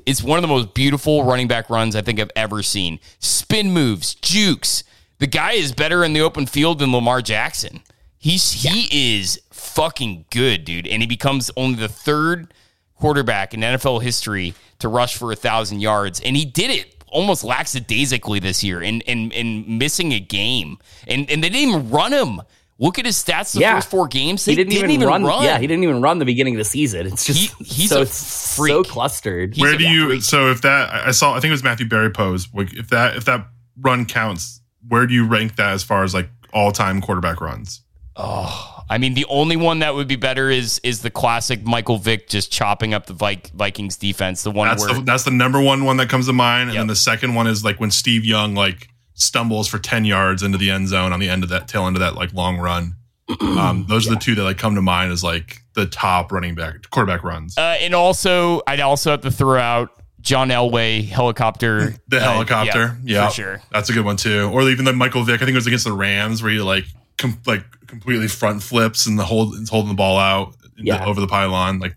it's 0.05 0.23
one 0.23 0.37
of 0.37 0.41
the 0.41 0.47
most 0.47 0.73
beautiful 0.73 1.23
running 1.23 1.47
back 1.47 1.69
runs 1.69 1.95
I 1.95 2.01
think 2.01 2.19
I've 2.19 2.31
ever 2.35 2.63
seen. 2.63 2.99
Spin 3.19 3.71
moves, 3.71 4.15
jukes, 4.15 4.83
the 5.19 5.27
guy 5.27 5.53
is 5.53 5.71
better 5.71 6.03
in 6.03 6.13
the 6.13 6.21
open 6.21 6.45
field 6.45 6.79
than 6.79 6.91
Lamar 6.91 7.21
Jackson. 7.21 7.81
He's 8.17 8.63
yeah. 8.63 8.71
he 8.71 9.17
is 9.17 9.39
fucking 9.51 10.25
good, 10.31 10.65
dude, 10.65 10.87
and 10.87 11.01
he 11.01 11.07
becomes 11.07 11.51
only 11.55 11.75
the 11.75 11.87
third 11.87 12.53
quarterback 12.95 13.53
in 13.53 13.59
NFL 13.59 14.01
history 14.01 14.53
to 14.79 14.87
rush 14.87 15.15
for 15.15 15.31
a 15.31 15.35
thousand 15.35 15.81
yards, 15.81 16.19
and 16.21 16.35
he 16.35 16.45
did 16.45 16.71
it 16.71 17.03
almost 17.07 17.43
lackadaisically 17.43 18.39
this 18.39 18.63
year, 18.63 18.81
and 18.81 19.03
and 19.07 19.31
and 19.33 19.79
missing 19.79 20.13
a 20.13 20.19
game, 20.19 20.77
and 21.07 21.29
and 21.29 21.43
they 21.43 21.49
didn't 21.49 21.69
even 21.69 21.89
run 21.89 22.11
him. 22.11 22.41
Look 22.77 22.99
at 22.99 23.05
his 23.05 23.15
stats 23.15 23.53
the 23.53 23.61
yeah. 23.61 23.75
first 23.75 23.89
four 23.89 24.07
games. 24.07 24.43
They 24.43 24.51
he 24.51 24.55
didn't, 24.57 24.71
didn't 24.71 24.89
even, 24.89 25.03
even 25.03 25.07
run, 25.07 25.23
run, 25.23 25.43
Yeah, 25.43 25.59
he 25.59 25.65
didn't 25.65 25.83
even 25.83 26.01
run 26.01 26.19
the 26.19 26.25
beginning 26.25 26.55
of 26.55 26.57
the 26.57 26.65
season. 26.65 27.07
It's 27.07 27.25
just 27.25 27.55
he, 27.55 27.63
he's 27.63 27.89
so, 27.89 28.03
so 28.03 28.83
clustered. 28.83 29.55
He's 29.55 29.61
Where 29.61 29.77
do 29.77 29.87
you? 29.87 30.07
Freak. 30.07 30.23
So 30.23 30.51
if 30.51 30.61
that 30.63 30.93
I 30.93 31.11
saw, 31.11 31.31
I 31.31 31.39
think 31.39 31.49
it 31.49 31.51
was 31.51 31.63
Matthew 31.63 31.87
Berry 31.87 32.09
pose. 32.09 32.49
If 32.53 32.89
that 32.89 33.15
if 33.15 33.25
that 33.25 33.47
run 33.79 34.05
counts, 34.05 34.59
where 34.87 35.07
do 35.07 35.13
you 35.13 35.25
rank 35.27 35.55
that 35.55 35.73
as 35.73 35.83
far 35.83 36.03
as 36.03 36.13
like 36.13 36.29
all 36.53 36.71
time 36.71 37.01
quarterback 37.01 37.41
runs? 37.41 37.81
Oh, 38.15 38.83
I 38.89 38.97
mean, 38.97 39.13
the 39.13 39.25
only 39.25 39.57
one 39.57 39.79
that 39.79 39.95
would 39.95 40.07
be 40.07 40.15
better 40.15 40.49
is 40.49 40.79
is 40.83 41.01
the 41.01 41.09
classic 41.09 41.63
Michael 41.63 41.97
Vick 41.97 42.29
just 42.29 42.51
chopping 42.51 42.93
up 42.93 43.07
the 43.07 43.13
Vikings 43.53 43.97
defense. 43.97 44.43
The 44.43 44.51
one 44.51 44.67
that's 44.69 44.85
where 44.85 44.95
the, 44.95 45.01
that's 45.01 45.23
the 45.23 45.31
number 45.31 45.61
one 45.61 45.83
one 45.83 45.97
that 45.97 46.09
comes 46.09 46.27
to 46.27 46.33
mind, 46.33 46.69
yep. 46.69 46.75
and 46.75 46.81
then 46.81 46.87
the 46.87 46.95
second 46.95 47.35
one 47.35 47.47
is 47.47 47.65
like 47.65 47.79
when 47.79 47.91
Steve 47.91 48.23
Young 48.23 48.55
like 48.55 48.87
stumbles 49.15 49.67
for 49.67 49.79
ten 49.79 50.05
yards 50.05 50.43
into 50.43 50.57
the 50.57 50.69
end 50.69 50.87
zone 50.87 51.11
on 51.11 51.19
the 51.19 51.29
end 51.29 51.43
of 51.43 51.49
that 51.49 51.67
tail 51.67 51.87
end 51.87 51.95
of 51.95 51.99
that 52.01 52.15
like 52.15 52.33
long 52.33 52.57
run. 52.57 52.95
Um, 53.41 53.87
those 53.89 54.05
yeah. 54.05 54.11
are 54.11 54.15
the 54.15 54.21
two 54.21 54.35
that 54.35 54.43
like 54.43 54.59
come 54.59 54.75
to 54.75 54.83
mind 54.83 55.11
as 55.11 55.23
like 55.23 55.63
the 55.73 55.87
top 55.87 56.31
running 56.31 56.53
back 56.53 56.87
quarterback 56.91 57.23
runs. 57.23 57.57
Uh, 57.57 57.75
and 57.79 57.95
also, 57.95 58.61
I'd 58.67 58.79
also 58.79 59.09
have 59.09 59.21
to 59.21 59.31
throw 59.31 59.59
out 59.59 59.99
John 60.25 60.49
Elway 60.49 61.07
helicopter. 61.07 61.93
The 62.07 62.19
helicopter, 62.19 62.79
uh, 62.79 62.95
yeah, 63.03 63.21
yeah, 63.21 63.27
for 63.27 63.33
sure. 63.33 63.61
That's 63.71 63.89
a 63.91 63.93
good 63.93 64.03
one 64.03 64.17
too. 64.17 64.49
Or 64.51 64.63
even 64.63 64.83
the 64.83 64.91
Michael 64.91 65.23
Vick. 65.23 65.35
I 65.35 65.45
think 65.45 65.53
it 65.53 65.55
was 65.55 65.67
against 65.67 65.85
the 65.85 65.93
Rams 65.93 66.41
where 66.41 66.51
he 66.51 66.59
like 66.59 66.85
com- 67.19 67.39
like 67.45 67.63
completely 67.85 68.27
front 68.27 68.63
flips 68.63 69.05
and 69.05 69.19
the 69.19 69.23
hold 69.23 69.55
holding 69.69 69.89
the 69.89 69.95
ball 69.95 70.17
out 70.17 70.55
yeah. 70.77 70.97
the, 70.97 71.05
over 71.05 71.21
the 71.21 71.27
pylon. 71.27 71.77
Like, 71.77 71.95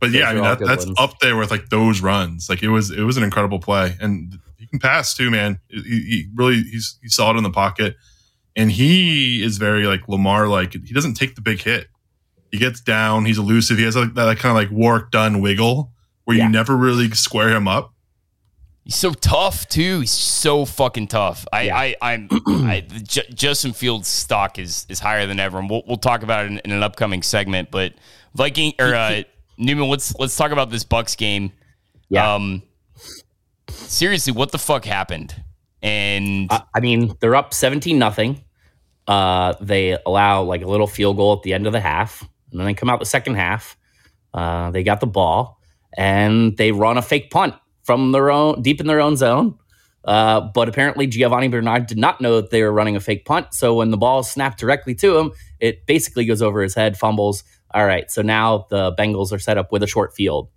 but 0.00 0.10
yeah, 0.10 0.28
I 0.28 0.34
mean 0.34 0.42
that, 0.42 0.58
that's 0.58 0.86
ones. 0.86 0.98
up 0.98 1.20
there 1.20 1.36
with 1.36 1.52
like 1.52 1.68
those 1.68 2.00
runs. 2.00 2.48
Like 2.48 2.64
it 2.64 2.68
was 2.68 2.90
it 2.90 3.02
was 3.02 3.16
an 3.16 3.22
incredible 3.22 3.60
play, 3.60 3.96
and 4.00 4.40
he 4.58 4.66
can 4.66 4.80
pass 4.80 5.14
too, 5.14 5.30
man. 5.30 5.60
He, 5.68 5.78
he 5.78 6.26
really 6.34 6.62
he's 6.62 6.98
saw 7.06 7.30
it 7.30 7.36
in 7.36 7.44
the 7.44 7.50
pocket, 7.50 7.94
and 8.56 8.72
he 8.72 9.40
is 9.40 9.56
very 9.56 9.86
like 9.86 10.08
Lamar. 10.08 10.48
Like 10.48 10.72
he 10.72 10.92
doesn't 10.92 11.14
take 11.14 11.36
the 11.36 11.42
big 11.42 11.62
hit. 11.62 11.86
He 12.50 12.58
gets 12.58 12.80
down. 12.80 13.24
He's 13.24 13.38
elusive. 13.38 13.78
He 13.78 13.84
has 13.84 13.94
like 13.94 14.14
that 14.14 14.24
like, 14.24 14.38
kind 14.38 14.50
of 14.50 14.56
like 14.56 14.76
work 14.76 15.12
done 15.12 15.40
wiggle 15.40 15.92
where 16.28 16.36
yeah. 16.36 16.44
you 16.44 16.52
never 16.52 16.76
really 16.76 17.08
square 17.12 17.48
him 17.48 17.66
up. 17.66 17.94
He's 18.84 18.96
so 18.96 19.14
tough 19.14 19.66
too. 19.66 20.00
He's 20.00 20.10
so 20.10 20.66
fucking 20.66 21.06
tough. 21.06 21.46
I, 21.50 21.62
yeah. 21.62 21.76
I, 21.78 21.96
I'm, 22.02 22.28
I, 22.46 22.84
J- 23.02 23.30
Justin 23.32 23.72
Fields' 23.72 24.08
stock 24.08 24.58
is 24.58 24.84
is 24.90 25.00
higher 25.00 25.26
than 25.26 25.40
ever, 25.40 25.58
and 25.58 25.70
we'll 25.70 25.84
we'll 25.88 25.96
talk 25.96 26.22
about 26.22 26.44
it 26.44 26.50
in, 26.50 26.58
in 26.66 26.72
an 26.72 26.82
upcoming 26.82 27.22
segment. 27.22 27.70
But 27.70 27.94
Viking 28.34 28.74
or 28.78 28.94
uh, 28.94 29.22
Newman, 29.56 29.88
let's 29.88 30.14
let's 30.16 30.36
talk 30.36 30.50
about 30.50 30.68
this 30.68 30.84
Bucs 30.84 31.16
game. 31.16 31.50
Yeah. 32.10 32.34
Um, 32.34 32.62
seriously, 33.70 34.34
what 34.34 34.52
the 34.52 34.58
fuck 34.58 34.84
happened? 34.84 35.34
And 35.80 36.52
uh, 36.52 36.60
I 36.74 36.80
mean, 36.80 37.14
they're 37.20 37.36
up 37.36 37.54
seventeen 37.54 37.98
nothing. 37.98 38.44
Uh, 39.06 39.54
they 39.62 39.96
allow 40.04 40.42
like 40.42 40.60
a 40.60 40.66
little 40.66 40.86
field 40.88 41.16
goal 41.16 41.32
at 41.32 41.42
the 41.42 41.54
end 41.54 41.66
of 41.66 41.72
the 41.72 41.80
half, 41.80 42.20
and 42.50 42.60
then 42.60 42.66
they 42.66 42.74
come 42.74 42.90
out 42.90 42.98
the 43.00 43.06
second 43.06 43.36
half. 43.36 43.78
Uh, 44.34 44.70
they 44.72 44.82
got 44.82 45.00
the 45.00 45.06
ball 45.06 45.57
and 45.96 46.56
they 46.56 46.72
run 46.72 46.98
a 46.98 47.02
fake 47.02 47.30
punt 47.30 47.54
from 47.84 48.12
their 48.12 48.30
own 48.30 48.62
deep 48.62 48.80
in 48.80 48.86
their 48.86 49.00
own 49.00 49.16
zone. 49.16 49.58
Uh, 50.04 50.40
but 50.40 50.68
apparently, 50.68 51.06
Giovani 51.06 51.48
Bernard 51.48 51.86
did 51.86 51.98
not 51.98 52.20
know 52.20 52.36
that 52.36 52.50
they 52.50 52.62
were 52.62 52.72
running 52.72 52.96
a 52.96 53.00
fake 53.00 53.24
punt. 53.24 53.52
So 53.52 53.74
when 53.74 53.90
the 53.90 53.96
ball 53.96 54.22
snapped 54.22 54.58
directly 54.58 54.94
to 54.96 55.18
him, 55.18 55.32
it 55.60 55.84
basically 55.86 56.24
goes 56.24 56.40
over 56.40 56.62
his 56.62 56.74
head, 56.74 56.96
fumbles. 56.96 57.44
All 57.74 57.84
right, 57.84 58.10
so 58.10 58.22
now 58.22 58.66
the 58.70 58.94
Bengals 58.94 59.32
are 59.32 59.38
set 59.38 59.58
up 59.58 59.70
with 59.70 59.82
a 59.82 59.86
short 59.86 60.14
field. 60.14 60.48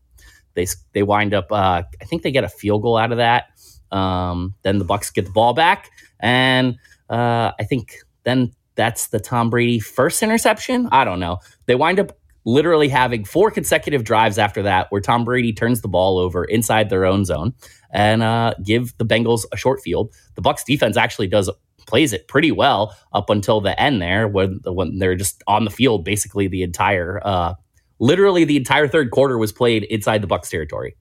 They 0.54 0.68
they 0.94 1.04
wind 1.04 1.34
up. 1.34 1.52
Uh, 1.52 1.84
I 2.02 2.06
think 2.06 2.22
they 2.22 2.32
get 2.32 2.44
a 2.44 2.50
field 2.50 2.82
goal 2.82 2.98
out 2.98 3.12
of 3.12 3.18
that. 3.18 3.46
Um, 3.92 4.56
then 4.62 4.78
the 4.78 4.86
Bucs 4.86 5.14
get 5.14 5.26
the 5.26 5.32
ball 5.32 5.54
back, 5.54 5.90
and 6.20 6.78
uh, 7.10 7.52
I 7.60 7.64
think 7.64 7.96
then 8.24 8.54
that's 8.76 9.08
the 9.08 9.20
Tom 9.20 9.50
Brady 9.50 9.80
first 9.80 10.24
interception. 10.24 10.88
I 10.92 11.04
don't 11.04 11.20
know. 11.20 11.40
They 11.66 11.76
wind 11.76 12.00
up 12.00 12.18
literally 12.46 12.90
having 12.90 13.24
four 13.24 13.52
consecutive 13.52 14.04
drives 14.04 14.38
after 14.38 14.64
that 14.64 14.88
where 14.90 15.02
Tom 15.02 15.24
Brady 15.24 15.54
turns 15.54 15.82
the 15.82 15.88
ball 15.88 16.18
over 16.18 16.44
inside 16.46 16.90
their 16.90 17.06
own 17.06 17.26
zone 17.26 17.54
and 17.92 18.24
uh, 18.24 18.54
give 18.64 18.98
the 18.98 19.06
Bengals 19.06 19.46
a 19.52 19.58
short 19.58 19.82
field. 19.82 20.14
The 20.36 20.42
Bucs 20.42 20.66
defense 20.66 20.98
actually 20.98 21.28
does 21.28 21.50
plays 21.88 22.14
it 22.14 22.28
pretty 22.28 22.52
well 22.52 22.96
up 23.12 23.30
until 23.30 23.60
the 23.60 23.80
end 23.80 24.02
there 24.02 24.28
when 24.28 24.60
when 24.66 25.00
they're 25.00 25.16
just 25.16 25.44
on 25.48 25.66
the 25.66 25.72
field 25.72 26.06
basically 26.06 26.48
the 26.48 26.62
entire 26.62 27.20
uh, 27.26 27.56
literally 28.00 28.46
the 28.46 28.56
entire 28.56 28.88
third 28.88 29.12
quarter 29.12 29.38
was 29.38 29.52
played 29.52 29.84
inside 29.86 30.22
the 30.22 30.28
Bucs 30.28 30.50
territory 30.50 30.96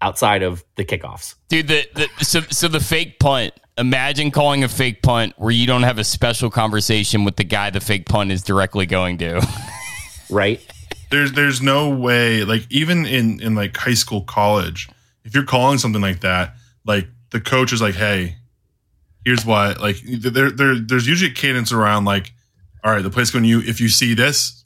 outside 0.00 0.42
of 0.42 0.64
the 0.76 0.84
kickoffs. 0.84 1.34
Dude, 1.48 1.68
the, 1.68 1.86
the 1.94 2.24
so 2.24 2.40
so 2.42 2.68
the 2.68 2.80
fake 2.80 3.18
punt 3.18 3.54
imagine 3.78 4.30
calling 4.30 4.64
a 4.64 4.68
fake 4.68 5.02
punt 5.02 5.34
where 5.36 5.50
you 5.50 5.66
don't 5.66 5.82
have 5.82 5.98
a 5.98 6.04
special 6.04 6.50
conversation 6.50 7.24
with 7.24 7.36
the 7.36 7.44
guy 7.44 7.70
the 7.70 7.80
fake 7.80 8.06
punt 8.06 8.30
is 8.30 8.42
directly 8.42 8.86
going 8.86 9.18
to. 9.18 9.46
right? 10.30 10.60
There's 11.10 11.32
there's 11.32 11.62
no 11.62 11.88
way 11.90 12.44
like 12.44 12.66
even 12.70 13.06
in 13.06 13.40
in 13.40 13.54
like 13.54 13.76
high 13.76 13.94
school, 13.94 14.22
college, 14.22 14.88
if 15.24 15.34
you're 15.34 15.44
calling 15.44 15.78
something 15.78 16.02
like 16.02 16.20
that, 16.20 16.54
like 16.84 17.06
the 17.30 17.40
coach 17.40 17.72
is 17.72 17.80
like, 17.80 17.94
"Hey, 17.94 18.36
here's 19.24 19.44
what." 19.46 19.80
Like 19.80 19.96
there 20.04 20.50
there 20.50 20.74
there's 20.76 21.06
usually 21.06 21.30
a 21.30 21.34
cadence 21.34 21.72
around 21.72 22.04
like, 22.06 22.32
"All 22.82 22.90
right, 22.92 23.02
the 23.02 23.10
play's 23.10 23.30
going 23.30 23.44
to 23.44 23.48
you 23.48 23.60
if 23.60 23.80
you 23.80 23.88
see 23.88 24.14
this, 24.14 24.64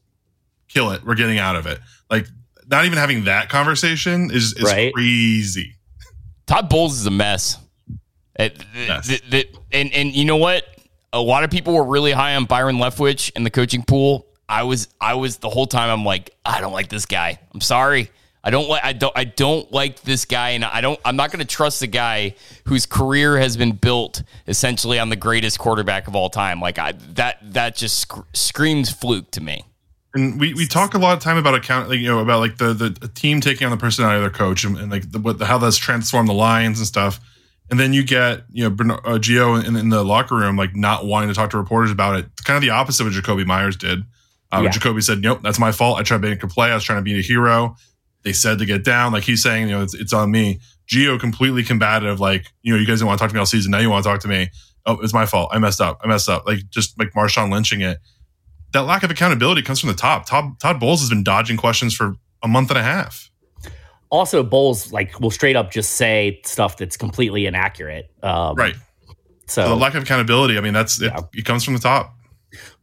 kill 0.69 0.91
it. 0.93 1.05
We're 1.05 1.15
getting 1.15 1.39
out 1.39 1.57
of 1.57 1.67
it. 1.67 1.79
Like 2.11 2.27
not 2.71 2.85
even 2.87 2.99
having 2.99 3.25
that 3.25 3.49
conversation 3.51 4.31
is 4.31 4.55
is 4.55 4.63
Right. 4.65 4.93
crazy. 4.95 5.77
Todd 6.47 6.69
Bowles 6.71 6.99
is 6.99 7.07
a 7.07 7.11
mess. 7.11 7.59
It- 8.39 8.57
th- 8.75 8.89
Yes. 8.89 9.07
th- 9.09 9.31
th- 9.31 9.55
and 9.73 9.93
and 9.93 10.13
you 10.15 10.25
know 10.25 10.37
what? 10.37 10.65
A 11.13 11.21
lot 11.21 11.45
of 11.45 11.51
people 11.51 11.75
were 11.75 11.85
really 11.85 12.13
high 12.13 12.35
on 12.37 12.45
Byron 12.47 12.77
Leftwich 12.77 13.31
in 13.37 13.43
the 13.45 13.51
coaching 13.51 13.83
pool. 13.83 14.27
I 14.51 14.65
was 14.65 14.89
I 15.01 15.15
was 15.15 15.37
the 15.39 15.49
whole 15.49 15.67
time. 15.67 15.89
I'm 15.91 16.05
like, 16.05 16.35
I 16.45 16.61
don't 16.61 16.73
like 16.73 16.89
this 16.89 17.07
guy. 17.07 17.39
I'm 17.55 17.61
sorry. 17.61 18.11
I 18.43 18.51
don't 18.51 18.69
like 18.69 18.85
I 18.85 18.93
don't 18.93 19.13
I 19.17 19.25
don't 19.25 19.71
like 19.71 20.03
this 20.03 20.25
guy, 20.25 20.51
and 20.51 20.65
I 20.65 20.81
don't. 20.81 20.99
I'm 21.05 21.17
not 21.17 21.31
going 21.31 21.39
to 21.41 21.47
trust 21.47 21.81
the 21.81 21.87
guy 21.87 22.35
whose 22.65 22.85
career 22.85 23.39
has 23.39 23.57
been 23.57 23.73
built 23.73 24.23
essentially 24.49 24.99
on 24.99 25.09
the 25.09 25.17
greatest 25.17 25.59
quarterback 25.59 26.09
of 26.09 26.17
all 26.17 26.31
time. 26.31 26.61
Like 26.61 26.79
I 26.79 26.93
that 27.15 27.39
that 27.53 27.77
just 27.77 28.01
sc- 28.01 28.27
screams 28.33 28.91
fluke 28.91 29.31
to 29.33 29.41
me. 29.41 29.65
And 30.15 30.41
we, 30.41 30.55
we 30.55 30.67
talk 30.67 30.95
a 30.95 30.99
lot 30.99 31.17
of 31.17 31.23
time 31.23 31.37
about 31.37 31.55
account, 31.55 31.89
like, 31.89 32.01
you 32.01 32.09
know, 32.09 32.19
about 32.19 32.41
like 32.41 32.59
the, 32.59 32.75
the 32.75 33.07
team 33.15 33.41
taking 33.41 33.65
on 33.65 33.71
the 33.71 33.77
personality 33.77 34.17
of 34.17 34.23
their 34.23 34.37
coach 34.37 34.65
and, 34.65 34.77
and 34.77 34.91
like 34.91 35.13
the, 35.13 35.21
what 35.21 35.39
the, 35.39 35.47
how 35.47 35.57
that's 35.57 35.77
transformed 35.77 36.29
the 36.29 36.33
Lions 36.33 36.81
and 36.81 36.87
stuff. 36.89 37.21
And 37.71 37.79
then 37.79 37.93
you 37.93 38.03
get 38.03 38.43
you 38.51 38.65
know 38.65 38.71
Bern- 38.71 38.91
uh, 38.91 39.21
Gio 39.21 39.65
in, 39.65 39.77
in 39.77 39.91
the 39.91 40.03
locker 40.03 40.35
room 40.35 40.57
like 40.57 40.75
not 40.75 41.07
wanting 41.07 41.29
to 41.29 41.35
talk 41.35 41.51
to 41.51 41.59
reporters 41.59 41.93
about 41.93 42.19
it. 42.19 42.27
It's 42.33 42.41
kind 42.41 42.57
of 42.57 42.63
the 42.63 42.71
opposite 42.71 43.07
of 43.07 43.15
what 43.15 43.23
Jakobi 43.23 43.47
Meyers 43.47 43.77
did. 43.77 44.03
Um, 44.53 44.65
Yeah. 44.65 44.71
Jakobi 44.71 45.03
said, 45.03 45.21
"Nope, 45.21 45.41
that's 45.43 45.59
my 45.59 45.73
fault. 45.73 45.99
I 45.99 46.03
tried 46.03 46.23
to 46.23 46.29
make 46.29 46.43
a 46.43 46.49
play. 46.49 46.71
I 46.71 46.75
was 46.75 46.85
trying 46.85 46.99
to 46.99 47.03
be 47.03 47.19
a 47.19 47.23
hero." 47.23 47.77
They 48.23 48.33
said 48.35 48.59
to 48.59 48.67
get 48.67 48.85
down, 48.85 49.13
like 49.13 49.23
he's 49.25 49.43
saying, 49.43 49.69
you 49.69 49.75
know, 49.77 49.83
it's, 49.83 49.95
it's 49.95 50.13
on 50.13 50.31
me. 50.31 50.61
Gio 50.87 51.19
completely 51.19 51.63
combative, 51.63 52.21
like 52.21 52.47
you 52.63 52.73
know, 52.73 52.79
you 52.79 52.87
guys 52.87 52.99
didn't 52.99 53.07
want 53.09 53.19
to 53.19 53.23
talk 53.23 53.31
to 53.31 53.35
me 53.35 53.39
all 53.41 53.47
season. 53.47 53.71
Now 53.71 53.79
you 53.79 53.89
want 53.89 54.05
to 54.05 54.11
talk 54.11 54.21
to 54.21 54.29
me. 54.29 54.51
Oh, 54.87 54.99
it's 55.01 55.13
my 55.15 55.25
fault. 55.27 55.51
I 55.53 55.59
messed 55.59 55.81
up. 55.81 56.01
I 56.05 56.09
messed 56.09 56.29
up. 56.29 56.47
Like 56.47 56.69
just 56.71 56.99
like 56.99 57.13
Marshawn 57.13 57.51
lynching 57.53 57.81
it. 57.81 57.99
That 58.73 58.81
lack 58.83 59.03
of 59.03 59.11
accountability 59.11 59.63
comes 59.63 59.81
from 59.81 59.89
the 59.89 59.95
top. 59.95 60.27
Todd, 60.27 60.59
Todd 60.61 60.79
Bowles 60.81 61.01
has 61.01 61.09
been 61.09 61.25
dodging 61.25 61.57
questions 61.57 61.95
for 61.95 62.15
a 62.43 62.49
month 62.49 62.71
and 62.71 62.79
a 62.79 62.83
half. 62.83 63.31
Also, 64.11 64.43
Bowles 64.43 64.93
like 64.93 65.19
will 65.21 65.31
straight 65.31 65.57
up 65.57 65.71
just 65.71 65.93
say 65.93 66.41
stuff 66.45 66.77
that's 66.77 66.97
completely 66.97 67.47
inaccurate. 67.47 68.11
Um, 68.23 68.55
Right. 68.57 68.75
So 69.47 69.69
the 69.69 69.75
lack 69.75 69.95
of 69.95 70.03
accountability. 70.05 70.57
I 70.57 70.61
mean, 70.61 70.73
that's 70.73 71.01
it, 71.01 71.07
Yeah. 71.15 71.21
it 71.35 71.45
comes 71.45 71.65
from 71.65 71.75
the 71.75 71.81
top. 71.81 72.15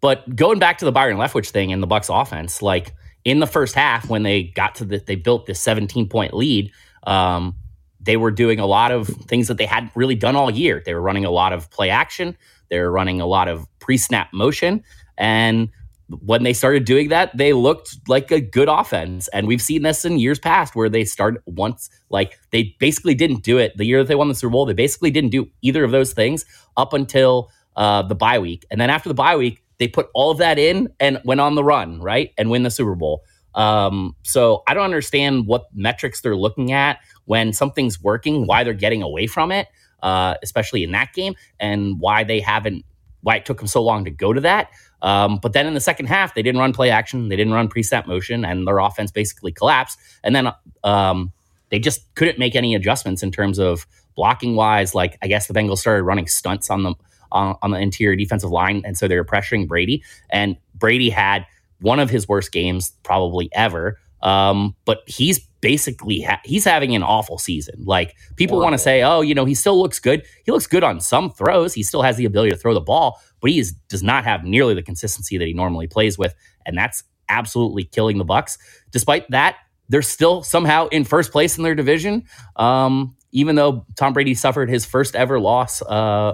But 0.01 0.35
going 0.35 0.59
back 0.59 0.77
to 0.79 0.85
the 0.85 0.91
Byron 0.91 1.17
Leftwich 1.17 1.49
thing 1.49 1.71
and 1.71 1.81
the 1.81 1.87
Bucs 1.87 2.09
offense, 2.09 2.61
like 2.61 2.93
in 3.25 3.39
the 3.39 3.47
first 3.47 3.75
half 3.75 4.09
when 4.09 4.23
they 4.23 4.43
got 4.43 4.75
to 4.75 4.85
the 4.85 4.99
they 4.99 5.15
built 5.15 5.45
this 5.45 5.59
17 5.61 6.07
point 6.07 6.33
lead, 6.33 6.71
um, 7.03 7.55
they 7.99 8.17
were 8.17 8.31
doing 8.31 8.59
a 8.59 8.65
lot 8.65 8.91
of 8.91 9.07
things 9.07 9.47
that 9.47 9.57
they 9.57 9.65
hadn't 9.65 9.91
really 9.95 10.15
done 10.15 10.35
all 10.35 10.51
year. 10.51 10.81
They 10.85 10.93
were 10.93 11.01
running 11.01 11.25
a 11.25 11.31
lot 11.31 11.53
of 11.53 11.69
play 11.71 11.89
action, 11.89 12.37
they 12.69 12.79
were 12.79 12.91
running 12.91 13.21
a 13.21 13.25
lot 13.25 13.47
of 13.47 13.67
pre-snap 13.79 14.33
motion, 14.33 14.83
and 15.17 15.69
when 16.09 16.43
they 16.43 16.53
started 16.53 16.85
doing 16.85 17.09
that, 17.09 17.35
they 17.35 17.53
looked 17.53 17.97
like 18.07 18.31
a 18.31 18.39
good 18.39 18.69
offense. 18.69 19.27
And 19.29 19.47
we've 19.47 19.61
seen 19.61 19.81
this 19.81 20.05
in 20.05 20.19
years 20.19 20.39
past 20.39 20.75
where 20.75 20.89
they 20.89 21.03
started 21.03 21.41
once, 21.45 21.89
like 22.09 22.39
they 22.51 22.75
basically 22.79 23.13
didn't 23.13 23.43
do 23.43 23.57
it. 23.57 23.75
The 23.75 23.85
year 23.85 23.99
that 23.99 24.07
they 24.07 24.15
won 24.15 24.29
the 24.29 24.35
Super 24.35 24.51
Bowl, 24.51 24.65
they 24.65 24.73
basically 24.73 25.11
didn't 25.11 25.31
do 25.31 25.49
either 25.61 25.83
of 25.83 25.91
those 25.91 26.13
things 26.13 26.45
up 26.77 26.93
until 26.93 27.51
uh, 27.75 28.03
the 28.03 28.15
bye 28.15 28.39
week. 28.39 28.65
And 28.71 28.79
then 28.79 28.89
after 28.89 29.09
the 29.09 29.15
bye 29.15 29.35
week, 29.35 29.63
they 29.79 29.87
put 29.87 30.09
all 30.13 30.31
of 30.31 30.37
that 30.39 30.57
in 30.59 30.89
and 30.99 31.19
went 31.23 31.41
on 31.41 31.55
the 31.55 31.63
run, 31.63 32.01
right? 32.01 32.31
And 32.37 32.49
win 32.49 32.63
the 32.63 32.71
Super 32.71 32.95
Bowl. 32.95 33.23
Um, 33.55 34.15
so 34.23 34.63
I 34.67 34.73
don't 34.73 34.85
understand 34.85 35.47
what 35.47 35.65
metrics 35.73 36.21
they're 36.21 36.35
looking 36.35 36.71
at 36.71 36.99
when 37.25 37.53
something's 37.53 38.01
working, 38.01 38.45
why 38.45 38.63
they're 38.63 38.73
getting 38.73 39.01
away 39.01 39.27
from 39.27 39.51
it, 39.51 39.67
uh, 40.03 40.35
especially 40.43 40.83
in 40.83 40.91
that 40.91 41.13
game, 41.13 41.35
and 41.59 41.99
why 41.99 42.23
they 42.23 42.39
haven't, 42.39 42.85
why 43.21 43.37
it 43.37 43.45
took 43.45 43.57
them 43.57 43.67
so 43.67 43.81
long 43.81 44.05
to 44.05 44.11
go 44.11 44.31
to 44.31 44.41
that. 44.41 44.69
Um, 45.01 45.39
but 45.41 45.53
then 45.53 45.65
in 45.67 45.73
the 45.73 45.79
second 45.79 46.05
half, 46.05 46.35
they 46.35 46.41
didn't 46.41 46.59
run 46.59 46.73
play 46.73 46.89
action, 46.89 47.29
they 47.29 47.35
didn't 47.35 47.53
run 47.53 47.67
pre-snap 47.67 48.07
motion, 48.07 48.45
and 48.45 48.67
their 48.67 48.79
offense 48.79 49.11
basically 49.11 49.51
collapsed. 49.51 49.99
And 50.23 50.35
then 50.35 50.51
um, 50.83 51.31
they 51.69 51.79
just 51.79 52.13
couldn't 52.15 52.39
make 52.39 52.55
any 52.55 52.75
adjustments 52.75 53.23
in 53.23 53.31
terms 53.31 53.59
of 53.59 53.87
blocking 54.15 54.55
wise. 54.55 54.93
Like 54.95 55.17
I 55.21 55.27
guess 55.27 55.47
the 55.47 55.53
Bengals 55.53 55.79
started 55.79 56.03
running 56.03 56.27
stunts 56.27 56.69
on 56.69 56.83
the 56.83 56.95
on, 57.31 57.55
on 57.61 57.71
the 57.71 57.79
interior 57.79 58.15
defensive 58.15 58.51
line, 58.51 58.81
and 58.85 58.97
so 58.97 59.07
they 59.07 59.15
were 59.15 59.25
pressuring 59.25 59.67
Brady. 59.67 60.03
And 60.29 60.57
Brady 60.75 61.09
had 61.09 61.45
one 61.79 61.99
of 61.99 62.09
his 62.09 62.27
worst 62.27 62.51
games 62.51 62.93
probably 63.03 63.49
ever. 63.53 63.99
Um, 64.21 64.75
but 64.85 65.01
he's 65.05 65.39
basically 65.61 66.21
ha- 66.21 66.41
he's 66.43 66.65
having 66.65 66.95
an 66.95 67.03
awful 67.03 67.37
season. 67.37 67.75
Like 67.85 68.15
people 68.35 68.59
want 68.59 68.73
to 68.73 68.79
say, 68.79 69.03
oh, 69.03 69.21
you 69.21 69.35
know, 69.35 69.45
he 69.45 69.53
still 69.53 69.79
looks 69.79 69.99
good. 69.99 70.23
He 70.43 70.51
looks 70.51 70.67
good 70.67 70.83
on 70.83 70.99
some 70.99 71.31
throws. 71.31 71.73
He 71.73 71.83
still 71.83 72.01
has 72.01 72.17
the 72.17 72.25
ability 72.25 72.51
to 72.51 72.57
throw 72.57 72.73
the 72.73 72.81
ball, 72.81 73.19
but 73.41 73.51
he 73.51 73.59
is, 73.59 73.73
does 73.89 74.03
not 74.03 74.23
have 74.23 74.43
nearly 74.43 74.73
the 74.73 74.81
consistency 74.81 75.37
that 75.37 75.47
he 75.47 75.53
normally 75.53 75.87
plays 75.87 76.17
with, 76.17 76.33
and 76.65 76.77
that's 76.77 77.03
absolutely 77.29 77.83
killing 77.83 78.17
the 78.17 78.25
Bucs. 78.25 78.57
Despite 78.91 79.29
that, 79.31 79.57
they're 79.89 80.01
still 80.01 80.43
somehow 80.43 80.87
in 80.87 81.03
first 81.03 81.31
place 81.31 81.57
in 81.57 81.63
their 81.63 81.75
division. 81.75 82.23
Um, 82.55 83.15
even 83.31 83.55
though 83.55 83.85
Tom 83.95 84.13
Brady 84.13 84.33
suffered 84.33 84.69
his 84.69 84.85
first 84.85 85.15
ever 85.15 85.39
loss, 85.39 85.81
uh, 85.83 86.33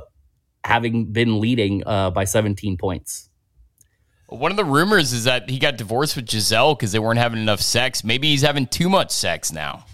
having 0.63 1.05
been 1.11 1.39
leading 1.39 1.83
uh, 1.85 2.09
by 2.11 2.23
17 2.25 2.77
points. 2.77 3.29
One 4.27 4.49
of 4.51 4.57
the 4.57 4.65
rumors 4.65 5.13
is 5.13 5.25
that 5.25 5.49
he 5.49 5.59
got 5.59 5.77
divorced 5.77 6.15
with 6.15 6.25
Gisele 6.25 6.73
because 6.75 6.91
they 6.91 6.99
weren't 6.99 7.19
having 7.19 7.39
enough 7.41 7.61
sex. 7.61 8.03
Maybe 8.03 8.29
he's 8.29 8.41
having 8.41 8.65
too 8.65 8.89
much 8.89 9.11
sex 9.11 9.51
now. 9.51 9.85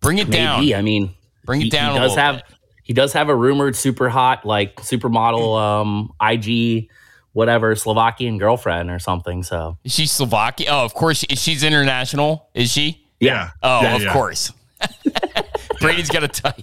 Bring 0.00 0.18
it 0.18 0.30
down. 0.30 0.72
I 0.72 0.80
mean, 0.80 1.14
Bring 1.44 1.60
it 1.60 1.64
he, 1.64 1.70
down 1.70 1.92
He 1.92 1.98
does 1.98 2.10
little 2.12 2.24
have 2.24 2.36
bit. 2.36 2.44
he 2.84 2.92
does 2.94 3.12
have 3.12 3.28
a 3.28 3.34
rumored 3.36 3.76
super 3.76 4.08
hot 4.08 4.46
like 4.46 4.76
supermodel 4.76 5.58
um 5.60 6.12
IG 6.22 6.88
whatever 7.32 7.76
Slovakian 7.76 8.38
girlfriend 8.38 8.90
or 8.90 8.98
something. 8.98 9.42
So 9.42 9.76
Is 9.84 9.92
she 9.92 10.06
Slovakia? 10.06 10.68
Oh, 10.70 10.84
of 10.84 10.94
course. 10.94 11.18
She, 11.18 11.36
she's 11.36 11.62
international. 11.62 12.48
Is 12.54 12.70
she? 12.72 13.06
Yeah. 13.20 13.50
Oh, 13.62 13.82
Yeah, 13.82 13.96
of 13.96 14.02
yeah. 14.02 14.12
course. 14.12 14.52
Brady's 15.80 16.08
got 16.08 16.24
a 16.24 16.28
type. 16.28 16.56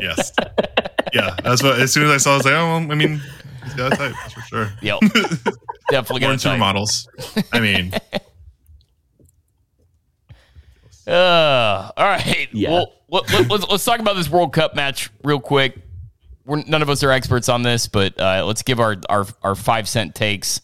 Yes. 0.00 0.32
yeah. 1.12 1.36
That's 1.42 1.62
what. 1.62 1.78
As 1.80 1.92
soon 1.92 2.04
as 2.04 2.10
I 2.10 2.16
saw, 2.18 2.30
it, 2.30 2.34
I 2.34 2.36
was 2.36 2.44
like, 2.46 2.54
oh, 2.54 2.66
well, 2.66 2.92
I 2.92 2.94
mean, 2.94 3.20
he's 3.64 3.74
got 3.74 3.92
a 3.92 3.96
type 3.96 4.14
that's 4.20 4.32
for 4.32 4.40
sure. 4.42 4.72
Yep. 4.82 5.00
Definitely 5.90 6.20
More 6.20 6.36
got 6.36 6.44
a 6.44 6.48
than 6.48 6.60
type. 6.60 6.60
supermodels. 6.60 7.44
I 7.52 7.60
mean, 7.60 7.92
Uh, 11.06 11.90
all 11.96 12.04
right. 12.04 12.48
Yeah. 12.52 12.70
Well, 12.70 12.92
let, 13.08 13.32
let, 13.32 13.48
let's, 13.50 13.68
let's 13.68 13.84
talk 13.84 14.00
about 14.00 14.16
this 14.16 14.28
World 14.28 14.52
Cup 14.52 14.74
match 14.74 15.08
real 15.22 15.38
quick. 15.38 15.78
We're, 16.44 16.62
none 16.64 16.82
of 16.82 16.90
us 16.90 17.02
are 17.04 17.12
experts 17.12 17.48
on 17.48 17.62
this, 17.62 17.86
but 17.86 18.18
uh, 18.20 18.44
let's 18.44 18.62
give 18.62 18.80
our, 18.80 18.96
our, 19.08 19.26
our 19.42 19.54
five 19.54 19.88
cent 19.88 20.14
takes. 20.14 20.60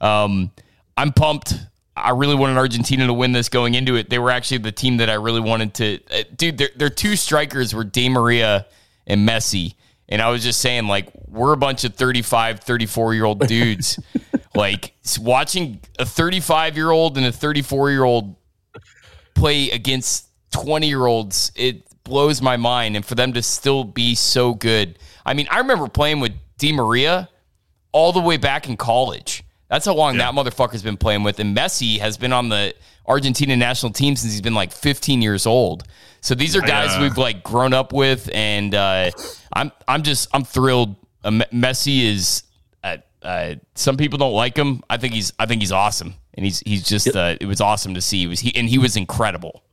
Um, 0.00 0.50
I'm 0.96 1.12
pumped. 1.12 1.54
I 1.96 2.10
really 2.10 2.34
wanted 2.34 2.58
Argentina 2.58 3.06
to 3.06 3.12
win 3.14 3.32
this 3.32 3.48
going 3.48 3.74
into 3.74 3.96
it. 3.96 4.08
They 4.10 4.18
were 4.18 4.30
actually 4.30 4.58
the 4.58 4.72
team 4.72 4.98
that 4.98 5.10
I 5.10 5.14
really 5.14 5.40
wanted 5.40 5.74
to. 5.74 6.00
Uh, 6.10 6.22
dude, 6.36 6.58
their, 6.58 6.70
their 6.76 6.90
two 6.90 7.16
strikers 7.16 7.74
were 7.74 7.84
Di 7.84 8.08
Maria 8.08 8.66
and 9.06 9.26
Messi. 9.26 9.74
And 10.08 10.22
I 10.22 10.30
was 10.30 10.42
just 10.42 10.60
saying, 10.60 10.86
like, 10.86 11.08
we're 11.26 11.52
a 11.52 11.56
bunch 11.56 11.84
of 11.84 11.94
35, 11.94 12.60
34 12.60 13.14
year 13.14 13.24
old 13.24 13.40
dudes. 13.46 13.98
like, 14.54 14.94
watching 15.20 15.80
a 15.98 16.06
35 16.06 16.76
year 16.76 16.90
old 16.90 17.16
and 17.18 17.26
a 17.26 17.32
34 17.32 17.90
year 17.90 18.04
old 18.04 18.36
play 19.34 19.70
against 19.70 20.26
20 20.52 20.88
year 20.88 21.06
olds, 21.06 21.52
it 21.54 21.82
blows 22.04 22.40
my 22.40 22.56
mind. 22.56 22.96
And 22.96 23.04
for 23.04 23.14
them 23.14 23.32
to 23.34 23.42
still 23.42 23.84
be 23.84 24.14
so 24.14 24.54
good. 24.54 24.98
I 25.26 25.34
mean, 25.34 25.46
I 25.50 25.58
remember 25.58 25.88
playing 25.88 26.20
with 26.20 26.32
Di 26.58 26.72
Maria 26.72 27.28
all 27.92 28.12
the 28.12 28.20
way 28.20 28.36
back 28.36 28.68
in 28.68 28.76
college. 28.76 29.44
That's 29.68 29.84
how 29.84 29.94
long 29.94 30.16
Yeah. 30.16 30.30
that 30.30 30.34
motherfucker's 30.34 30.82
been 30.82 30.96
playing 30.96 31.22
with. 31.22 31.38
And 31.38 31.54
Messi 31.56 31.98
has 31.98 32.16
been 32.16 32.32
on 32.32 32.48
the 32.48 32.74
Argentina 33.06 33.56
national 33.56 33.92
team 33.92 34.16
since 34.16 34.32
he's 34.32 34.40
been 34.40 34.54
like 34.54 34.72
15 34.72 35.20
years 35.20 35.46
old. 35.46 35.84
So 36.20 36.34
these 36.34 36.56
are 36.56 36.60
guys 36.60 36.90
uh, 36.90 37.00
we've 37.02 37.16
like 37.16 37.42
grown 37.44 37.72
up 37.72 37.92
with, 37.92 38.28
and 38.34 38.74
uh, 38.74 39.10
I'm 39.58 39.72
I'm 39.88 40.02
just 40.02 40.28
I'm 40.32 40.44
thrilled. 40.44 40.94
Uh, 41.24 41.30
Messi 41.52 42.04
is. 42.04 42.44
Uh, 42.84 42.98
uh, 43.22 43.54
some 43.74 43.96
people 43.96 44.18
don't 44.18 44.32
like 44.32 44.56
him. 44.56 44.82
I 44.88 44.96
think 44.96 45.14
he's 45.14 45.32
I 45.38 45.46
think 45.46 45.60
he's 45.60 45.72
awesome, 45.72 46.14
and 46.34 46.44
he's 46.44 46.60
he's 46.60 46.84
just 46.84 47.14
uh, 47.14 47.36
it 47.40 47.46
was 47.46 47.60
awesome 47.60 47.94
to 47.94 48.00
see. 48.00 48.20
He 48.20 48.26
was 48.28 48.40
he 48.40 48.54
and 48.54 48.68
he 48.68 48.78
was 48.78 48.96
incredible. 48.96 49.64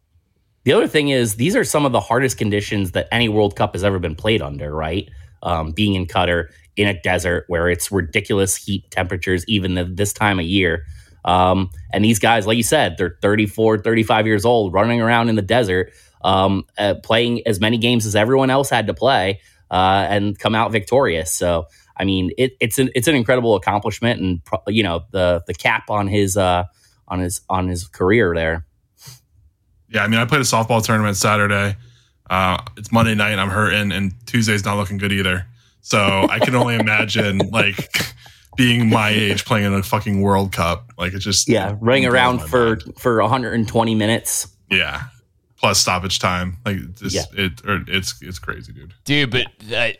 the 0.63 0.73
other 0.73 0.88
thing 0.88 1.09
is 1.09 1.36
these 1.36 1.55
are 1.55 1.63
some 1.63 1.86
of 1.86 1.91
the 1.91 1.99
hardest 1.99 2.38
conditions 2.38 2.91
that 2.91 3.07
any 3.11 3.29
World 3.29 3.55
Cup 3.55 3.73
has 3.75 3.83
ever 3.83 3.99
been 3.99 4.15
played 4.15 4.41
under. 4.41 4.73
Right, 4.73 5.07
um, 5.43 5.71
being 5.71 5.93
in 5.93 6.07
Qatar 6.07 6.47
in 6.75 6.88
a 6.88 6.99
desert 7.01 7.45
where 7.47 7.69
it's 7.69 7.91
ridiculous 7.91 8.55
heat 8.55 8.89
temperatures 8.89 9.45
even 9.47 9.75
th- 9.75 9.88
this 9.91 10.11
time 10.11 10.39
of 10.39 10.45
year. 10.45 10.86
Um, 11.23 11.69
and 11.93 12.03
these 12.03 12.19
guys, 12.19 12.45
like 12.45 12.57
you 12.57 12.63
said, 12.63 12.97
they're 12.97 13.17
34, 13.21 13.79
35 13.79 14.27
years 14.27 14.45
old, 14.45 14.73
running 14.73 15.01
around 15.01 15.29
in 15.29 15.36
the 15.36 15.41
desert, 15.41 15.91
um, 16.23 16.65
uh, 16.77 16.95
playing 17.01 17.47
as 17.47 17.59
many 17.59 17.77
games 17.77 18.05
as 18.05 18.15
everyone 18.15 18.49
else 18.49 18.69
had 18.69 18.88
to 18.88 18.93
play, 18.93 19.39
uh, 19.72 20.05
and 20.09 20.38
come 20.38 20.55
out 20.55 20.72
victorious. 20.72 21.32
So, 21.32 21.68
I 21.97 22.03
mean, 22.03 22.32
it, 22.38 22.55
it's 22.59 22.78
an 22.80 22.89
it's 22.95 23.07
an 23.07 23.16
incredible 23.16 23.55
accomplishment, 23.55 24.22
and 24.22 24.43
pro- 24.43 24.61
you 24.68 24.84
know 24.84 25.05
the 25.11 25.43
the 25.47 25.53
cap 25.53 25.89
on 25.89 26.07
his 26.07 26.38
uh, 26.38 26.66
on 27.07 27.20
his 27.20 27.41
on 27.49 27.68
his 27.68 27.88
career 27.88 28.34
there. 28.36 28.66
yeah. 29.89 30.03
I 30.03 30.07
mean, 30.07 30.20
I 30.20 30.26
played 30.26 30.41
a 30.41 30.45
softball 30.45 30.84
tournament 30.84 31.18
Saturday. 31.18 31.76
Uh, 32.30 32.57
it's 32.76 32.91
Monday 32.91 33.13
night. 33.13 33.32
and 33.32 33.41
I'm 33.41 33.49
hurting, 33.49 33.91
and 33.91 34.13
Tuesday's 34.26 34.66
not 34.66 34.78
looking 34.78 34.97
good 34.97 35.11
either. 35.11 35.45
So 35.82 35.99
I 35.99 36.39
can 36.39 36.55
only 36.55 36.76
imagine 36.76 37.38
like 37.51 37.89
being 38.57 38.89
my 38.89 39.09
age 39.09 39.45
playing 39.45 39.66
in 39.66 39.74
a 39.74 39.84
fucking 39.84 40.22
World 40.22 40.51
Cup. 40.51 40.91
Like 40.97 41.13
it's 41.13 41.24
just 41.24 41.47
yeah, 41.47 41.76
running 41.80 42.05
around 42.05 42.41
for 42.41 42.70
mind. 42.70 42.97
for 42.97 43.22
120 43.22 43.95
minutes. 43.95 44.47
Yeah, 44.70 45.03
plus 45.66 45.80
stoppage 45.80 46.20
time. 46.20 46.57
Like 46.63 46.95
just, 46.95 47.16
yeah. 47.16 47.45
it, 47.45 47.66
or 47.66 47.84
it's 47.88 48.22
it's 48.22 48.38
crazy, 48.38 48.72
dude. 48.72 48.93
Dude, 49.03 49.32
but 49.32 49.47
uh, 49.74 49.91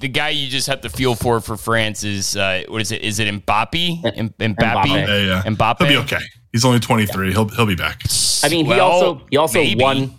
the 0.00 0.08
guy 0.08 0.28
you 0.28 0.48
just 0.48 0.66
have 0.66 0.82
to 0.82 0.90
feel 0.90 1.14
for 1.14 1.40
for 1.40 1.56
France 1.56 2.04
is 2.04 2.36
uh, 2.36 2.64
what 2.68 2.82
is 2.82 2.92
it? 2.92 3.00
Is 3.00 3.18
it 3.18 3.32
Mbappe? 3.34 4.04
M- 4.16 4.28
Mbappe? 4.38 4.56
Mbappe? 4.56 4.86
Yeah, 4.86 5.16
yeah. 5.16 5.42
Mbappe. 5.42 5.78
He'll 5.78 6.02
be 6.02 6.14
okay. 6.14 6.24
He's 6.52 6.66
only 6.66 6.80
23. 6.80 7.28
Yeah. 7.28 7.32
He'll 7.32 7.48
he'll 7.48 7.66
be 7.66 7.76
back. 7.76 8.02
I 8.44 8.48
mean, 8.50 8.66
well, 8.66 8.76
he 8.76 8.80
also 8.80 9.26
he 9.30 9.36
also 9.38 9.58
maybe. 9.58 9.82
won. 9.82 10.14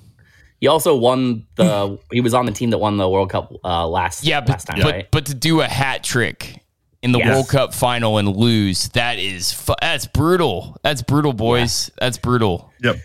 He 0.59 0.65
also 0.65 0.95
won 0.95 1.45
the. 1.55 1.99
he 2.11 2.21
was 2.21 2.33
on 2.33 2.47
the 2.47 2.51
team 2.51 2.71
that 2.71 2.79
won 2.79 2.97
the 2.97 3.07
World 3.07 3.29
Cup 3.29 3.53
uh, 3.63 3.87
last. 3.87 4.23
Yeah, 4.23 4.41
but 4.41 4.49
last 4.49 4.65
time, 4.65 4.79
but, 4.81 4.91
right? 4.91 5.07
but 5.11 5.27
to 5.27 5.35
do 5.35 5.61
a 5.61 5.67
hat 5.67 6.03
trick 6.03 6.63
in 7.03 7.11
the 7.11 7.19
yes. 7.19 7.27
World 7.27 7.49
Cup 7.49 7.75
final 7.75 8.17
and 8.17 8.35
lose, 8.35 8.89
that 8.89 9.19
is 9.19 9.53
fu- 9.53 9.75
that's 9.79 10.07
brutal. 10.07 10.75
That's 10.81 11.03
brutal, 11.03 11.33
boys. 11.33 11.89
Yeah. 11.89 12.05
That's 12.05 12.17
brutal. 12.17 12.73
Yep. 12.81 12.95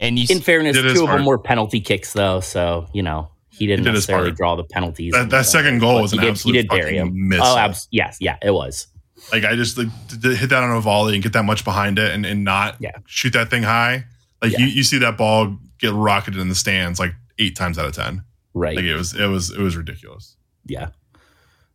And 0.00 0.18
you, 0.18 0.26
in 0.28 0.40
fairness, 0.40 0.76
two 0.76 1.04
of 1.04 1.10
them 1.10 1.26
were 1.26 1.38
penalty 1.38 1.80
kicks, 1.80 2.14
though. 2.14 2.40
So 2.40 2.88
you 2.92 3.02
know 3.02 3.30
he 3.50 3.66
didn't 3.66 3.80
he 3.80 3.84
did 3.84 3.92
necessarily 3.92 4.32
draw 4.32 4.56
the 4.56 4.64
penalties. 4.64 5.12
That, 5.12 5.30
that 5.30 5.46
second 5.46 5.80
goal 5.80 6.00
was 6.00 6.12
an 6.12 6.20
he 6.20 6.24
did, 6.24 6.30
absolute 6.30 6.54
he 6.54 6.62
did 6.62 6.70
bury 6.70 6.96
him. 6.96 7.28
Miss. 7.28 7.40
Oh, 7.42 7.56
abs- 7.56 7.88
yes, 7.90 8.16
yeah, 8.20 8.38
it 8.42 8.52
was. 8.52 8.86
Like 9.32 9.44
I 9.44 9.54
just 9.54 9.76
like 9.76 9.88
hit 10.22 10.48
that 10.48 10.62
on 10.62 10.74
a 10.74 10.80
volley 10.80 11.14
and 11.14 11.22
get 11.22 11.34
that 11.34 11.44
much 11.44 11.64
behind 11.64 11.98
it 11.98 12.12
and, 12.12 12.24
and 12.24 12.42
not 12.42 12.76
yeah. 12.80 12.92
shoot 13.06 13.34
that 13.34 13.50
thing 13.50 13.62
high. 13.62 14.06
Like 14.40 14.52
yeah. 14.52 14.60
you, 14.60 14.66
you 14.66 14.82
see 14.82 14.98
that 14.98 15.18
ball 15.18 15.58
get 15.78 15.92
rocketed 15.92 16.40
in 16.40 16.48
the 16.48 16.54
stands 16.54 16.98
like 16.98 17.12
eight 17.38 17.54
times 17.54 17.78
out 17.78 17.84
of 17.84 17.92
ten. 17.92 18.24
Right. 18.54 18.76
Like 18.76 18.86
it 18.86 18.94
was 18.94 19.14
it 19.14 19.26
was 19.26 19.50
it 19.50 19.60
was 19.60 19.76
ridiculous. 19.76 20.36
Yeah. 20.64 20.88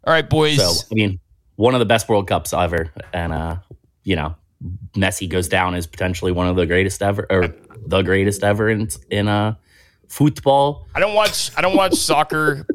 All 0.03 0.13
right, 0.13 0.27
boys. 0.27 0.57
So 0.57 0.87
I 0.91 0.95
mean, 0.95 1.19
one 1.55 1.75
of 1.75 1.79
the 1.79 1.85
best 1.85 2.09
World 2.09 2.27
Cups 2.27 2.53
ever, 2.53 2.91
and 3.13 3.31
uh, 3.31 3.57
you 4.03 4.15
know, 4.15 4.35
Messi 4.93 5.29
goes 5.29 5.47
down 5.47 5.75
as 5.75 5.87
potentially 5.87 6.31
one 6.31 6.47
of 6.47 6.55
the 6.55 6.65
greatest 6.65 7.01
ever, 7.01 7.25
or 7.29 7.53
the 7.85 8.01
greatest 8.01 8.43
ever 8.43 8.69
in 8.69 8.89
in 9.09 9.27
uh, 9.27 9.55
football. 10.07 10.87
I 10.95 10.99
don't 10.99 11.13
watch 11.13 11.51
I 11.57 11.61
don't 11.61 11.75
watch 11.75 11.95
soccer 11.95 12.65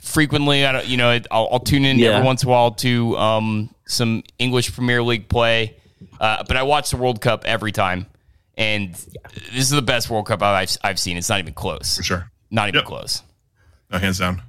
frequently. 0.00 0.64
I 0.64 0.72
don't, 0.72 0.86
you 0.86 0.96
know, 0.96 1.18
I'll, 1.30 1.48
I'll 1.52 1.60
tune 1.60 1.84
in 1.84 1.98
yeah. 1.98 2.10
every 2.10 2.26
once 2.26 2.42
in 2.42 2.48
a 2.48 2.52
while 2.52 2.72
to 2.72 3.16
um, 3.16 3.74
some 3.86 4.22
English 4.38 4.72
Premier 4.74 5.02
League 5.02 5.28
play, 5.28 5.76
uh, 6.20 6.44
but 6.46 6.56
I 6.56 6.62
watch 6.62 6.90
the 6.90 6.96
World 6.96 7.20
Cup 7.20 7.44
every 7.44 7.72
time, 7.72 8.06
and 8.56 8.90
yeah. 8.90 9.28
this 9.52 9.62
is 9.62 9.70
the 9.70 9.82
best 9.82 10.10
World 10.10 10.26
Cup 10.26 10.42
I've 10.42 10.76
I've 10.82 10.98
seen. 10.98 11.16
It's 11.16 11.28
not 11.28 11.40
even 11.40 11.54
close. 11.54 11.96
For 11.96 12.02
sure, 12.02 12.30
not 12.50 12.68
even 12.68 12.80
yep. 12.80 12.86
close. 12.86 13.22
No, 13.90 13.98
hands 13.98 14.18
down. 14.18 14.42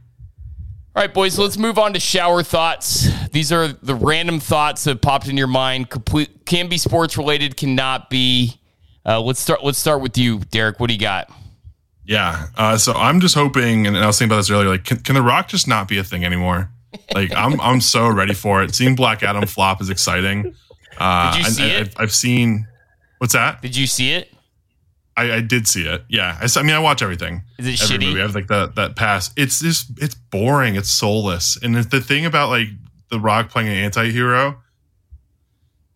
All 0.93 1.01
right, 1.01 1.13
boys, 1.13 1.39
let's 1.39 1.57
move 1.57 1.77
on 1.79 1.93
to 1.93 2.01
shower 2.01 2.43
thoughts. 2.43 3.07
These 3.29 3.53
are 3.53 3.69
the 3.69 3.95
random 3.95 4.41
thoughts 4.41 4.83
that 4.83 5.01
popped 5.01 5.29
in 5.29 5.37
your 5.37 5.47
mind. 5.47 5.89
Complete 5.89 6.45
can 6.45 6.67
be 6.67 6.77
sports 6.77 7.17
related, 7.17 7.55
cannot 7.55 8.09
be. 8.09 8.59
Uh, 9.05 9.21
let's 9.21 9.39
start. 9.39 9.63
Let's 9.63 9.77
start 9.77 10.01
with 10.01 10.17
you, 10.17 10.39
Derek. 10.39 10.81
What 10.81 10.87
do 10.87 10.93
you 10.93 10.99
got? 10.99 11.31
Yeah. 12.03 12.47
Uh, 12.57 12.77
so 12.77 12.91
I'm 12.91 13.21
just 13.21 13.35
hoping, 13.35 13.87
and 13.87 13.97
I 13.97 14.05
was 14.05 14.19
thinking 14.19 14.33
about 14.33 14.41
this 14.41 14.51
earlier. 14.51 14.67
Like, 14.67 14.83
can, 14.83 14.97
can 14.97 15.15
The 15.15 15.21
Rock 15.21 15.47
just 15.47 15.65
not 15.65 15.87
be 15.87 15.97
a 15.97 16.03
thing 16.03 16.25
anymore? 16.25 16.69
Like, 17.15 17.33
I'm 17.33 17.61
I'm 17.61 17.79
so 17.79 18.09
ready 18.09 18.33
for 18.33 18.61
it. 18.61 18.75
Seeing 18.75 18.95
Black 18.95 19.23
Adam 19.23 19.47
flop 19.47 19.81
is 19.81 19.89
exciting. 19.89 20.53
Uh, 20.97 21.33
Did 21.33 21.45
you 21.45 21.51
see 21.51 21.63
I, 21.63 21.79
it? 21.79 21.93
I, 21.95 22.03
I've 22.03 22.13
seen. 22.13 22.67
What's 23.19 23.31
that? 23.31 23.61
Did 23.61 23.77
you 23.77 23.87
see 23.87 24.11
it? 24.11 24.33
I, 25.21 25.35
I, 25.37 25.41
did 25.41 25.67
see 25.67 25.85
it. 25.85 26.03
Yeah, 26.09 26.37
I, 26.41 26.47
I, 26.59 26.63
mean, 26.63 26.75
I 26.75 26.79
watch 26.79 27.01
everything. 27.01 27.43
Is 27.57 27.67
it 27.67 27.83
Every 27.83 27.97
shitty? 27.97 28.09
Movie. 28.09 28.19
I 28.19 28.23
have 28.23 28.35
like 28.35 28.47
that 28.47 28.75
that 28.75 28.95
pass. 28.95 29.31
It's 29.37 29.61
just 29.61 29.91
it's 29.97 30.15
boring. 30.15 30.75
It's 30.75 30.89
soulless. 30.89 31.57
And 31.61 31.75
the 31.75 32.01
thing 32.01 32.25
about 32.25 32.49
like 32.49 32.67
The 33.09 33.19
Rock 33.19 33.49
playing 33.49 33.69
an 33.69 33.75
anti-hero, 33.75 34.61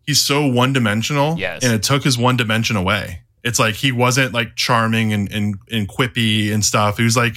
he's 0.06 0.20
so 0.20 0.46
one 0.46 0.72
dimensional. 0.72 1.38
Yes, 1.38 1.64
and 1.64 1.72
it 1.72 1.82
took 1.82 2.04
his 2.04 2.16
one 2.16 2.36
dimension 2.36 2.76
away. 2.76 3.22
It's 3.42 3.58
like 3.58 3.74
he 3.74 3.92
wasn't 3.92 4.32
like 4.32 4.56
charming 4.56 5.12
and 5.12 5.30
and, 5.32 5.56
and 5.70 5.88
quippy 5.88 6.52
and 6.52 6.64
stuff. 6.64 6.98
He 6.98 7.04
was 7.04 7.16
like 7.16 7.34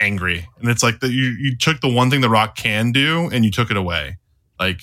angry, 0.00 0.46
and 0.58 0.68
it's 0.68 0.82
like 0.82 1.00
that 1.00 1.10
you 1.10 1.34
you 1.38 1.56
took 1.56 1.80
the 1.80 1.92
one 1.92 2.10
thing 2.10 2.20
The 2.20 2.30
Rock 2.30 2.56
can 2.56 2.92
do 2.92 3.28
and 3.32 3.44
you 3.44 3.50
took 3.50 3.70
it 3.70 3.76
away. 3.76 4.18
Like 4.58 4.80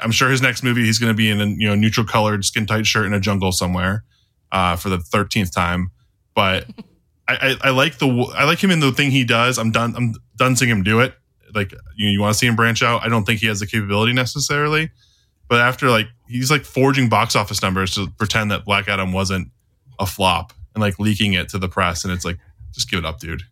I'm 0.00 0.12
sure 0.12 0.30
his 0.30 0.42
next 0.42 0.62
movie 0.62 0.84
he's 0.84 0.98
going 0.98 1.12
to 1.12 1.16
be 1.16 1.28
in 1.30 1.40
a 1.40 1.46
you 1.46 1.68
know 1.68 1.74
neutral 1.74 2.06
colored 2.06 2.44
skin 2.44 2.66
tight 2.66 2.86
shirt 2.86 3.06
in 3.06 3.12
a 3.12 3.20
jungle 3.20 3.52
somewhere 3.52 4.04
uh, 4.52 4.76
for 4.76 4.88
the 4.88 4.98
thirteenth 4.98 5.54
time. 5.54 5.90
But 6.34 6.66
I, 7.26 7.34
I, 7.36 7.56
I, 7.68 7.70
like 7.70 7.98
the 7.98 8.06
I 8.36 8.44
like 8.44 8.62
him 8.62 8.70
in 8.70 8.80
the 8.80 8.92
thing 8.92 9.10
he 9.10 9.24
does. 9.24 9.58
I'm 9.58 9.70
done. 9.70 9.94
I'm 9.96 10.14
done 10.36 10.56
seeing 10.56 10.70
him 10.70 10.82
do 10.82 11.00
it. 11.00 11.14
Like 11.54 11.72
you, 11.96 12.08
you 12.08 12.20
want 12.20 12.34
to 12.34 12.38
see 12.38 12.46
him 12.46 12.56
branch 12.56 12.82
out. 12.82 13.04
I 13.04 13.08
don't 13.08 13.24
think 13.24 13.40
he 13.40 13.46
has 13.46 13.60
the 13.60 13.66
capability 13.66 14.12
necessarily. 14.12 14.90
But 15.48 15.60
after 15.60 15.88
like 15.90 16.06
he's 16.26 16.50
like 16.50 16.64
forging 16.64 17.08
box 17.08 17.34
office 17.34 17.62
numbers 17.62 17.94
to 17.94 18.08
pretend 18.18 18.50
that 18.50 18.64
Black 18.64 18.88
Adam 18.88 19.12
wasn't 19.12 19.48
a 19.98 20.06
flop 20.06 20.52
and 20.74 20.82
like 20.82 20.98
leaking 20.98 21.32
it 21.32 21.48
to 21.50 21.58
the 21.58 21.68
press, 21.68 22.04
and 22.04 22.12
it's 22.12 22.24
like 22.24 22.38
just 22.72 22.90
give 22.90 22.98
it 22.98 23.04
up, 23.04 23.18
dude. 23.18 23.42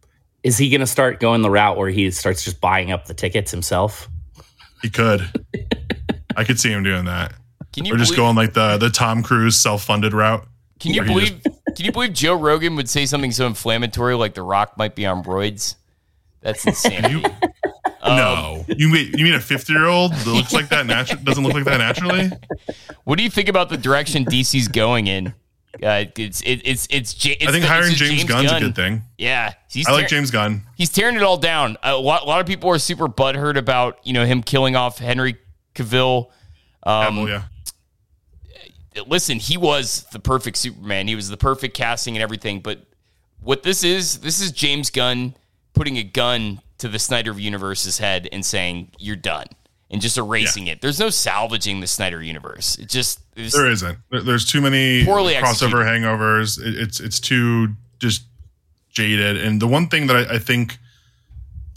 Is 0.43 0.59
he 0.59 0.71
going 0.71 0.81
to 0.81 0.87
start 0.87 1.19
going 1.19 1.43
the 1.43 1.51
route 1.51 1.77
where 1.77 1.89
he 1.89 2.09
starts 2.13 2.45
just 2.45 2.61
buying 2.61 2.93
up 2.93 3.07
the 3.07 3.15
tickets 3.15 3.51
himself? 3.51 4.09
He 4.81 4.89
could. 4.91 5.29
I 6.37 6.45
could 6.45 6.61
see 6.61 6.71
him 6.71 6.85
doing 6.85 7.07
that. 7.07 7.33
Can 7.73 7.85
you 7.85 7.95
or 7.95 7.97
just 7.97 8.11
believe- 8.11 8.19
going 8.19 8.37
like 8.37 8.53
the 8.53 8.77
the 8.79 8.91
Tom 8.91 9.23
Cruise 9.23 9.61
self 9.61 9.83
funded 9.85 10.13
route. 10.13 10.47
Can 10.79 10.95
you 10.95 11.03
believe? 11.03 11.43
can 11.43 11.85
you 11.87 11.93
believe 11.93 12.13
Joe 12.13 12.35
Rogan 12.35 12.77
would 12.77 12.89
say 12.89 13.07
something 13.07 13.33
so 13.33 13.47
inflammatory 13.47 14.15
like 14.15 14.35
The 14.35 14.43
Rock 14.43 14.77
might 14.77 14.95
be 14.95 15.07
on 15.07 15.23
roids? 15.25 15.77
That's 16.41 16.67
insane. 16.67 17.25
um, 18.03 18.17
no, 18.17 18.65
you 18.69 18.89
mean 18.89 19.13
you 19.17 19.25
mean 19.25 19.35
a 19.35 19.41
fifty 19.41 19.73
year 19.73 19.87
old 19.87 20.13
that 20.13 20.27
looks 20.27 20.53
like 20.53 20.69
that 20.69 20.87
natural 20.87 21.23
doesn't 21.23 21.43
look 21.43 21.55
like 21.55 21.65
that 21.65 21.79
naturally? 21.79 22.31
What 23.05 23.19
do 23.19 23.25
you 23.25 23.31
think 23.31 23.49
about 23.49 23.69
the 23.69 23.77
direction 23.77 24.25
DC's 24.25 24.69
going 24.69 25.07
in? 25.07 25.35
Uh, 25.83 26.05
it's 26.17 26.41
it, 26.43 26.63
it's 26.65 26.87
it's, 26.91 27.15
it's 27.25 27.47
I 27.47 27.53
think 27.53 27.65
hiring 27.65 27.95
James, 27.95 28.11
James 28.11 28.25
Gunn's 28.25 28.51
Gunn. 28.51 28.63
a 28.63 28.67
good 28.67 28.77
thing. 28.77 29.03
Yeah, 29.19 29.53
I 29.87 29.93
like 29.93 30.09
James 30.09 30.31
Gunn. 30.31 30.63
He's 30.77 30.91
tearing 30.91 31.17
it 31.17 31.23
all 31.23 31.37
down. 31.37 31.77
A 31.83 31.97
lot, 31.97 32.23
a 32.23 32.27
lot 32.27 32.41
of 32.41 32.47
people 32.47 32.71
are 32.71 32.79
super 32.79 33.09
butthurt 33.09 33.57
about 33.57 33.99
you 34.05 34.13
know 34.13 34.25
him 34.25 34.43
killing 34.43 34.77
off 34.77 34.99
Henry 34.99 35.37
Cavill. 35.75 36.29
Um, 36.83 37.17
Cavill, 37.17 37.29
yeah 37.29 37.43
listen, 39.07 39.39
he 39.39 39.57
was 39.57 40.05
the 40.13 40.21
perfect 40.21 40.57
Superman. 40.57 41.09
He 41.09 41.15
was 41.15 41.29
the 41.29 41.37
perfect 41.37 41.77
casting 41.77 42.17
and 42.17 42.23
everything. 42.23 42.61
But 42.61 42.81
what 43.41 43.63
this 43.63 43.85
is, 43.85 44.19
this 44.21 44.41
is 44.41 44.53
James 44.53 44.91
Gunn 44.91 45.35
putting 45.75 45.99
a 45.99 46.03
gun 46.03 46.61
to 46.79 46.89
the 46.89 46.99
Snyder 46.99 47.33
universe's 47.33 47.99
head 47.99 48.29
and 48.33 48.45
saying, 48.45 48.93
"You're 48.99 49.17
done." 49.17 49.47
And 49.89 50.01
just 50.03 50.19
erasing 50.19 50.67
yeah. 50.67 50.73
it. 50.73 50.81
There's 50.81 50.99
no 50.99 51.11
salvaging 51.11 51.79
the 51.79 51.87
Snyder 51.87 52.21
universe. 52.21 52.77
It 52.77 52.89
just 52.89 53.21
it 53.37 53.53
there 53.53 53.71
isn't. 53.71 53.99
There's 54.11 54.45
too 54.45 54.61
many 54.61 55.05
poorly 55.05 55.35
crossover 55.35 55.43
executed. 55.43 55.87
hangovers. 55.87 56.59
it's 56.61 56.99
it's 56.99 57.21
too 57.21 57.69
just 57.99 58.25
jaded. 58.91 59.37
And 59.37 59.61
the 59.63 59.69
one 59.69 59.89
thing 59.89 60.09
that 60.09 60.17
I, 60.17 60.35
I 60.35 60.39
think 60.39 60.79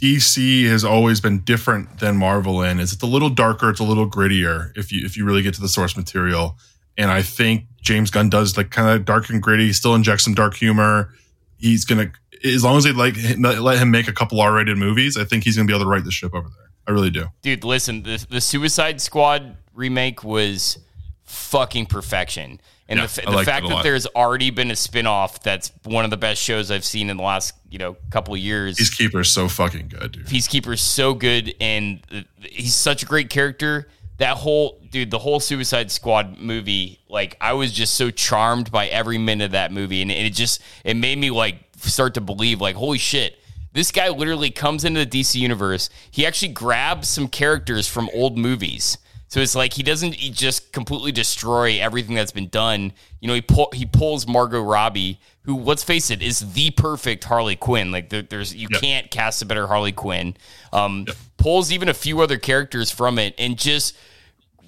DC 0.02 0.68
has 0.68 0.84
always 0.84 1.20
been 1.20 1.42
different 1.42 2.00
than 2.00 2.18
Marvel 2.18 2.64
in 2.64 2.80
is 2.80 2.94
it's 2.94 3.04
a 3.04 3.08
little 3.08 3.30
darker, 3.30 3.70
it's 3.70 3.82
a 3.82 3.84
little 3.84 4.10
grittier 4.10 4.76
if 4.78 4.92
you 4.92 5.06
if 5.06 5.18
you 5.18 5.26
really 5.26 5.42
get 5.42 5.54
to 5.56 5.62
the 5.62 5.68
source 5.70 5.96
material. 5.98 6.58
And 7.00 7.10
I 7.10 7.22
think 7.22 7.64
James 7.82 8.12
Gunn 8.12 8.30
does 8.30 8.58
like 8.58 8.72
kind 8.72 8.90
of 8.90 9.06
dark 9.06 9.30
and 9.30 9.42
gritty, 9.42 9.72
still 9.72 9.96
injects 9.96 10.26
some 10.26 10.34
dark 10.34 10.54
humor. 10.54 11.14
He's 11.58 11.86
gonna, 11.86 12.12
as 12.44 12.62
long 12.64 12.78
as 12.78 12.84
they 12.84 12.92
like 12.92 13.16
let 13.40 13.80
him 13.80 13.90
make 13.90 14.10
a 14.10 14.14
couple 14.14 14.40
R-rated 14.42 14.78
movies, 14.78 15.16
I 15.18 15.24
think 15.24 15.46
he's 15.46 15.56
gonna 15.56 15.66
be 15.66 15.74
able 15.74 15.86
to 15.86 15.90
right 15.90 16.04
the 16.04 16.12
ship 16.12 16.36
over 16.36 16.48
there. 16.48 16.70
I 16.88 16.92
really 16.92 17.10
do, 17.10 17.28
dude. 17.42 17.64
Listen, 17.64 18.04
the 18.04 18.24
the 18.30 18.42
Suicide 18.42 19.00
Squad 19.00 19.56
remake 19.74 20.24
was 20.26 20.78
fucking 21.24 21.86
perfection. 21.86 22.60
And 22.90 23.00
yeah, 23.00 23.06
the, 23.06 23.22
the 23.22 23.44
fact 23.44 23.70
that 23.70 23.84
there's 23.84 24.08
already 24.08 24.50
been 24.50 24.72
a 24.72 24.74
spinoff 24.74 25.44
that's 25.44 25.72
one 25.84 26.06
of 26.06 26.10
the 26.10 26.18
best 26.18 26.42
shows 26.42 26.72
I've 26.72 26.84
seen 26.84 27.12
in 27.12 27.18
the 27.18 27.24
last, 27.24 27.54
you 27.70 27.78
know, 27.78 27.96
couple 28.10 28.34
of 28.34 28.40
years. 28.40 28.78
Peacekeeper's 28.78 29.30
so 29.30 29.48
fucking 29.48 29.90
good, 29.90 30.14
dude. 30.14 30.26
Peacekeeper's 30.26 30.82
so 30.82 31.14
good 31.14 31.54
and 31.62 32.02
uh, 32.12 32.22
he's 32.42 32.74
such 32.74 33.04
a 33.04 33.06
great 33.06 33.30
character 33.30 33.88
that 34.20 34.38
whole 34.38 34.80
dude, 34.92 35.12
the 35.12 35.20
whole 35.20 35.40
Suicide 35.40 35.90
Squad 35.92 36.38
movie, 36.38 37.00
like 37.10 37.36
I 37.42 37.54
was 37.54 37.72
just 37.72 37.96
so 37.96 38.12
charmed 38.12 38.72
by 38.72 38.88
every 38.88 39.18
minute 39.18 39.46
of 39.46 39.52
that 39.52 39.72
movie, 39.72 40.02
and 40.02 40.12
it 40.12 40.34
just 40.34 40.62
it 40.84 40.96
made 40.96 41.18
me 41.18 41.32
like 41.32 41.56
start 41.78 42.14
to 42.16 42.22
believe, 42.22 42.62
like, 42.62 42.76
holy 42.76 42.98
shit. 42.98 43.38
This 43.72 43.92
guy 43.92 44.10
literally 44.10 44.50
comes 44.50 44.84
into 44.84 45.06
the 45.06 45.20
DC 45.20 45.36
universe. 45.36 45.90
He 46.12 46.26
actually 46.26 46.54
grabs 46.54 47.08
some 47.08 47.28
characters 47.28 47.88
from 47.88 48.10
old 48.14 48.38
movies. 48.38 48.98
So 49.30 49.40
it's 49.40 49.56
like 49.56 49.74
he 49.74 49.84
doesn't 49.84 50.16
he 50.16 50.32
just 50.32 50.74
completely 50.74 51.12
destroy 51.12 51.80
everything 51.80 52.16
that's 52.16 52.32
been 52.32 52.50
done. 52.50 52.92
You 53.20 53.28
know, 53.28 53.36
he 53.36 53.42
pull, 53.42 53.70
he 53.74 53.86
pulls 53.86 54.28
Margot 54.28 54.62
Robbie, 54.62 55.20
who 55.44 55.60
let's 55.60 55.84
face 55.84 56.10
it 56.10 56.24
is 56.24 56.54
the 56.54 56.72
perfect 56.72 57.24
Harley 57.24 57.56
Quinn. 57.56 57.92
Like 57.92 58.10
there, 58.10 58.24
there's 58.24 58.56
you 58.56 58.68
yep. 58.72 58.82
can't 58.82 59.12
cast 59.12 59.44
a 59.44 59.46
better 59.46 59.68
Harley 59.68 59.92
Quinn. 59.92 60.36
Um, 60.74 61.06
yep. 61.08 61.16
Pulls 61.38 61.72
even 61.72 61.90
a 61.90 61.94
few 61.94 62.22
other 62.22 62.40
characters 62.40 62.90
from 62.90 63.20
it 63.20 63.36
and 63.38 63.56
just 63.56 63.96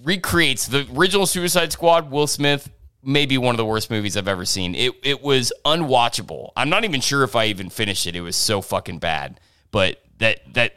recreates 0.03 0.67
the 0.67 0.87
original 0.95 1.25
Suicide 1.25 1.71
Squad. 1.71 2.11
Will 2.11 2.27
Smith, 2.27 2.69
maybe 3.03 3.37
one 3.37 3.53
of 3.53 3.57
the 3.57 3.65
worst 3.65 3.89
movies 3.89 4.15
I've 4.17 4.27
ever 4.27 4.45
seen. 4.45 4.75
It 4.75 4.93
it 5.03 5.21
was 5.21 5.51
unwatchable. 5.65 6.51
I'm 6.55 6.69
not 6.69 6.83
even 6.83 7.01
sure 7.01 7.23
if 7.23 7.35
I 7.35 7.45
even 7.45 7.69
finished 7.69 8.05
it. 8.07 8.15
It 8.15 8.21
was 8.21 8.35
so 8.35 8.61
fucking 8.61 8.99
bad. 8.99 9.39
But 9.71 10.01
that 10.17 10.41
that 10.53 10.75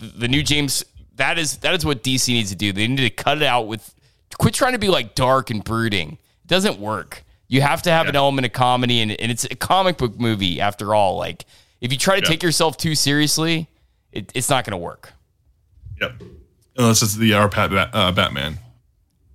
the 0.00 0.28
new 0.28 0.42
James 0.42 0.84
that 1.16 1.38
is 1.38 1.58
that 1.58 1.74
is 1.74 1.84
what 1.84 2.02
DC 2.02 2.28
needs 2.28 2.50
to 2.50 2.56
do. 2.56 2.72
They 2.72 2.86
need 2.86 2.96
to 2.98 3.10
cut 3.10 3.38
it 3.38 3.44
out 3.44 3.66
with 3.66 3.94
quit 4.38 4.54
trying 4.54 4.72
to 4.72 4.78
be 4.78 4.88
like 4.88 5.14
dark 5.14 5.50
and 5.50 5.62
brooding. 5.64 6.12
It 6.44 6.48
doesn't 6.48 6.78
work. 6.78 7.24
You 7.48 7.60
have 7.62 7.82
to 7.82 7.90
have 7.90 8.08
an 8.08 8.16
element 8.16 8.44
of 8.44 8.52
comedy, 8.52 9.00
and, 9.00 9.12
and 9.12 9.30
it's 9.30 9.44
a 9.44 9.54
comic 9.54 9.98
book 9.98 10.18
movie 10.18 10.60
after 10.60 10.94
all. 10.94 11.16
Like 11.16 11.44
if 11.80 11.92
you 11.92 11.98
try 11.98 12.16
to 12.18 12.22
Yeah. 12.22 12.28
take 12.30 12.42
yourself 12.42 12.76
too 12.76 12.94
seriously, 12.96 13.68
it, 14.12 14.32
it's 14.34 14.50
not 14.50 14.64
going 14.64 14.72
to 14.72 14.78
work. 14.78 15.12
Yep. 16.00 16.22
Unless 16.78 17.02
it's 17.02 17.14
the 17.14 17.34
our 17.34 17.48
Pat, 17.48 17.72
uh, 17.72 18.12
Batman. 18.12 18.58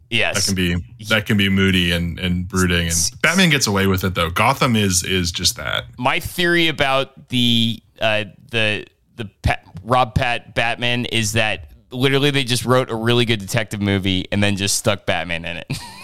Yes, 0.10 0.36
That 0.36 0.46
can 0.46 0.56
be 0.56 1.06
that 1.08 1.26
can 1.26 1.38
be 1.38 1.48
moody 1.48 1.94
and, 1.94 2.20
and 2.20 2.46
brooding 2.46 2.88
and 2.88 3.12
Batman 3.22 3.50
gets 3.50 3.66
away 3.66 3.88
with 3.88 4.04
it 4.04 4.14
though. 4.14 4.30
Gotham 4.30 4.76
is 4.76 5.06
is 5.06 5.32
just 5.32 5.56
that. 5.56 5.86
my 5.98 6.20
theory 6.20 6.68
about 6.68 7.30
the 7.30 7.82
uh, 8.02 8.26
the 8.50 8.86
the 9.16 9.26
Pat, 9.42 9.64
Rob 9.84 10.14
Pat 10.14 10.54
Batman 10.54 11.06
is 11.06 11.32
that 11.34 11.72
literally 11.92 12.30
they 12.30 12.44
just 12.44 12.66
wrote 12.66 12.90
a 12.90 12.96
really 12.96 13.24
good 13.24 13.40
detective 13.40 13.82
movie 13.82 14.26
and 14.34 14.44
then 14.44 14.58
just 14.58 14.78
stuck 14.78 15.06
Batman 15.06 15.46
in 15.46 15.58
it. 15.58 15.68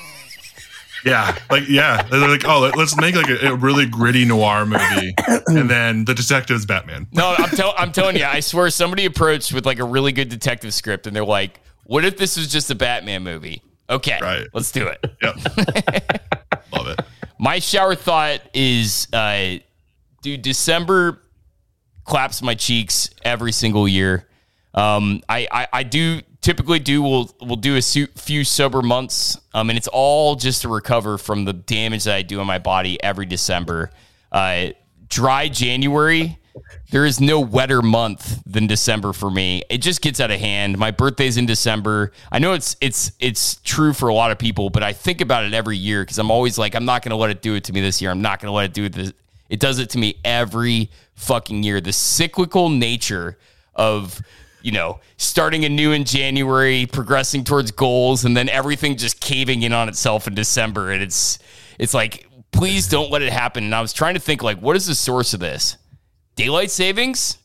Yeah, 1.06 1.38
like 1.50 1.68
yeah, 1.70 2.02
they're 2.04 2.28
like, 2.28 2.44
oh, 2.46 2.72
let's 2.76 2.96
make 3.00 3.16
like 3.16 3.30
a, 3.30 3.50
a 3.50 3.56
really 3.56 3.86
gritty 3.86 4.26
noir 4.26 4.66
movie, 4.66 5.14
and 5.48 5.70
then 5.70 6.06
the 6.06 6.14
detective's 6.14 6.66
Batman. 6.66 7.08
no, 7.12 7.36
I'm, 7.38 7.50
tell- 7.50 7.74
I'm 7.78 7.92
telling 7.92 8.16
you, 8.18 8.26
I 8.26 8.40
swear 8.40 8.70
somebody 8.70 9.06
approached 9.06 9.54
with 9.54 9.66
like 9.66 9.80
a 9.80 9.84
really 9.86 10.12
good 10.12 10.30
detective 10.30 10.74
script 10.74 11.06
and 11.08 11.16
they're 11.16 11.24
like, 11.26 11.60
"What 11.86 12.04
if 12.06 12.18
this 12.18 12.36
was 12.38 12.48
just 12.48 12.70
a 12.72 12.76
Batman 12.76 13.24
movie?" 13.24 13.62
Okay, 13.90 14.18
Right. 14.22 14.46
let's 14.54 14.72
do 14.72 14.88
it. 14.88 15.00
Yep, 15.22 15.36
love 16.74 16.88
it. 16.88 17.00
My 17.40 17.60
shower 17.60 17.96
thought 17.96 18.42
is, 18.54 19.08
uh, 19.14 19.58
dude, 20.22 20.42
December 20.42 21.22
claps 22.04 22.42
my 22.42 22.56
cheeks 22.56 23.10
every 23.24 23.52
single 23.52 23.88
year. 23.88 24.28
Um, 24.74 25.22
I, 25.30 25.48
I, 25.52 25.68
I 25.74 25.84
do 25.84 26.22
typically 26.48 26.80
do 26.80 27.02
we'll 27.04 27.30
we'll 27.42 27.58
do 27.58 27.76
a 27.76 27.82
few 27.82 28.46
sober 28.46 28.82
months, 28.82 29.38
um, 29.54 29.70
and 29.70 29.76
it's 29.76 29.90
all 29.90 30.36
just 30.36 30.62
to 30.62 30.70
recover 30.70 31.18
from 31.18 31.44
the 31.44 31.52
damage 31.52 32.06
that 32.06 32.16
I 32.16 32.22
do 32.22 32.40
in 32.40 32.48
my 32.48 32.58
body 32.58 33.04
every 33.04 33.26
December. 33.26 33.92
Uh, 34.32 34.68
dry 35.10 35.50
January. 35.50 36.40
There 36.90 37.06
is 37.06 37.20
no 37.20 37.42
wetter 37.42 37.82
month 37.82 38.42
than 38.46 38.66
December 38.66 39.12
for 39.12 39.30
me. 39.30 39.62
It 39.70 39.80
just 39.80 40.02
gets 40.02 40.22
out 40.22 40.32
of 40.32 40.40
hand. 40.40 40.78
My 40.78 40.92
birthday's 40.92 41.36
in 41.36 41.48
December. 41.48 42.14
I 42.32 42.40
know 42.40 42.54
it's 42.54 42.78
it's 42.80 43.12
it's 43.20 43.58
true 43.58 43.92
for 43.92 44.08
a 44.08 44.14
lot 44.14 44.32
of 44.32 44.40
people, 44.40 44.70
but 44.70 44.84
I 44.84 44.94
think 44.94 45.20
about 45.20 45.44
it 45.44 45.54
every 45.54 45.76
year 45.76 46.02
because 46.04 46.18
I'm 46.18 46.32
always 46.32 46.58
like, 46.58 46.76
I'm 46.76 46.86
not 46.86 47.04
going 47.04 47.10
to 47.10 47.18
let 47.18 47.30
it 47.30 47.42
do 47.42 47.56
it 47.56 47.66
to 47.66 47.74
me 47.74 47.82
this 47.82 48.02
year. 48.02 48.10
I'm 48.10 48.22
not 48.22 48.40
going 48.40 48.50
to 48.50 48.56
let 48.56 48.68
it 48.68 48.74
do 48.74 48.86
it. 48.86 48.94
This. 48.94 49.12
It 49.50 49.60
does 49.60 49.80
it 49.80 49.90
to 49.92 49.98
me 49.98 50.16
every 50.24 50.92
fucking 51.16 51.64
year. 51.64 51.82
The 51.82 51.92
cyclical 51.92 52.70
nature 52.70 53.38
of 53.76 54.22
you 54.68 54.74
know 54.74 55.00
starting 55.16 55.64
anew 55.64 55.94
in 55.94 56.04
January, 56.04 56.86
progressing 56.88 57.46
towards 57.46 57.72
goals, 57.72 58.26
and 58.26 58.36
then 58.36 58.50
everything 58.50 58.98
just 58.98 59.22
caving 59.22 59.62
in 59.62 59.72
on 59.72 59.88
itself 59.88 60.28
in 60.28 60.36
December, 60.36 60.92
and 60.92 61.02
it's 61.02 61.40
it's 61.80 61.94
like, 61.94 62.28
please 62.52 62.90
don't 62.90 63.10
let 63.10 63.22
it 63.22 63.32
happen. 63.32 63.64
And 63.64 63.74
I 63.74 63.80
was 63.80 63.94
trying 63.94 64.16
to 64.16 64.20
think 64.20 64.44
like, 64.44 64.60
what 64.60 64.76
is 64.76 64.86
the 64.86 64.94
source 64.94 65.34
of 65.34 65.40
this? 65.40 65.78
Daylight 66.36 66.70
savings? 66.70 67.38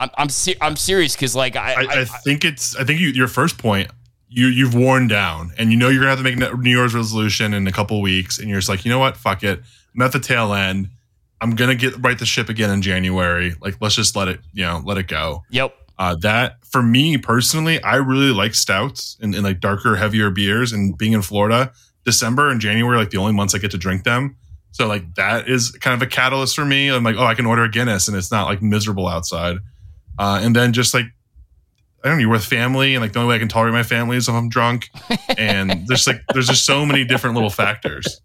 I'm 0.00 0.08
I'm, 0.16 0.30
ser- 0.30 0.56
I'm 0.62 0.76
serious 0.76 1.14
because 1.14 1.36
like 1.36 1.56
I, 1.56 1.74
I, 1.74 1.82
I, 1.82 2.00
I 2.00 2.04
think 2.06 2.42
it's. 2.42 2.74
I 2.74 2.84
think 2.84 3.00
you, 3.00 3.08
your 3.08 3.28
first 3.28 3.58
point. 3.58 3.90
You 4.30 4.46
you've 4.46 4.74
worn 4.74 5.08
down, 5.08 5.52
and 5.58 5.70
you 5.70 5.76
know 5.76 5.90
you're 5.90 6.00
gonna 6.00 6.16
have 6.16 6.24
to 6.24 6.24
make 6.24 6.58
New 6.58 6.70
Year's 6.70 6.94
resolution 6.94 7.52
in 7.52 7.66
a 7.66 7.72
couple 7.72 8.00
weeks, 8.00 8.38
and 8.38 8.48
you're 8.48 8.58
just 8.58 8.70
like, 8.70 8.86
you 8.86 8.90
know 8.90 8.98
what, 8.98 9.16
fuck 9.16 9.42
it. 9.42 9.60
I'm 9.94 10.02
at 10.02 10.12
the 10.12 10.20
tail 10.20 10.54
end. 10.54 10.88
I'm 11.40 11.54
gonna 11.54 11.74
get 11.74 12.02
right 12.02 12.18
the 12.18 12.26
ship 12.26 12.48
again 12.48 12.70
in 12.70 12.80
January. 12.80 13.54
Like, 13.60 13.76
let's 13.82 13.94
just 13.94 14.16
let 14.16 14.28
it, 14.28 14.40
you 14.54 14.64
know, 14.64 14.80
let 14.84 14.96
it 14.96 15.06
go. 15.06 15.44
yep 15.50 15.74
Uh, 15.98 16.14
that 16.16 16.64
for 16.64 16.82
me 16.82 17.18
personally, 17.18 17.82
I 17.82 17.96
really 17.96 18.30
like 18.30 18.54
stouts 18.54 19.16
and, 19.20 19.34
and 19.34 19.42
like 19.42 19.60
darker, 19.60 19.96
heavier 19.96 20.30
beers. 20.30 20.72
And 20.72 20.96
being 20.96 21.12
in 21.12 21.22
Florida, 21.22 21.72
December 22.04 22.50
and 22.50 22.60
January, 22.60 22.96
like 22.96 23.10
the 23.10 23.18
only 23.18 23.32
months 23.32 23.54
I 23.54 23.58
get 23.58 23.72
to 23.72 23.78
drink 23.78 24.04
them. 24.04 24.36
So 24.70 24.86
like 24.86 25.14
that 25.16 25.48
is 25.48 25.72
kind 25.72 26.00
of 26.00 26.06
a 26.06 26.10
catalyst 26.10 26.54
for 26.54 26.64
me. 26.64 26.88
I'm 26.88 27.02
like, 27.02 27.16
oh, 27.16 27.24
I 27.24 27.34
can 27.34 27.46
order 27.46 27.64
a 27.64 27.70
Guinness 27.70 28.06
and 28.06 28.16
it's 28.16 28.30
not 28.30 28.46
like 28.46 28.62
miserable 28.62 29.08
outside. 29.08 29.56
Uh, 30.18 30.40
and 30.42 30.54
then 30.54 30.72
just 30.72 30.94
like 30.94 31.06
I 32.04 32.08
don't 32.08 32.18
know, 32.18 32.20
you're 32.22 32.30
with 32.30 32.44
family, 32.44 32.94
and 32.94 33.02
like 33.02 33.12
the 33.12 33.18
only 33.18 33.30
way 33.30 33.36
I 33.36 33.38
can 33.40 33.48
tolerate 33.48 33.74
my 33.74 33.82
family 33.82 34.16
is 34.16 34.28
if 34.28 34.34
I'm 34.34 34.48
drunk. 34.48 34.88
And 35.36 35.84
there's 35.88 36.06
like 36.06 36.22
there's 36.32 36.46
just 36.46 36.64
so 36.64 36.86
many 36.86 37.04
different 37.04 37.34
little 37.34 37.50
factors. 37.50 38.20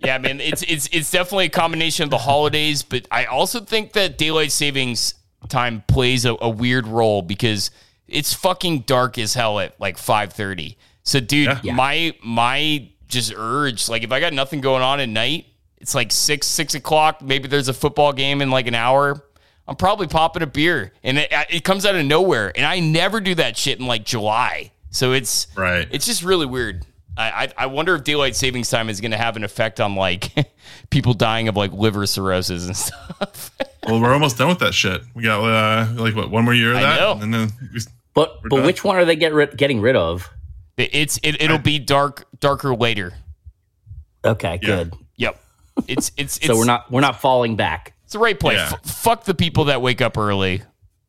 yeah 0.00 0.18
man 0.18 0.40
it's 0.40 0.62
it's 0.62 0.88
it's 0.92 1.10
definitely 1.10 1.46
a 1.46 1.50
combination 1.50 2.04
of 2.04 2.10
the 2.10 2.18
holidays, 2.18 2.82
but 2.82 3.06
I 3.10 3.26
also 3.26 3.60
think 3.60 3.92
that 3.92 4.18
daylight 4.18 4.50
savings 4.50 5.14
time 5.46 5.82
plays 5.86 6.24
a, 6.24 6.36
a 6.40 6.48
weird 6.48 6.86
role 6.86 7.22
because 7.22 7.70
it's 8.08 8.32
fucking 8.32 8.80
dark 8.80 9.18
as 9.18 9.34
hell 9.34 9.58
at 9.60 9.78
like 9.80 9.96
5:30. 9.96 10.76
So 11.02 11.20
dude, 11.20 11.58
Yeah. 11.62 11.72
My 11.74 12.14
my 12.22 12.88
just 13.08 13.32
urge 13.36 13.88
like 13.88 14.02
if 14.02 14.12
I 14.12 14.20
got 14.20 14.32
nothing 14.32 14.60
going 14.60 14.82
on 14.82 15.00
at 15.00 15.08
night, 15.08 15.46
it's 15.78 15.94
like 15.94 16.12
six 16.12 16.46
six 16.46 16.74
o'clock. 16.74 17.22
Maybe 17.22 17.48
there's 17.48 17.68
a 17.68 17.74
football 17.74 18.12
game 18.12 18.42
in 18.42 18.50
like 18.50 18.66
an 18.66 18.74
hour. 18.74 19.22
I'm 19.68 19.76
probably 19.76 20.06
popping 20.06 20.42
a 20.42 20.46
beer, 20.46 20.92
and 21.02 21.18
it, 21.18 21.32
it 21.50 21.64
comes 21.64 21.84
out 21.84 21.96
of 21.96 22.04
nowhere. 22.04 22.52
And 22.54 22.64
I 22.64 22.78
never 22.78 23.20
do 23.20 23.34
that 23.36 23.56
shit 23.56 23.80
in 23.80 23.86
like 23.86 24.04
July. 24.04 24.70
So 24.90 25.12
it's 25.12 25.48
Right. 25.56 25.88
It's 25.90 26.06
just 26.06 26.22
really 26.22 26.46
weird. 26.46 26.86
I 27.16 27.44
I, 27.44 27.48
I 27.56 27.66
wonder 27.66 27.94
if 27.94 28.04
daylight 28.04 28.36
savings 28.36 28.68
time 28.70 28.88
is 28.88 29.00
going 29.00 29.10
to 29.12 29.16
have 29.16 29.36
an 29.36 29.44
effect 29.44 29.80
on 29.80 29.94
like 29.94 30.32
people 30.90 31.14
dying 31.14 31.48
of 31.48 31.56
like 31.56 31.72
liver 31.72 32.06
cirrhosis 32.06 32.66
and 32.66 32.76
stuff. 32.76 33.50
Well, 33.86 34.00
we're 34.00 34.12
almost 34.12 34.38
done 34.38 34.48
with 34.48 34.58
that 34.60 34.74
shit. 34.74 35.02
We 35.14 35.22
got 35.22 35.40
uh, 35.42 35.92
like 35.94 36.14
what 36.16 36.30
one 36.30 36.44
more 36.44 36.54
year 36.54 36.72
of 36.72 36.78
I 36.78 36.82
that, 36.82 37.00
know. 37.00 37.12
and 37.22 37.32
then 37.32 37.52
we, 37.72 37.80
But 38.14 38.40
but 38.42 38.56
done. 38.56 38.66
which 38.66 38.82
one 38.84 38.96
are 38.96 39.04
they 39.04 39.16
get 39.16 39.32
rid, 39.32 39.56
getting 39.56 39.80
rid 39.80 39.96
of? 39.96 40.28
It- 40.76 40.90
it's 40.94 41.18
it, 41.22 41.40
it'll 41.40 41.58
be 41.58 41.78
dark 41.78 42.26
darker 42.40 42.74
later. 42.74 43.14
Okay, 44.24 44.58
Yeah. 44.62 44.66
good. 44.66 44.94
Yep. 45.16 45.40
It's 45.88 46.10
it's 46.16 46.36
it's 46.38 46.46
So 46.48 46.56
we're 46.56 46.64
not 46.64 46.90
we're 46.90 47.00
not 47.00 47.20
falling 47.20 47.56
back. 47.56 47.94
It's 48.04 48.12
the 48.12 48.18
right 48.18 48.38
play. 48.38 48.54
Yeah. 48.54 48.70
F- 48.72 48.84
fuck 48.84 49.24
the 49.24 49.34
people 49.34 49.64
that 49.66 49.80
wake 49.82 50.00
up 50.00 50.18
early, 50.18 50.62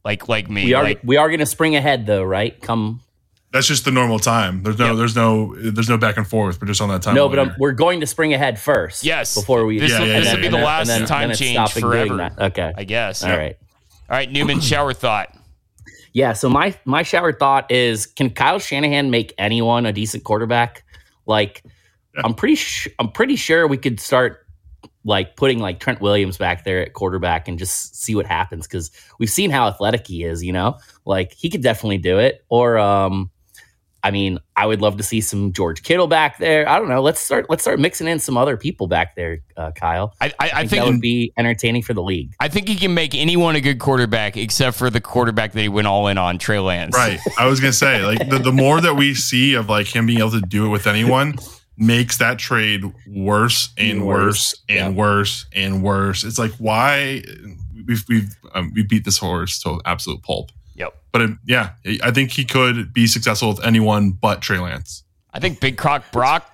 like 0.05 0.27
like 0.29 0.49
me. 0.49 0.65
We 0.65 0.73
are 0.73 0.83
like, 0.83 1.01
we 1.03 1.17
are 1.17 1.27
going 1.29 1.39
to 1.39 1.45
spring 1.45 1.75
ahead 1.75 2.05
though, 2.05 2.23
right? 2.23 2.59
Come 2.61 3.01
that's 3.51 3.67
just 3.67 3.85
the 3.85 3.91
normal 3.91 4.19
time. 4.19 4.63
There's 4.63 4.77
no 4.77 4.87
Yep. 4.89 4.97
there's 4.97 5.15
no 5.15 5.55
there's 5.55 5.89
no 5.89 5.97
back 5.97 6.17
and 6.17 6.27
forth. 6.27 6.61
We're 6.61 6.67
just 6.67 6.81
on 6.81 6.89
that 6.89 7.01
time. 7.01 7.15
no, 7.15 7.29
but. 7.29 7.39
I'm, 7.39 7.55
we're 7.57 7.71
going 7.71 8.01
to 8.01 8.07
spring 8.07 8.33
ahead 8.33 8.59
first. 8.59 9.03
Yes. 9.03 9.35
before 9.35 9.65
we. 9.65 9.79
This 9.79 9.91
will- 9.91 10.03
and 10.03 10.09
this 10.11 10.25
will 10.25 10.31
then- 10.33 10.39
be 10.41 10.45
and 10.47 10.53
the 10.53 10.57
then- 10.57 10.65
last 10.65 10.87
then- 10.87 11.05
time 11.05 11.29
and 11.29 11.39
change 11.39 11.53
stopping 11.55 11.81
doing 11.89 12.07
forever. 12.09 12.17
that. 12.35 12.45
Okay, 12.51 12.73
I 12.75 12.83
guess. 12.83 13.23
all 13.23 13.29
right. 13.35 13.57
All 14.09 14.15
right, 14.17 14.31
Newman. 14.31 14.59
shower 14.61 14.93
thought. 14.93 15.33
Yeah. 16.13 16.33
So 16.33 16.49
my 16.49 16.75
my 16.85 17.03
shower 17.03 17.31
thought 17.33 17.71
is: 17.71 18.05
Can 18.05 18.29
Kyle 18.29 18.59
Shanahan 18.59 19.09
make 19.11 19.33
anyone 19.37 19.85
a 19.85 19.93
decent 19.93 20.23
quarterback? 20.23 20.83
Like, 21.25 21.63
Yeah. 22.15 22.21
I'm 22.25 22.33
pretty 22.33 22.55
sh- 22.55 22.87
I'm 22.99 23.11
pretty 23.11 23.35
sure 23.35 23.67
we 23.67 23.77
could 23.77 23.99
start 23.99 24.45
like 25.03 25.35
putting 25.37 25.59
like 25.59 25.79
Trent 25.79 26.01
Williams 26.01 26.37
back 26.37 26.63
there 26.65 26.81
at 26.81 26.93
quarterback 26.93 27.47
and 27.47 27.57
just 27.59 27.95
see 28.01 28.13
what 28.15 28.25
happens 28.25 28.67
because 28.67 28.91
we've 29.19 29.29
seen 29.29 29.49
how 29.51 29.67
athletic 29.67 30.05
he 30.07 30.23
is. 30.23 30.43
You 30.43 30.51
know, 30.53 30.77
like 31.05 31.33
he 31.33 31.49
could 31.49 31.61
definitely 31.61 31.97
do 31.99 32.17
it. 32.19 32.43
Or, 32.49 32.77
um, 32.77 33.29
I 34.07 34.11
mean, 34.11 34.39
I 34.55 34.65
would 34.65 34.79
love 34.81 34.95
to 34.97 35.03
see 35.03 35.19
some 35.19 35.51
George 35.51 35.83
Kittle 35.83 36.07
back 36.07 36.37
there. 36.37 36.67
I 36.67 36.79
don't 36.79 36.87
know. 36.87 37.01
Let's 37.01 37.19
start 37.19 37.49
let's 37.49 37.61
start 37.61 37.77
mixing 37.79 38.07
in 38.07 38.19
some 38.19 38.37
other 38.37 38.55
people 38.55 38.87
back 38.87 39.15
there, 39.17 39.39
uh, 39.57 39.71
Kyle. 39.71 40.13
I 40.21 40.27
I, 40.27 40.29
I 40.29 40.31
I 40.39 40.49
think 40.59 40.69
think 40.69 40.83
that 40.85 40.91
would 40.91 41.01
be 41.01 41.33
entertaining 41.37 41.81
for 41.83 41.93
the 41.93 42.01
league. 42.01 42.33
I 42.39 42.47
think 42.47 42.69
he 42.69 42.75
can 42.75 42.93
make 42.93 43.13
anyone 43.13 43.55
a 43.57 43.61
good 43.61 43.79
quarterback 43.79 44.37
except 44.37 44.77
for 44.77 44.89
the 44.89 45.01
quarterback 45.01 45.51
that 45.51 45.61
he 45.61 45.67
went 45.67 45.87
all 45.87 46.07
in 46.07 46.17
on, 46.17 46.37
Trey 46.37 46.59
Lance. 46.59 46.95
Right. 46.95 47.19
I 47.37 47.47
was 47.47 47.59
gonna 47.59 47.73
say, 47.73 48.03
like 48.05 48.29
the, 48.29 48.39
the 48.39 48.53
more 48.53 48.79
that 48.79 48.95
we 48.95 49.13
see 49.13 49.53
of 49.55 49.67
like 49.69 49.87
him 49.93 50.05
being 50.05 50.19
able 50.19 50.31
to 50.31 50.41
do 50.41 50.65
it 50.65 50.69
with 50.69 50.87
anyone 50.87 51.35
makes 51.77 52.17
that 52.17 52.39
trade 52.39 52.83
worse 53.07 53.69
and 53.77 54.05
Worse. 54.05 54.23
worse 54.23 54.55
and 54.69 54.77
Yeah. 54.95 54.99
worse 55.01 55.45
and 55.53 55.83
worse. 55.83 56.23
It's 56.23 56.39
like 56.39 56.53
why 56.53 57.23
we've 57.85 58.03
we've 58.09 58.33
um, 58.55 58.71
we 58.73 58.83
beat 58.83 59.05
this 59.05 59.17
horse 59.17 59.59
to 59.63 59.79
absolute 59.85 60.23
pulp. 60.23 60.51
Yep. 60.77 60.95
But 61.11 61.21
it, 61.23 61.29
yeah, 61.45 61.71
I 62.03 62.11
think 62.11 62.31
he 62.31 62.45
could 62.45 62.93
be 62.93 63.07
successful 63.07 63.49
with 63.49 63.65
anyone 63.65 64.11
but 64.11 64.41
Trey 64.41 64.59
Lance. 64.59 65.03
I 65.33 65.39
think 65.39 65.59
Big 65.59 65.77
Croc 65.77 66.11
Brock 66.11 66.49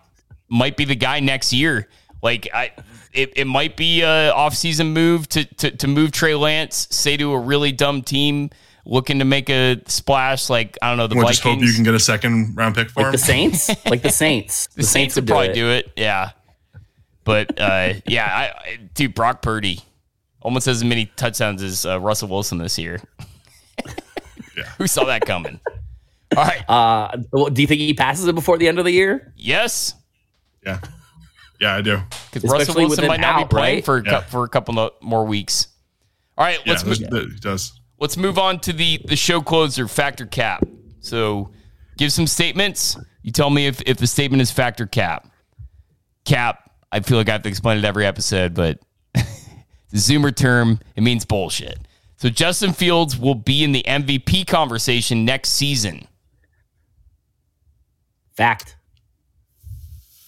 might 0.49 0.75
be 0.77 0.85
the 0.85 0.95
guy 0.95 1.19
next 1.19 1.53
year. 1.53 1.87
Like 2.21 2.49
I, 2.53 2.71
it, 3.11 3.33
it 3.35 3.45
might 3.45 3.75
be 3.75 4.01
a 4.01 4.31
offseason 4.33 4.93
move 4.93 5.27
to, 5.29 5.43
to 5.55 5.71
to 5.71 5.87
move 5.87 6.11
Trey 6.11 6.35
Lance, 6.35 6.87
say 6.89 7.17
to 7.17 7.33
a 7.33 7.39
really 7.39 7.71
dumb 7.73 8.01
team 8.01 8.49
looking 8.85 9.19
to 9.19 9.25
make 9.25 9.49
a 9.49 9.81
splash. 9.87 10.49
Like 10.49 10.77
I 10.81 10.87
don't 10.89 10.97
know 10.97 11.07
the 11.07 11.15
We'll 11.15 11.23
Vikings. 11.25 11.37
just 11.39 11.43
hope 11.47 11.61
you 11.61 11.73
can 11.73 11.83
get 11.83 11.93
a 11.93 11.99
second 11.99 12.55
round 12.55 12.75
pick 12.75 12.89
for 12.89 13.01
Like 13.01 13.07
him. 13.07 13.11
the 13.13 13.17
Saints, 13.17 13.85
like 13.85 14.01
the 14.03 14.09
Saints, 14.09 14.67
the, 14.75 14.83
Saints 14.83 15.15
would 15.15 15.25
do 15.25 15.33
probably 15.33 15.49
it. 15.49 15.53
do 15.53 15.69
it. 15.69 15.91
Yeah, 15.97 16.31
but 17.25 17.59
uh, 17.59 17.93
yeah, 18.05 18.25
I, 18.25 18.43
I, 18.69 18.79
dude, 18.93 19.13
Brock 19.15 19.41
Purdy 19.41 19.81
almost 20.41 20.65
has 20.67 20.77
as 20.77 20.83
many 20.85 21.07
touchdowns 21.17 21.61
as 21.61 21.85
uh, 21.85 21.99
Russell 21.99 22.29
Wilson 22.29 22.57
this 22.57 22.77
year. 22.79 23.01
Yeah. 24.57 24.63
Who 24.77 24.87
saw 24.87 25.05
that 25.05 25.25
coming? 25.25 25.59
All 26.35 26.43
right. 26.43 26.67
Uh, 26.69 27.17
well, 27.31 27.45
do 27.47 27.61
you 27.61 27.67
think 27.67 27.79
he 27.81 27.93
passes 27.93 28.27
it 28.27 28.35
before 28.35 28.57
the 28.57 28.67
end 28.67 28.79
of 28.79 28.85
the 28.85 28.91
year? 28.91 29.33
Yes, 29.35 29.93
yeah, 30.65 30.79
yeah, 31.59 31.75
I 31.75 31.81
do. 31.81 31.99
because 32.31 32.49
Russell 32.49 32.75
Wilson 32.75 33.03
an 33.03 33.07
might 33.07 33.19
not 33.19 33.37
be 33.49 33.55
playing 33.55 33.75
right? 33.77 33.85
for 33.85 33.97
a 33.97 34.03
Yeah. 34.05 34.21
cou- 34.21 34.27
for 34.29 34.43
a 34.43 34.49
couple 34.49 34.73
no- 34.73 34.91
more 35.01 35.25
weeks. 35.25 35.67
All 36.37 36.45
right, 36.45 36.59
let's 36.65 36.83
there's- 36.83 36.99
move, 36.99 37.09
there- 37.11 37.29
he 37.29 37.39
does. 37.39 37.79
let's 37.99 38.17
move 38.17 38.37
on 38.39 38.59
to 38.61 38.73
the 38.73 38.99
the 39.05 39.15
show 39.15 39.41
closer 39.41 39.87
Fact 39.87 40.21
or 40.21 40.25
Cap. 40.25 40.63
So, 41.01 41.51
give 41.97 42.11
some 42.11 42.25
statements. 42.27 42.97
You 43.21 43.31
tell 43.31 43.49
me 43.49 43.67
if 43.67 43.81
if 43.85 43.97
the 43.97 44.07
statement 44.07 44.41
is 44.41 44.49
Fact 44.51 44.81
or 44.81 44.87
Cap. 44.87 45.27
Cap. 46.25 46.71
I 46.91 46.99
feel 47.01 47.17
like 47.17 47.27
I 47.29 47.33
have 47.33 47.43
to 47.43 47.49
explain 47.49 47.77
it 47.77 47.85
every 47.85 48.05
episode, 48.05 48.53
but 48.53 48.79
the 49.13 49.97
Zoomer 49.97 50.35
term 50.35 50.79
it 50.95 51.01
means 51.01 51.25
bullshit. 51.25 51.77
So 52.23 52.29
Justin 52.29 52.71
Fields 52.71 53.17
will 53.17 53.35
be 53.35 53.65
in 53.65 53.73
the 53.73 53.83
MVP 53.83 54.47
conversation 54.47 55.25
next 55.25 55.49
season. 55.49 56.07
Fact. 58.33 58.77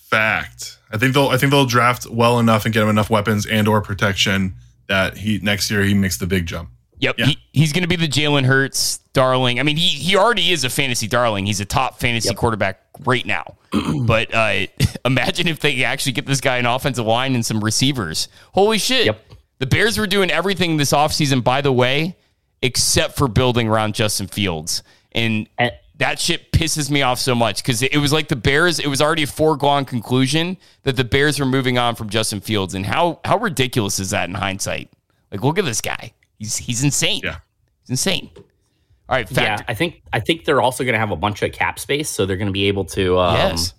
Fact. 0.10 0.78
I 0.92 0.98
think 0.98 1.14
they'll 1.14 1.30
I 1.30 1.38
think 1.38 1.54
they'll 1.54 1.66
draft 1.66 2.06
well 2.08 2.38
enough 2.38 2.66
and 2.66 2.74
get 2.74 2.84
him 2.84 2.90
enough 2.90 3.10
weapons 3.10 3.46
and 3.46 3.66
or 3.66 3.80
protection 3.80 4.56
that 4.88 5.16
he 5.16 5.40
next 5.40 5.72
year 5.72 5.84
he 5.84 5.94
makes 5.94 6.18
the 6.18 6.28
big 6.28 6.48
jump. 6.48 6.68
Yep, 7.00 7.16
yeah. 7.18 7.26
he, 7.28 7.38
he's 7.54 7.72
going 7.72 7.84
to 7.84 7.88
be 7.88 7.96
the 7.96 8.10
Jalen 8.10 8.44
Hurts 8.44 8.98
darling. 9.14 9.62
I 9.62 9.64
mean, 9.64 9.78
he 9.78 9.88
he 9.88 10.18
already 10.18 10.52
is 10.52 10.66
a 10.66 10.70
fantasy 10.70 11.08
darling. 11.08 11.46
He's 11.46 11.62
a 11.62 11.66
top 11.66 12.02
fantasy 12.02 12.28
yep. 12.28 12.36
quarterback 12.36 12.82
right 13.06 13.26
now. 13.26 13.56
but 14.06 14.34
uh, 14.34 14.68
imagine 15.06 15.48
if 15.48 15.62
they 15.62 15.86
actually 15.86 16.12
get 16.12 16.26
this 16.26 16.42
guy 16.42 16.58
an 16.58 16.66
offensive 16.66 17.06
line 17.06 17.36
and 17.36 17.46
some 17.46 17.64
receivers. 17.64 18.28
Holy 18.52 18.80
shit! 18.80 19.06
Yep. 19.06 19.35
The 19.60 19.66
Bears 19.66 19.98
were 19.98 20.08
doing 20.08 20.32
everything 20.32 20.78
this 20.78 20.92
offseason, 20.92 21.44
by 21.44 21.62
the 21.62 21.72
way, 21.72 22.16
except 22.62 23.16
for 23.18 23.28
building 23.28 23.68
around 23.68 23.96
Justin 23.96 24.28
Fields. 24.28 24.84
And, 25.12 25.48
and 25.58 25.72
that 25.98 26.20
shit 26.20 26.52
pisses 26.52 26.90
me 26.90 27.02
off 27.02 27.20
so 27.20 27.34
much 27.36 27.64
because 27.64 27.82
it 27.82 27.98
was 27.98 28.12
like 28.12 28.28
the 28.28 28.36
Bears, 28.36 28.80
it 28.80 28.88
was 28.88 29.02
already 29.02 29.24
a 29.24 29.28
foregone 29.28 29.86
conclusion 29.86 30.58
that 30.84 30.98
the 30.98 31.04
Bears 31.04 31.40
were 31.40 31.46
moving 31.46 31.78
on 31.78 31.96
from 31.96 32.10
Justin 32.10 32.42
Fields. 32.42 32.74
And 32.74 32.86
how 32.86 33.20
how 33.24 33.38
ridiculous 33.38 34.00
is 34.00 34.10
that 34.10 34.28
in 34.28 34.36
hindsight? 34.36 34.90
Like, 35.32 35.44
look 35.44 35.58
at 35.58 35.66
this 35.66 35.82
guy. 35.82 36.14
He's 36.38 36.58
he's 36.58 36.84
insane. 36.84 37.22
Yeah. 37.24 37.38
He's 37.82 37.92
insane. 37.92 38.30
All 38.36 39.16
right. 39.16 39.28
Fact. 39.28 39.62
Yeah, 39.62 39.66
I 39.68 39.74
think 39.74 40.02
I 40.12 40.20
think 40.20 40.46
they're 40.46 40.62
also 40.62 40.84
going 40.84 40.94
to 40.94 41.00
have 41.00 41.12
a 41.12 41.16
bunch 41.16 41.42
of 41.44 41.52
cap 41.54 41.80
space, 41.80 42.10
so 42.10 42.26
they're 42.26 42.38
going 42.38 42.48
to 42.48 42.54
be 42.54 42.68
able 42.68 42.86
to 42.86 43.20
um, 43.20 43.36
yes. 43.36 43.74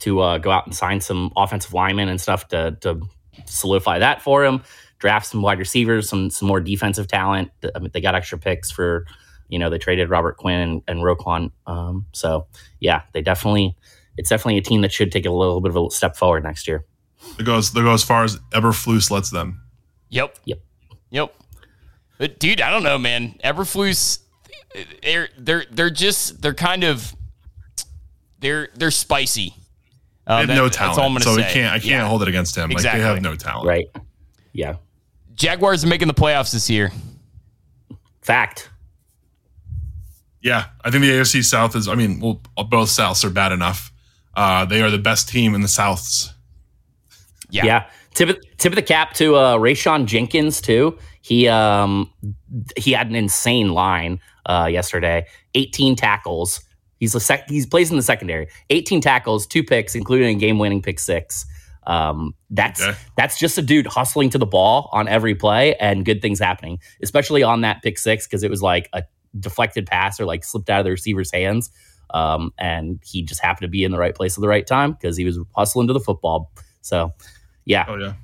to 0.00 0.20
uh, 0.20 0.38
go 0.38 0.50
out 0.50 0.66
and 0.66 0.74
sign 0.74 1.00
some 1.00 1.32
offensive 1.36 1.72
linemen 1.74 2.08
and 2.08 2.20
stuff 2.20 2.48
to 2.48 2.76
to 2.82 3.00
solidify 3.46 3.98
that 3.98 4.22
for 4.22 4.44
him. 4.44 4.62
Draft 4.98 5.26
some 5.26 5.42
wide 5.42 5.58
receivers, 5.58 6.08
some 6.08 6.30
some 6.30 6.48
more 6.48 6.60
defensive 6.60 7.06
talent. 7.06 7.50
I 7.74 7.78
mean, 7.78 7.90
they 7.92 8.00
got 8.00 8.14
extra 8.14 8.38
picks 8.38 8.70
for, 8.70 9.06
you 9.48 9.58
know, 9.58 9.68
they 9.68 9.78
traded 9.78 10.08
Robert 10.08 10.36
Quinn 10.38 10.60
and, 10.60 10.82
and 10.88 11.00
Roquan. 11.00 11.50
Um, 11.66 12.06
so 12.12 12.46
yeah, 12.80 13.02
they 13.12 13.22
definitely, 13.22 13.76
it's 14.16 14.30
definitely 14.30 14.56
a 14.58 14.62
team 14.62 14.80
that 14.80 14.92
should 14.92 15.12
take 15.12 15.26
a 15.26 15.30
little 15.30 15.60
bit 15.60 15.70
of 15.70 15.76
a 15.76 15.90
step 15.90 16.16
forward 16.16 16.44
next 16.44 16.66
year. 16.66 16.84
It 17.38 17.44
goes, 17.44 17.72
they 17.72 17.82
go 17.82 17.92
as 17.92 18.02
far 18.02 18.24
as 18.24 18.38
Eberflus 18.52 19.10
lets 19.10 19.30
them. 19.30 19.60
Yep. 20.08 20.38
Yep. 20.44 20.60
Yep. 21.10 21.34
But 22.18 22.38
dude, 22.38 22.60
I 22.60 22.70
don't 22.70 22.82
know, 22.82 22.98
man. 22.98 23.38
Eberflus, 23.44 24.20
they're 25.02 25.28
they're 25.38 25.64
they're 25.70 25.90
just 25.90 26.40
they're 26.40 26.54
kind 26.54 26.84
of 26.84 27.14
they're 28.38 28.68
they're 28.74 28.90
spicy. 28.90 29.54
Um, 30.26 30.34
they 30.34 30.40
have 30.40 30.48
that, 30.48 30.54
no 30.56 30.68
talent, 30.68 31.22
so 31.22 31.36
say. 31.36 31.52
can't. 31.52 31.72
I 31.72 31.78
can't 31.78 31.84
yeah. 31.84 32.08
hold 32.08 32.22
it 32.22 32.28
against 32.28 32.56
him. 32.56 32.70
Exactly. 32.70 33.00
Like 33.00 33.08
they 33.08 33.14
have 33.14 33.22
no 33.22 33.36
talent, 33.36 33.66
right? 33.66 33.86
Yeah. 34.52 34.76
Jaguars 35.34 35.84
are 35.84 35.88
making 35.88 36.08
the 36.08 36.14
playoffs 36.14 36.52
this 36.52 36.68
year. 36.68 36.90
Fact. 38.22 38.70
Yeah, 40.40 40.66
I 40.84 40.90
think 40.90 41.02
the 41.02 41.10
AFC 41.10 41.44
South 41.44 41.76
is. 41.76 41.88
I 41.88 41.94
mean, 41.94 42.20
well, 42.20 42.40
both 42.68 42.88
Souths 42.88 43.24
are 43.24 43.30
bad 43.30 43.52
enough. 43.52 43.92
Uh, 44.34 44.64
they 44.64 44.82
are 44.82 44.90
the 44.90 44.98
best 44.98 45.28
team 45.28 45.54
in 45.54 45.60
the 45.60 45.68
Souths. 45.68 46.32
Yeah. 47.50 47.64
Yeah. 47.64 47.86
Tip 48.14 48.30
of, 48.30 48.36
tip 48.58 48.72
of 48.72 48.76
the 48.76 48.82
cap 48.82 49.12
to 49.14 49.36
uh, 49.36 49.56
Rayshawn 49.56 50.06
Jenkins 50.06 50.60
too. 50.60 50.98
He 51.20 51.48
um 51.48 52.10
he 52.76 52.92
had 52.92 53.08
an 53.08 53.14
insane 53.14 53.70
line 53.70 54.20
uh, 54.46 54.68
yesterday. 54.70 55.26
18 55.54 55.96
tackles. 55.96 56.60
He's 56.98 57.14
a 57.14 57.20
sec- 57.20 57.48
he's 57.48 57.66
plays 57.66 57.90
in 57.90 57.96
the 57.96 58.02
secondary. 58.02 58.48
18 58.70 59.00
tackles, 59.00 59.46
two 59.46 59.62
picks, 59.62 59.94
including 59.94 60.36
a 60.36 60.38
game 60.38 60.58
winning 60.58 60.82
pick 60.82 60.98
six. 60.98 61.46
Um, 61.86 62.34
that's 62.50 62.82
okay. 62.82 62.98
that's 63.16 63.38
just 63.38 63.58
a 63.58 63.62
dude 63.62 63.86
hustling 63.86 64.30
to 64.30 64.38
the 64.38 64.46
ball 64.46 64.88
on 64.92 65.06
every 65.06 65.34
play 65.34 65.76
and 65.76 66.04
good 66.04 66.20
things 66.20 66.40
happening, 66.40 66.80
especially 67.02 67.42
on 67.42 67.60
that 67.60 67.82
pick 67.82 67.98
six 67.98 68.26
because 68.26 68.42
it 68.42 68.50
was 68.50 68.60
like 68.60 68.88
a 68.92 69.04
deflected 69.38 69.86
pass 69.86 70.18
or 70.18 70.24
like 70.24 70.42
slipped 70.42 70.68
out 70.68 70.80
of 70.80 70.84
the 70.84 70.90
receiver's 70.90 71.30
hands. 71.30 71.70
Um, 72.10 72.52
and 72.58 73.00
he 73.04 73.22
just 73.22 73.40
happened 73.40 73.66
to 73.66 73.68
be 73.70 73.84
in 73.84 73.92
the 73.92 73.98
right 73.98 74.14
place 74.14 74.36
at 74.36 74.40
the 74.40 74.48
right 74.48 74.66
time 74.66 74.92
because 74.92 75.16
he 75.16 75.24
was 75.24 75.38
hustling 75.54 75.86
to 75.88 75.92
the 75.92 76.00
football. 76.00 76.50
So, 76.80 77.12
yeah. 77.64 77.84
Oh 77.88 77.96
yeah. 77.96 78.14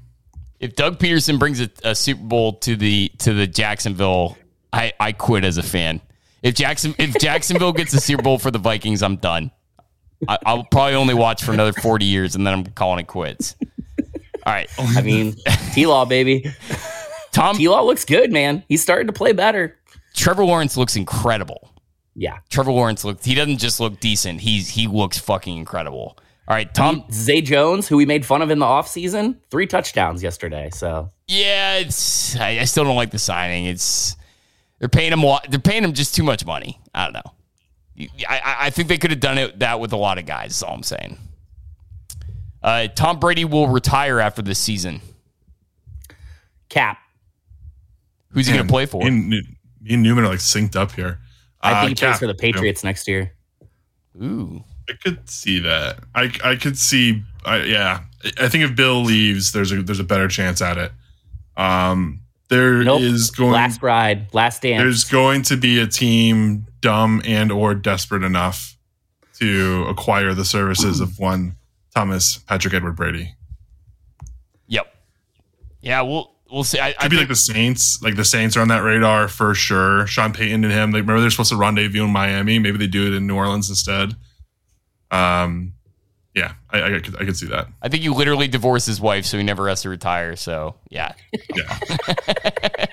If 0.61 0.77
Doug 0.77 0.99
Pederson 0.99 1.39
brings 1.39 1.61
a, 1.61 1.69
a 1.83 1.95
Super 1.95 2.23
Bowl 2.23 2.55
to 2.61 2.77
the 2.77 3.11
to 3.19 3.33
the 3.33 3.47
Jacksonville, 3.47 4.39
I 4.73 4.93
I 4.99 5.13
quit 5.13 5.45
as 5.45 5.59
a 5.59 5.63
fan. 5.63 6.01
If 6.43 6.55
Jackson 6.55 6.95
if 6.99 7.15
Jacksonville 7.19 7.73
gets 7.73 7.93
the 7.93 8.01
Super 8.01 8.23
Bowl 8.23 8.39
for 8.39 8.51
the 8.51 8.59
Vikings, 8.59 9.03
I'm 9.03 9.17
done. 9.17 9.51
I, 10.29 10.55
will 10.55 10.65
probably 10.65 10.95
only 10.95 11.15
watch 11.15 11.43
for 11.43 11.53
another 11.53 11.73
40 11.73 12.05
years 12.05 12.35
and 12.35 12.47
then 12.47 12.55
I'm 12.55 12.65
calling 12.67 13.01
it 13.01 13.09
quits. 13.09 13.57
All 14.45 14.53
right. 14.53 14.69
I 14.79 15.03
mean, 15.03 15.35
T 15.73 15.87
Law, 15.87 16.05
baby. 16.05 16.53
Tom 17.33 17.57
T 17.57 17.69
Law 17.69 17.83
looks 17.83 18.05
good, 18.05 18.33
man. 18.33 18.65
He's 18.69 18.83
starting 18.83 19.07
to 19.07 19.13
play 19.13 19.33
better. 19.33 19.79
Trevor 20.15 20.45
Lawrence 20.45 20.77
looks 20.77 20.97
incredible. 20.97 21.71
Yeah. 22.15 22.39
Trevor 22.51 22.73
Lawrence 22.73 23.05
looks 23.05 23.25
he 23.25 23.35
doesn't 23.35 23.59
just 23.59 23.81
look 23.81 24.01
decent. 24.01 24.41
He's 24.41 24.69
he 24.69 24.87
looks 24.87 25.19
fucking 25.19 25.57
incredible. 25.57 26.19
All 26.49 26.57
right, 26.57 26.73
Tom 26.75 27.05
Zay 27.13 27.41
Jones, 27.41 27.87
who 27.87 27.97
we 27.97 28.05
made 28.05 28.27
fun 28.27 28.43
of 28.43 28.51
in 28.51 28.59
the 28.59 28.67
offseason, 28.67 29.37
three 29.49 29.67
touchdowns 29.67 30.25
yesterday. 30.25 30.71
So 30.73 31.11
yeah, 31.29 31.77
it's 31.77 32.37
I, 32.37 32.59
I 32.59 32.65
still 32.65 32.85
don't 32.85 32.97
like 32.97 33.13
the 33.13 33.19
signing. 33.19 33.67
It's 33.67 34.17
they're 34.83 34.89
paying 34.89 35.13
him 35.13 35.23
they're 35.49 35.61
paying 35.61 35.85
him 35.85 35.93
just 35.93 36.13
too 36.13 36.25
much 36.25 36.45
money. 36.45 36.81
I 36.93 37.05
don't 37.05 37.13
know. 37.13 38.09
I, 38.29 38.57
I 38.63 38.71
think 38.71 38.89
they 38.89 38.99
could 38.99 39.13
have 39.13 39.21
done 39.21 39.39
it 39.39 39.61
that 39.61 39.79
with 39.79 39.93
a 39.93 39.97
lot 39.97 40.19
of 40.19 40.27
guys. 40.27 40.57
Is 40.57 40.63
all 40.65 40.75
I'm 40.75 40.83
saying. 40.83 41.19
Uh, 42.61 42.89
Tom 42.89 43.21
Brady 43.21 43.45
will 43.45 43.69
retire 43.69 44.19
after 44.19 44.43
this 44.43 44.59
season. 44.59 45.01
Cap. 46.69 46.99
Who's 48.31 48.49
he 48.49 48.55
going 48.55 48.67
to 48.67 48.73
play 48.73 48.87
for? 48.87 49.09
Me 49.09 49.41
and, 49.89 50.03
Newman 50.03 50.25
are 50.25 50.31
like 50.31 50.41
synced 50.41 50.75
up 50.75 50.91
here. 50.91 51.21
I 51.61 51.75
think 51.75 51.85
uh, 51.85 51.87
he 51.87 51.95
Cap, 51.95 52.09
plays 52.09 52.19
for 52.19 52.27
the 52.27 52.35
Patriots 52.35 52.83
next 52.83 53.07
year. 53.07 53.35
Ooh. 54.21 54.65
I 54.91 54.95
could 54.95 55.31
see 55.31 55.61
that. 55.61 56.01
I 56.13 56.33
I 56.43 56.57
could 56.57 56.77
see. 56.77 57.23
I, 57.45 57.59
yeah, 57.59 58.01
I 58.41 58.49
think 58.49 58.65
if 58.65 58.75
Bill 58.75 59.01
leaves, 59.01 59.53
there's 59.53 59.71
a 59.71 59.81
there's 59.81 60.01
a 60.01 60.05
better 60.05 60.27
chance 60.27 60.61
at 60.61 60.77
it. 60.77 60.91
Um, 61.57 62.22
there 62.53 62.85
nope. 62.85 63.01
is 63.01 63.31
going 63.31 63.53
last 63.53 63.83
ride, 63.83 64.33
last 64.35 64.63
dance. 64.63 64.81
There's 64.83 65.05
going 65.05 65.43
to 65.43 65.57
be 65.57 65.81
a 65.81 65.87
team 65.87 66.67
dumb 66.81 67.23
and 67.25 67.51
or 67.51 67.75
desperate 67.75 68.23
enough 68.23 68.77
to 69.41 69.85
acquire 69.89 70.35
the 70.35 70.45
services 70.45 71.01
of 71.01 71.19
one 71.19 71.57
Thomas 71.95 72.39
Patrick 72.39 72.75
Edward 72.75 72.97
Brady. 72.97 73.35
Yep. 74.69 74.95
Yeah, 75.81 76.03
we'll 76.03 76.31
we'll 76.51 76.65
see. 76.65 76.79
I, 76.79 76.93
Could 76.93 77.01
I 77.05 77.09
be 77.09 77.17
think- 77.17 77.21
like 77.23 77.29
the 77.29 77.35
Saints. 77.37 78.03
Like 78.03 78.17
the 78.17 78.25
Saints 78.25 78.57
are 78.57 78.61
on 78.61 78.69
that 78.69 78.81
radar 78.81 79.29
for 79.29 79.55
sure. 79.55 80.07
Sean 80.07 80.33
Payton 80.33 80.65
and 80.65 80.73
him. 80.73 80.91
Like 80.93 81.01
remember 81.01 81.21
they're 81.21 81.31
supposed 81.31 81.51
to 81.51 81.57
rendezvous 81.57 82.05
in 82.05 82.11
Miami. 82.11 82.59
Maybe 82.59 82.79
they 82.79 82.87
do 82.87 83.07
it 83.07 83.15
in 83.15 83.27
New 83.27 83.37
Orleans 83.37 83.69
instead. 83.69 84.15
Um, 85.11 85.75
yeah, 86.35 86.55
I, 86.71 86.83
I, 86.83 87.01
could, 87.01 87.17
I 87.21 87.25
could 87.25 87.37
see 87.37 87.47
that. 87.49 87.69
I 87.83 87.89
think 87.89 88.03
you 88.03 88.15
literally 88.15 88.49
divorced 88.49 88.87
his 88.87 89.01
wife, 89.01 89.27
so 89.27 89.37
he 89.37 89.45
never 89.45 89.69
has 89.69 89.83
to 89.83 89.89
retire. 89.89 90.37
So, 90.37 90.77
yeah. 90.91 91.13
Yeah. 91.55 91.79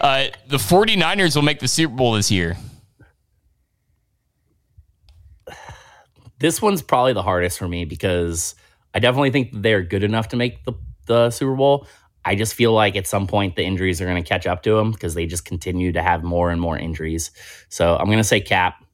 uh, 0.00 0.26
the 0.48 0.56
49ers 0.56 1.36
will 1.36 1.42
make 1.42 1.60
the 1.60 1.68
Super 1.68 1.94
Bowl 1.94 2.12
this 2.14 2.30
year. 2.30 2.56
This 6.40 6.62
one's 6.62 6.82
probably 6.82 7.12
the 7.12 7.22
hardest 7.22 7.58
for 7.58 7.68
me 7.68 7.84
because 7.84 8.54
I 8.94 9.00
definitely 9.00 9.30
think 9.30 9.50
they're 9.52 9.82
good 9.82 10.04
enough 10.04 10.28
to 10.28 10.36
make 10.36 10.64
the, 10.64 10.72
the 11.06 11.30
Super 11.30 11.54
Bowl. 11.54 11.86
I 12.24 12.34
just 12.34 12.54
feel 12.54 12.72
like 12.72 12.96
at 12.96 13.06
some 13.06 13.26
point 13.26 13.56
the 13.56 13.64
injuries 13.64 14.00
are 14.00 14.04
going 14.06 14.22
to 14.22 14.28
catch 14.28 14.46
up 14.46 14.62
to 14.64 14.74
them 14.76 14.92
because 14.92 15.14
they 15.14 15.26
just 15.26 15.44
continue 15.44 15.92
to 15.92 16.02
have 16.02 16.22
more 16.22 16.50
and 16.50 16.60
more 16.60 16.76
injuries. 16.76 17.30
So 17.68 17.96
I'm 17.96 18.06
going 18.06 18.18
to 18.18 18.24
say 18.24 18.40
cap. 18.40 18.84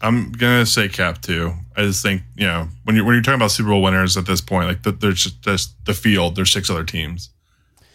I'm 0.00 0.32
gonna 0.32 0.66
say 0.66 0.88
Cap 0.88 1.22
too. 1.22 1.52
I 1.76 1.82
just 1.82 2.02
think 2.02 2.22
you 2.36 2.46
know 2.46 2.68
when 2.84 2.96
you're 2.96 3.04
when 3.04 3.14
you're 3.14 3.22
talking 3.22 3.40
about 3.40 3.50
Super 3.50 3.70
Bowl 3.70 3.82
winners 3.82 4.16
at 4.16 4.26
this 4.26 4.40
point, 4.40 4.68
like 4.68 4.82
the, 4.82 4.92
there's 4.92 5.24
just, 5.24 5.42
just 5.42 5.84
the 5.86 5.94
field. 5.94 6.36
There's 6.36 6.50
six 6.50 6.70
other 6.70 6.84
teams, 6.84 7.30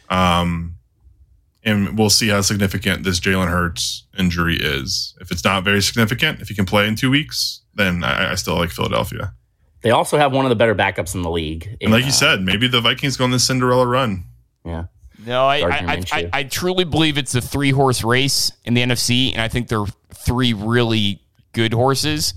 um, 0.09 0.75
and 1.63 1.97
we'll 1.97 2.09
see 2.09 2.29
how 2.29 2.41
significant 2.41 3.03
this 3.03 3.19
Jalen 3.19 3.49
Hurts 3.49 4.05
injury 4.17 4.57
is. 4.57 5.15
If 5.21 5.31
it's 5.31 5.43
not 5.43 5.63
very 5.63 5.81
significant, 5.81 6.41
if 6.41 6.49
he 6.49 6.55
can 6.55 6.65
play 6.65 6.87
in 6.87 6.95
two 6.95 7.09
weeks, 7.09 7.61
then 7.75 8.03
I, 8.03 8.31
I 8.31 8.35
still 8.35 8.55
like 8.55 8.71
Philadelphia. 8.71 9.33
They 9.81 9.91
also 9.91 10.17
have 10.17 10.31
one 10.31 10.45
of 10.45 10.49
the 10.49 10.55
better 10.55 10.75
backups 10.75 11.15
in 11.15 11.23
the 11.23 11.31
league. 11.31 11.65
In, 11.65 11.87
and 11.87 11.91
like 11.91 12.03
you 12.03 12.09
uh, 12.09 12.13
said, 12.13 12.41
maybe 12.41 12.67
the 12.67 12.81
Vikings 12.81 13.17
go 13.17 13.23
on 13.23 13.31
the 13.31 13.39
Cinderella 13.39 13.87
run. 13.87 14.25
Yeah. 14.63 14.85
No, 15.25 15.45
I 15.45 15.57
I, 15.57 16.03
I, 16.11 16.29
I 16.33 16.43
truly 16.43 16.83
believe 16.83 17.17
it's 17.17 17.35
a 17.35 17.41
three 17.41 17.71
horse 17.71 18.03
race 18.03 18.51
in 18.65 18.73
the 18.73 18.81
NFC, 18.81 19.31
and 19.33 19.41
I 19.41 19.47
think 19.47 19.67
they're 19.67 19.85
three 20.13 20.53
really 20.53 21.21
good 21.53 21.73
horses. 21.73 22.33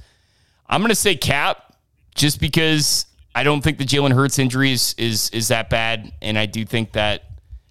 I'm 0.69 0.81
going 0.81 0.89
to 0.91 0.95
say 0.95 1.15
Cap 1.17 1.75
just 2.15 2.41
because 2.41 3.07
I 3.35 3.43
don't 3.43 3.61
think 3.63 3.79
the 3.79 3.85
Jalen 3.85 4.13
Hurts 4.13 4.39
injury 4.39 4.73
is, 4.73 4.95
is, 4.99 5.31
is 5.31 5.49
that 5.49 5.69
bad. 5.71 6.13
And 6.23 6.39
I 6.39 6.47
do 6.47 6.65
think 6.65 6.93
that, 6.93 7.25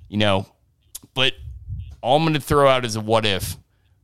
you 0.10 0.18
know, 0.18 0.46
but 1.14 1.34
all 2.02 2.18
I'm 2.18 2.24
going 2.24 2.34
to 2.34 2.40
throw 2.42 2.68
out 2.68 2.86
is 2.86 2.96
a 2.96 3.02
what 3.02 3.26
if. 3.26 3.58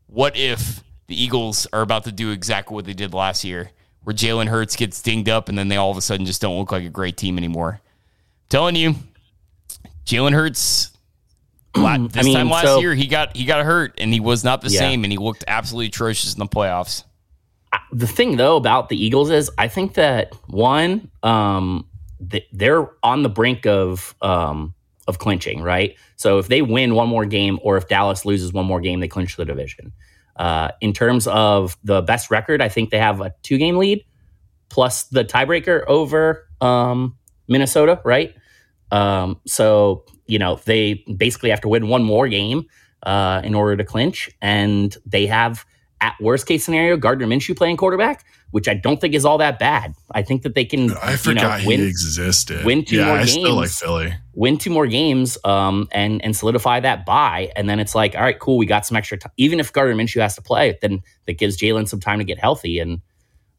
What 0.07 0.35
if 0.37 0.83
the 1.07 1.21
Eagles 1.21 1.67
are 1.73 1.81
about 1.81 2.05
to 2.05 2.11
do 2.11 2.31
exactly 2.31 2.73
what 2.75 2.85
they 2.85 2.93
did 2.93 3.13
last 3.13 3.43
year, 3.43 3.71
where 4.03 4.15
Jalen 4.15 4.47
Hurts 4.47 4.75
gets 4.75 5.01
dinged 5.01 5.29
up 5.29 5.49
and 5.49 5.57
then 5.57 5.67
they 5.67 5.75
all 5.75 5.91
of 5.91 5.97
a 5.97 6.01
sudden 6.01 6.25
just 6.25 6.41
don't 6.41 6.57
look 6.57 6.71
like 6.71 6.83
a 6.83 6.89
great 6.89 7.17
team 7.17 7.37
anymore? 7.37 7.79
I'm 7.83 8.49
telling 8.49 8.75
you, 8.75 8.95
Jalen 10.05 10.33
Hurts. 10.33 10.91
This 11.75 11.83
I 11.85 11.97
mean, 12.23 12.33
time 12.35 12.49
last 12.49 12.65
so- 12.65 12.79
year, 12.79 12.95
he 12.95 13.05
got 13.05 13.37
he 13.37 13.45
got 13.45 13.63
hurt 13.63 13.93
and 13.99 14.11
he 14.11 14.19
was 14.19 14.43
not 14.43 14.61
the 14.61 14.69
Yeah. 14.69 14.79
same, 14.79 15.03
and 15.03 15.13
he 15.13 15.19
looked 15.19 15.43
absolutely 15.47 15.85
atrocious 15.87 16.33
in 16.33 16.39
the 16.39 16.47
playoffs. 16.47 17.03
The 17.91 18.07
thing 18.07 18.37
though 18.37 18.55
about 18.55 18.89
the 18.89 19.03
Eagles 19.03 19.29
is 19.29 19.49
I 19.57 19.67
think 19.67 19.95
that 19.95 20.33
one, 20.47 21.09
um, 21.23 21.85
they're 22.51 22.89
on 23.03 23.23
the 23.23 23.29
brink 23.29 23.65
of 23.65 24.15
um, 24.21 24.73
of 25.07 25.19
clinching, 25.19 25.61
right? 25.61 25.95
So 26.15 26.37
if 26.37 26.47
they 26.47 26.61
win 26.61 26.95
one 26.95 27.07
more 27.07 27.25
game, 27.25 27.59
or 27.63 27.77
if 27.77 27.87
Dallas 27.87 28.25
loses 28.25 28.53
one 28.53 28.65
more 28.65 28.81
game, 28.81 28.99
they 28.99 29.07
clinch 29.07 29.37
the 29.37 29.45
division. 29.45 29.91
Uh, 30.35 30.69
in 30.81 30.93
terms 30.93 31.27
of 31.27 31.77
the 31.83 32.01
best 32.01 32.31
record, 32.31 32.61
I 32.61 32.69
think 32.69 32.91
they 32.91 32.99
have 32.99 33.21
a 33.21 33.33
two 33.41 33.57
game 33.57 33.77
lead 33.77 34.05
plus 34.69 35.03
the 35.05 35.25
tiebreaker 35.25 35.83
over 35.87 36.47
um, 36.61 37.17
Minnesota, 37.47 37.99
right? 38.05 38.33
Um, 38.91 39.39
so 39.45 40.05
you 40.27 40.39
know 40.39 40.59
they 40.65 41.05
basically 41.17 41.49
have 41.49 41.61
to 41.61 41.67
win 41.67 41.87
one 41.87 42.03
more 42.03 42.27
game 42.27 42.65
uh, 43.03 43.41
in 43.43 43.55
order 43.55 43.75
to 43.77 43.83
clinch, 43.83 44.29
and 44.41 44.95
they 45.05 45.25
have 45.27 45.65
at 46.01 46.15
worst 46.21 46.47
case 46.47 46.63
scenario 46.63 46.95
Gardner 46.97 47.27
Minshew 47.27 47.55
playing 47.57 47.77
quarterback, 47.77 48.25
which 48.51 48.67
I 48.67 48.73
don't 48.73 49.01
think 49.01 49.13
is 49.13 49.25
all 49.25 49.37
that 49.39 49.59
bad. 49.59 49.93
I 50.11 50.21
think 50.23 50.43
that 50.43 50.55
they 50.55 50.63
can 50.65 50.91
I 50.97 51.11
you 51.11 51.11
know, 51.11 51.17
forgot 51.17 51.65
win 51.65 51.79
he 51.81 51.87
existed. 51.87 52.63
win 52.65 52.85
two 52.85 52.97
yeah, 52.97 53.05
more 53.05 53.17
I 53.17 53.25
still 53.25 53.55
like 53.55 53.63
games. 53.65 53.79
Philly. 53.79 54.13
win 54.33 54.57
two 54.57 54.69
more 54.69 54.87
games 54.87 55.37
um, 55.43 55.87
and 55.91 56.23
and 56.23 56.35
solidify 56.35 56.79
that 56.81 57.05
bye, 57.05 57.51
and 57.55 57.69
then 57.69 57.79
it's 57.79 57.95
like, 57.95 58.15
all 58.15 58.21
right, 58.21 58.39
cool, 58.39 58.57
we 58.57 58.65
got 58.65 58.85
some 58.85 58.95
extra 58.97 59.17
time. 59.17 59.31
Even 59.37 59.59
if 59.59 59.73
Gardner 59.73 59.95
Minshew 59.95 60.21
has 60.21 60.35
to 60.35 60.41
play, 60.41 60.77
then 60.81 61.01
that 61.25 61.33
gives 61.37 61.57
Jalen 61.57 61.87
some 61.87 61.99
time 61.99 62.19
to 62.19 62.23
get 62.25 62.39
healthy, 62.39 62.79
and 62.79 63.01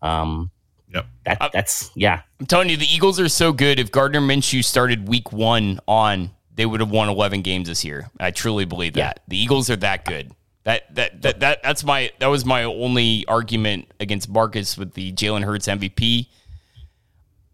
um, 0.03 0.51
Yep. 0.93 1.07
that 1.25 1.51
that's 1.53 1.91
yeah, 1.95 2.23
I'm 2.41 2.47
telling 2.47 2.69
you, 2.69 2.77
the 2.77 2.87
Eagles 2.93 3.21
are 3.21 3.29
so 3.29 3.53
good. 3.53 3.79
If 3.79 3.93
Gardner 3.93 4.21
Minshew 4.21 4.65
started 4.65 5.07
week 5.09 5.33
one 5.33 5.79
on, 5.87 6.31
they 6.53 6.67
would 6.67 6.81
have 6.81 6.91
won 6.91 7.09
11 7.09 7.43
games 7.43 7.69
this 7.69 7.85
year. 7.85 8.11
I 8.19 8.33
truly 8.33 8.65
believe 8.65 8.97
Yeah. 8.97 9.09
that. 9.09 9.21
The 9.29 9.39
Eagles 9.39 9.71
are 9.71 9.77
that 9.77 10.05
good. 10.05 10.33
That, 10.65 10.95
that 10.95 11.23
that 11.23 11.41
that 11.41 11.63
that's 11.63 11.83
my 11.85 12.11
that 12.19 12.27
was 12.27 12.45
my 12.45 12.65
only 12.65 13.25
argument 13.27 13.91
against 13.99 14.29
Marcus 14.29 14.77
with 14.77 14.93
the 14.93 15.11
Jalen 15.13 15.43
Hurts 15.45 15.67
MVP. 15.67 16.27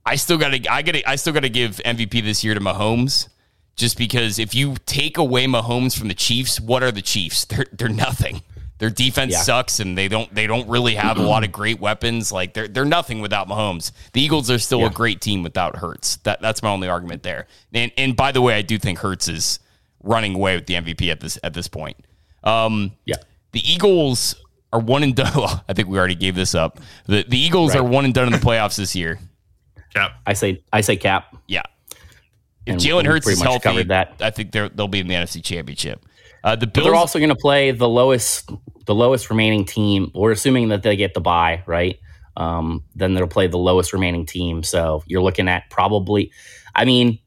I 0.05 0.17
still 0.17 0.39
got 0.39 0.51
to 0.51 0.73
I 0.73 0.83
got 0.83 0.93
to 0.93 1.09
I 1.09 1.17
still 1.17 1.33
got 1.33 1.41
to 1.41 1.49
give 1.49 1.77
MVP 1.85 2.23
this 2.25 2.43
year 2.45 2.55
to 2.55 2.61
Mahomes, 2.61 3.29
just 3.77 3.97
because 3.99 4.39
if 4.39 4.55
you 4.55 4.77
take 4.87 5.19
away 5.19 5.47
Mahomes 5.47 5.97
from 5.99 6.09
the 6.09 6.15
Chiefs, 6.15 6.61
what 6.61 6.83
are 6.83 6.93
the 6.93 7.03
Chiefs? 7.03 7.45
They're 7.45 7.67
they're 7.73 7.89
nothing. 7.89 8.43
Their 8.79 8.91
defense 8.91 9.33
Yeah. 9.33 9.41
sucks, 9.41 9.81
and 9.81 9.97
they 9.97 10.07
don't 10.09 10.33
they 10.35 10.47
don't 10.47 10.69
really 10.69 10.97
have 10.97 11.17
a 11.17 11.23
lot 11.23 11.45
of 11.45 11.51
great 11.53 11.81
weapons. 11.81 12.31
Like 12.31 12.55
they're 12.55 12.69
they're 12.69 12.85
nothing 12.85 13.21
without 13.21 13.49
Mahomes. 13.49 13.91
The 14.13 14.21
Eagles 14.21 14.51
are 14.51 14.59
still 14.59 14.81
Yeah. 14.81 14.87
a 14.89 14.91
great 14.91 15.21
team 15.21 15.43
without 15.43 15.77
Hurts. 15.77 16.17
That 16.25 16.43
that's 16.43 16.63
my 16.63 16.71
only 16.71 16.89
argument 16.89 17.23
there. 17.23 17.47
And 17.73 17.91
and 17.97 18.15
by 18.17 18.33
the 18.33 18.43
way, 18.43 18.55
I 18.55 18.63
do 18.63 18.79
think 18.79 18.99
Hurts 18.99 19.29
is 19.29 19.61
running 20.03 20.35
away 20.35 20.57
with 20.57 20.67
the 20.67 20.75
MVP 20.75 21.11
at 21.11 21.21
this 21.21 21.39
at 21.43 21.55
this 21.55 21.69
point. 21.69 21.97
Um, 22.47 22.93
yeah. 23.05 23.17
the 23.53 23.61
Eagles 23.71 24.35
are 24.73 24.81
one 24.81 25.03
and 25.03 25.15
done. 25.15 25.33
Well, 25.37 25.65
I 25.69 25.73
think 25.75 25.89
we 25.89 25.99
already 25.99 26.15
gave 26.15 26.35
this 26.35 26.55
up. 26.55 26.81
The 27.07 27.25
the 27.29 27.39
Eagles 27.39 27.75
Right. 27.75 27.81
are 27.81 27.85
one 27.85 28.05
and 28.05 28.15
done 28.15 28.27
in 28.27 28.33
the 28.33 28.39
playoffs 28.39 28.77
this 28.77 28.95
year. 28.97 29.19
Cap. 29.95 30.13
I 30.27 30.33
say 30.33 30.63
I 30.73 30.81
say 30.81 30.97
cap. 30.97 31.37
Yeah. 31.49 31.63
If 32.67 32.73
And 32.73 32.81
Jalen 32.81 33.07
Hurts 33.07 33.25
pretty 33.27 33.39
is 33.39 33.43
healthy, 33.43 33.83
that. 33.85 34.15
I 34.21 34.31
think 34.31 34.51
they're, 34.53 34.69
they'll 34.69 34.89
be 34.89 34.99
in 35.01 35.07
the 35.07 35.15
NFC 35.15 35.43
Championship. 35.43 36.05
Uh, 36.43 36.57
the 36.57 36.67
But 36.67 36.75
Bills, 36.75 36.85
they're 36.87 36.95
also 36.95 37.19
going 37.21 37.29
to 37.31 37.37
play 37.37 37.71
the 37.71 37.89
lowest 37.89 38.51
the 38.87 38.95
lowest 38.95 39.31
remaining 39.31 39.65
team. 39.65 40.11
We're 40.15 40.33
assuming 40.33 40.69
that 40.71 40.83
they 40.83 40.97
get 40.97 41.15
the 41.15 41.21
bye, 41.21 41.63
right? 41.67 41.99
Um, 42.37 42.83
then 42.95 43.15
they'll 43.15 43.27
play 43.29 43.47
the 43.47 43.57
lowest 43.59 43.93
remaining 43.93 44.27
team. 44.27 44.63
So 44.63 45.03
you're 45.07 45.23
looking 45.23 45.49
at 45.49 45.71
probably, 45.71 46.31
I 46.75 46.85
mean, 46.85 47.19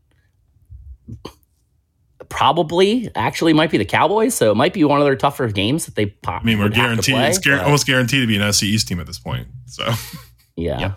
probably 2.29 3.09
actually 3.15 3.53
might 3.53 3.71
be 3.71 3.77
the 3.77 3.85
Cowboys. 3.85 4.33
So 4.35 4.51
it 4.51 4.55
might 4.55 4.73
be 4.73 4.83
one 4.83 4.99
of 4.99 5.05
their 5.05 5.15
tougher 5.15 5.47
games 5.47 5.85
that 5.85 5.95
they 5.95 6.05
pop. 6.07 6.41
I 6.43 6.45
mean, 6.45 6.57
we're 6.59 6.65
would 6.65 6.73
have 6.75 6.83
to 6.83 6.87
guaranteed. 7.11 7.15
play, 7.15 7.29
it's 7.29 7.39
guar- 7.39 7.57
but- 7.57 7.65
almost 7.65 7.85
guaranteed 7.87 8.21
to 8.21 8.27
be 8.27 8.35
an 8.37 8.41
NFC 8.41 8.63
East 8.63 8.87
team 8.87 8.99
at 8.99 9.07
this 9.07 9.19
point. 9.19 9.47
So 9.65 9.83
yeah. 10.55 10.79
Yeah. 10.79 10.93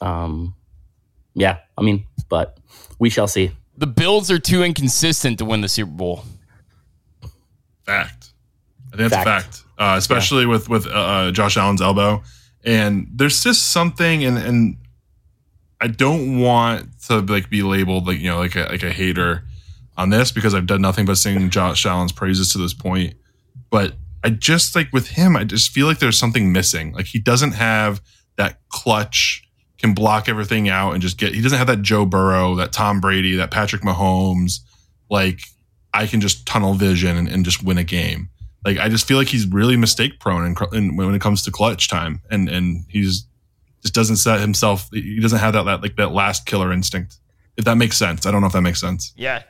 Um, 0.00 0.54
yeah. 1.34 1.58
I 1.78 1.82
mean, 1.82 2.04
but 2.28 2.58
we 2.98 3.10
shall 3.10 3.26
see. 3.28 3.50
the 3.76 3.86
Bills 3.86 4.30
are 4.30 4.38
too 4.38 4.62
inconsistent 4.62 5.38
to 5.38 5.44
win 5.44 5.60
the 5.60 5.68
Super 5.68 5.90
Bowl. 5.92 6.24
fact. 7.84 8.32
I 8.92 8.96
think 8.96 9.10
that's 9.10 9.24
Fact. 9.24 9.44
a 9.44 9.46
fact, 9.46 9.64
uh, 9.78 9.94
especially 9.96 10.46
with 10.46 10.68
with 10.68 10.86
uh, 10.86 10.90
uh, 10.90 11.30
Josh 11.30 11.56
Allen's 11.56 11.80
elbow. 11.80 12.22
And 12.64 13.06
there's 13.14 13.42
just 13.42 13.72
something, 13.72 14.24
and 14.24 14.36
and 14.36 14.76
I 15.80 15.86
don't 15.86 16.40
want 16.40 16.88
to 17.06 17.20
like 17.20 17.48
be 17.50 17.62
labeled 17.62 18.06
like 18.06 18.18
you 18.18 18.28
know 18.28 18.38
like 18.38 18.56
a 18.56 18.64
like 18.70 18.82
a 18.82 18.90
hater 18.92 19.44
on 19.96 20.10
this 20.10 20.30
because 20.30 20.54
I've 20.54 20.66
done 20.66 20.82
nothing 20.82 21.04
but 21.06 21.16
sing 21.16 21.50
Josh 21.50 21.84
Allen's 21.86 22.12
praises 22.12 22.52
to 22.52 22.58
this 22.58 22.74
point. 22.74 23.14
But 23.70 23.94
I 24.24 24.30
just 24.30 24.74
like 24.74 24.92
with 24.92 25.08
him, 25.08 25.36
I 25.36 25.44
just 25.44 25.70
feel 25.70 25.86
like 25.86 25.98
there's 25.98 26.18
something 26.18 26.52
missing. 26.52 26.92
Like 26.92 27.06
he 27.06 27.18
doesn't 27.18 27.52
have 27.52 28.00
that 28.36 28.60
clutch, 28.68 29.46
can 29.78 29.94
block 29.94 30.28
everything 30.28 30.68
out 30.68 30.92
and 30.92 31.02
just 31.02 31.18
get. 31.18 31.34
He 31.34 31.40
doesn't 31.40 31.58
have 31.58 31.68
that 31.68 31.82
Joe 31.82 32.04
Burrow, 32.04 32.54
that 32.56 32.72
Tom 32.72 33.00
Brady, 33.00 33.36
that 33.36 33.50
Patrick 33.50 33.82
Mahomes. 33.82 34.60
Like 35.08 35.40
I 35.92 36.06
can 36.06 36.20
just 36.20 36.46
tunnel 36.46 36.74
vision 36.74 37.16
and, 37.16 37.28
and 37.28 37.44
just 37.44 37.62
win 37.62 37.78
a 37.78 37.84
game. 37.84 38.30
Like 38.64 38.78
I 38.78 38.88
just 38.88 39.06
feel 39.06 39.16
like 39.16 39.28
he's 39.28 39.46
really 39.46 39.76
mistake 39.76 40.20
prone 40.20 40.44
in, 40.44 40.56
in, 40.72 40.96
when 40.96 41.14
it 41.14 41.20
comes 41.20 41.42
to 41.44 41.50
clutch 41.50 41.88
time, 41.88 42.20
and 42.30 42.48
and 42.48 42.84
he's 42.88 43.26
just 43.82 43.94
doesn't 43.94 44.16
set 44.16 44.40
himself. 44.40 44.88
He 44.92 45.18
doesn't 45.18 45.38
have 45.38 45.54
that, 45.54 45.64
that 45.64 45.82
like 45.82 45.96
that 45.96 46.12
last 46.12 46.44
killer 46.44 46.72
instinct. 46.72 47.16
If 47.56 47.64
that 47.64 47.76
makes 47.76 47.96
sense, 47.96 48.26
I 48.26 48.30
don't 48.30 48.42
know 48.42 48.46
if 48.46 48.52
that 48.52 48.60
makes 48.60 48.80
sense. 48.80 49.12
Yeah, 49.16 49.42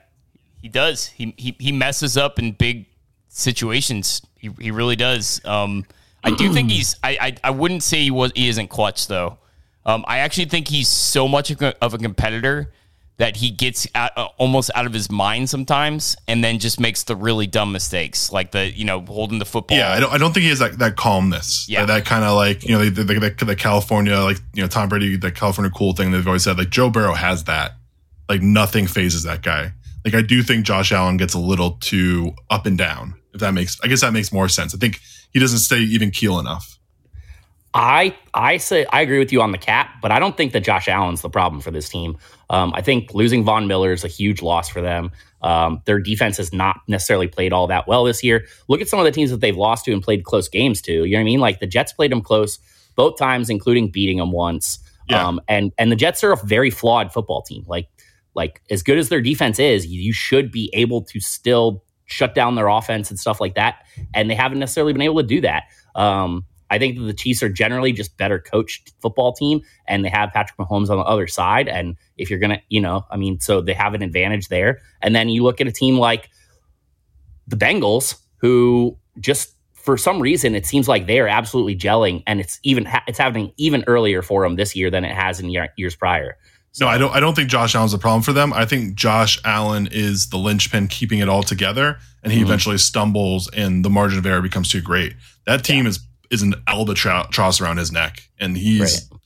he 0.60 0.68
does. 0.68 1.06
He 1.06 1.34
he, 1.36 1.56
he 1.58 1.72
messes 1.72 2.16
up 2.16 2.38
in 2.38 2.52
big 2.52 2.86
situations. 3.28 4.22
He, 4.36 4.50
he 4.60 4.70
really 4.70 4.96
does. 4.96 5.40
Um, 5.44 5.84
I 6.22 6.32
do 6.32 6.52
think 6.52 6.70
he's. 6.72 6.96
I, 7.02 7.18
I 7.20 7.36
I 7.44 7.50
wouldn't 7.50 7.82
say 7.82 8.02
he 8.02 8.10
was. 8.10 8.32
He 8.34 8.48
isn't 8.48 8.68
clutch 8.68 9.06
though. 9.06 9.38
Um, 9.86 10.04
I 10.06 10.18
actually 10.18 10.44
think 10.44 10.68
he's 10.68 10.88
so 10.88 11.26
much 11.26 11.50
of 11.50 11.94
a 11.94 11.98
competitor 11.98 12.72
that 13.20 13.36
he 13.36 13.50
gets 13.50 13.86
out, 13.94 14.12
uh, 14.16 14.28
almost 14.38 14.70
out 14.74 14.86
of 14.86 14.94
his 14.94 15.10
mind 15.10 15.48
sometimes, 15.50 16.16
and 16.26 16.42
then 16.42 16.58
just 16.58 16.80
makes 16.80 17.02
the 17.02 17.14
really 17.14 17.46
dumb 17.46 17.70
mistakes, 17.70 18.32
like 18.32 18.50
the 18.50 18.70
you 18.70 18.84
know 18.84 19.00
holding 19.00 19.38
the 19.38 19.44
football. 19.44 19.76
Yeah, 19.76 19.92
I 19.92 20.00
don't. 20.00 20.12
I 20.12 20.18
don't 20.18 20.32
think 20.32 20.44
he 20.44 20.48
has 20.48 20.58
that, 20.58 20.78
that 20.78 20.96
calmness. 20.96 21.68
Yeah. 21.68 21.84
that, 21.84 21.86
that 21.92 22.06
kind 22.06 22.24
of 22.24 22.34
like 22.34 22.64
you 22.64 22.76
know 22.76 22.84
the, 22.84 23.02
the, 23.02 23.14
the, 23.14 23.44
the 23.44 23.56
California 23.56 24.18
like 24.18 24.38
you 24.54 24.62
know 24.62 24.68
Tom 24.68 24.88
Brady 24.88 25.16
the 25.16 25.30
California 25.30 25.70
cool 25.70 25.92
thing 25.92 26.10
they've 26.10 26.26
always 26.26 26.44
said. 26.44 26.58
Like 26.58 26.70
Joe 26.70 26.90
Burrow 26.90 27.14
has 27.14 27.44
that. 27.44 27.72
Like 28.28 28.42
nothing 28.42 28.86
fazes 28.86 29.24
that 29.24 29.42
guy. 29.42 29.72
Like 30.04 30.14
I 30.14 30.22
do 30.22 30.42
think 30.42 30.64
Josh 30.64 30.92
Allen 30.92 31.16
gets 31.16 31.34
a 31.34 31.38
little 31.38 31.72
too 31.80 32.32
up 32.48 32.66
and 32.66 32.78
down. 32.78 33.14
If 33.32 33.40
that 33.40 33.54
makes, 33.54 33.78
I 33.82 33.88
guess 33.88 34.00
that 34.00 34.12
makes 34.12 34.32
more 34.32 34.48
sense. 34.48 34.74
I 34.74 34.78
think 34.78 35.00
he 35.32 35.38
doesn't 35.38 35.58
stay 35.58 35.78
even 35.78 36.10
keel 36.10 36.38
enough. 36.38 36.78
I 37.72 38.16
I 38.34 38.56
say 38.56 38.84
I 38.86 39.00
agree 39.00 39.20
with 39.20 39.30
you 39.30 39.40
on 39.42 39.52
the 39.52 39.58
cap, 39.58 39.90
but 40.02 40.10
I 40.10 40.18
don't 40.18 40.36
think 40.36 40.52
that 40.52 40.64
Josh 40.64 40.88
Allen's 40.88 41.22
the 41.22 41.30
problem 41.30 41.62
for 41.62 41.70
this 41.70 41.88
team. 41.88 42.18
Um, 42.48 42.72
I 42.74 42.82
think 42.82 43.14
losing 43.14 43.44
Von 43.44 43.68
Miller 43.68 43.92
is 43.92 44.02
a 44.02 44.08
huge 44.08 44.42
loss 44.42 44.68
for 44.68 44.80
them. 44.80 45.12
Um, 45.42 45.80
their 45.84 46.00
defense 46.00 46.36
has 46.38 46.52
not 46.52 46.80
necessarily 46.88 47.28
played 47.28 47.52
all 47.52 47.68
that 47.68 47.86
well 47.86 48.04
this 48.04 48.24
year. 48.24 48.44
Look 48.66 48.80
at 48.80 48.88
some 48.88 48.98
of 48.98 49.04
the 49.04 49.12
teams 49.12 49.30
that 49.30 49.40
they've 49.40 49.56
lost 49.56 49.84
to 49.84 49.92
and 49.92 50.02
played 50.02 50.24
close 50.24 50.48
games 50.48 50.82
to. 50.82 50.92
You 50.92 51.12
know 51.12 51.18
what 51.18 51.20
I 51.20 51.24
mean? 51.24 51.40
Like 51.40 51.60
the 51.60 51.66
Jets 51.66 51.92
played 51.92 52.10
them 52.10 52.22
close 52.22 52.58
both 52.96 53.16
times, 53.16 53.48
including 53.48 53.90
beating 53.90 54.18
them 54.18 54.32
once. 54.32 54.80
Yeah. 55.08 55.26
Um, 55.26 55.40
and 55.46 55.72
and 55.78 55.92
the 55.92 55.96
Jets 55.96 56.24
are 56.24 56.32
a 56.32 56.36
very 56.36 56.70
flawed 56.70 57.12
football 57.12 57.42
team. 57.42 57.64
Like 57.68 57.88
like 58.34 58.62
as 58.70 58.82
good 58.82 58.98
as 58.98 59.08
their 59.08 59.20
defense 59.20 59.58
is, 59.58 59.86
you, 59.86 60.12
should 60.12 60.50
be 60.50 60.70
able 60.72 61.02
to 61.02 61.20
still 61.20 61.84
shut 62.06 62.34
down 62.34 62.54
their 62.54 62.68
offense 62.68 63.10
and 63.10 63.18
stuff 63.18 63.40
like 63.40 63.54
that. 63.54 63.84
And 64.14 64.30
they 64.30 64.34
haven't 64.34 64.58
necessarily 64.58 64.92
been 64.92 65.02
able 65.02 65.20
to 65.20 65.26
do 65.26 65.40
that. 65.40 65.64
Um, 65.94 66.44
I 66.70 66.78
think 66.78 66.98
that 66.98 67.04
the 67.04 67.12
Chiefs 67.12 67.42
are 67.42 67.48
generally 67.48 67.92
just 67.92 68.16
better 68.16 68.38
coached 68.38 68.92
football 69.00 69.32
team, 69.32 69.60
and 69.88 70.04
they 70.04 70.08
have 70.08 70.32
Patrick 70.32 70.56
Mahomes 70.56 70.88
on 70.88 70.98
the 70.98 71.04
other 71.04 71.26
side. 71.26 71.68
And 71.68 71.96
if 72.16 72.30
you're 72.30 72.38
gonna, 72.38 72.62
you 72.68 72.80
know, 72.80 73.04
I 73.10 73.16
mean, 73.16 73.40
so 73.40 73.60
they 73.60 73.74
have 73.74 73.94
an 73.94 74.02
advantage 74.02 74.48
there. 74.48 74.80
And 75.02 75.14
then 75.14 75.28
you 75.28 75.42
look 75.42 75.60
at 75.60 75.66
a 75.66 75.72
team 75.72 75.98
like 75.98 76.30
the 77.48 77.56
Bengals, 77.56 78.16
who 78.36 78.96
just 79.18 79.54
for 79.72 79.96
some 79.96 80.20
reason 80.20 80.54
it 80.54 80.66
seems 80.66 80.86
like 80.86 81.06
they 81.06 81.18
are 81.18 81.28
absolutely 81.28 81.76
gelling, 81.76 82.22
and 82.26 82.40
it's 82.40 82.60
even 82.62 82.88
it's 83.08 83.18
happening 83.18 83.52
even 83.56 83.82
earlier 83.88 84.22
for 84.22 84.44
them 84.44 84.54
this 84.54 84.76
year 84.76 84.90
than 84.90 85.04
it 85.04 85.12
has 85.12 85.40
in 85.40 85.50
year, 85.50 85.70
years 85.76 85.96
prior. 85.96 86.38
No, 86.78 86.86
I 86.86 86.98
don't. 86.98 87.12
I 87.14 87.20
don't 87.20 87.34
think 87.34 87.50
Josh 87.50 87.74
Allen's 87.74 87.92
the 87.92 87.98
problem 87.98 88.22
for 88.22 88.32
them. 88.32 88.52
I 88.52 88.64
think 88.64 88.94
Josh 88.94 89.38
Allen 89.44 89.88
is 89.90 90.28
the 90.28 90.36
linchpin 90.38 90.86
keeping 90.88 91.18
it 91.18 91.28
all 91.28 91.42
together, 91.42 91.98
and 92.22 92.32
he 92.32 92.38
Mhm. 92.40 92.42
eventually 92.42 92.78
stumbles, 92.78 93.48
and 93.48 93.84
the 93.84 93.90
margin 93.90 94.18
of 94.18 94.26
error 94.26 94.40
becomes 94.42 94.68
too 94.68 94.80
great. 94.80 95.14
That 95.46 95.64
team 95.64 95.86
is 95.86 96.00
is 96.30 96.42
an 96.42 96.54
albatross 96.68 97.60
around 97.60 97.78
his 97.78 97.90
neck, 97.90 98.28
and 98.38 98.56
he's 98.56 98.80
Right. 98.80 99.18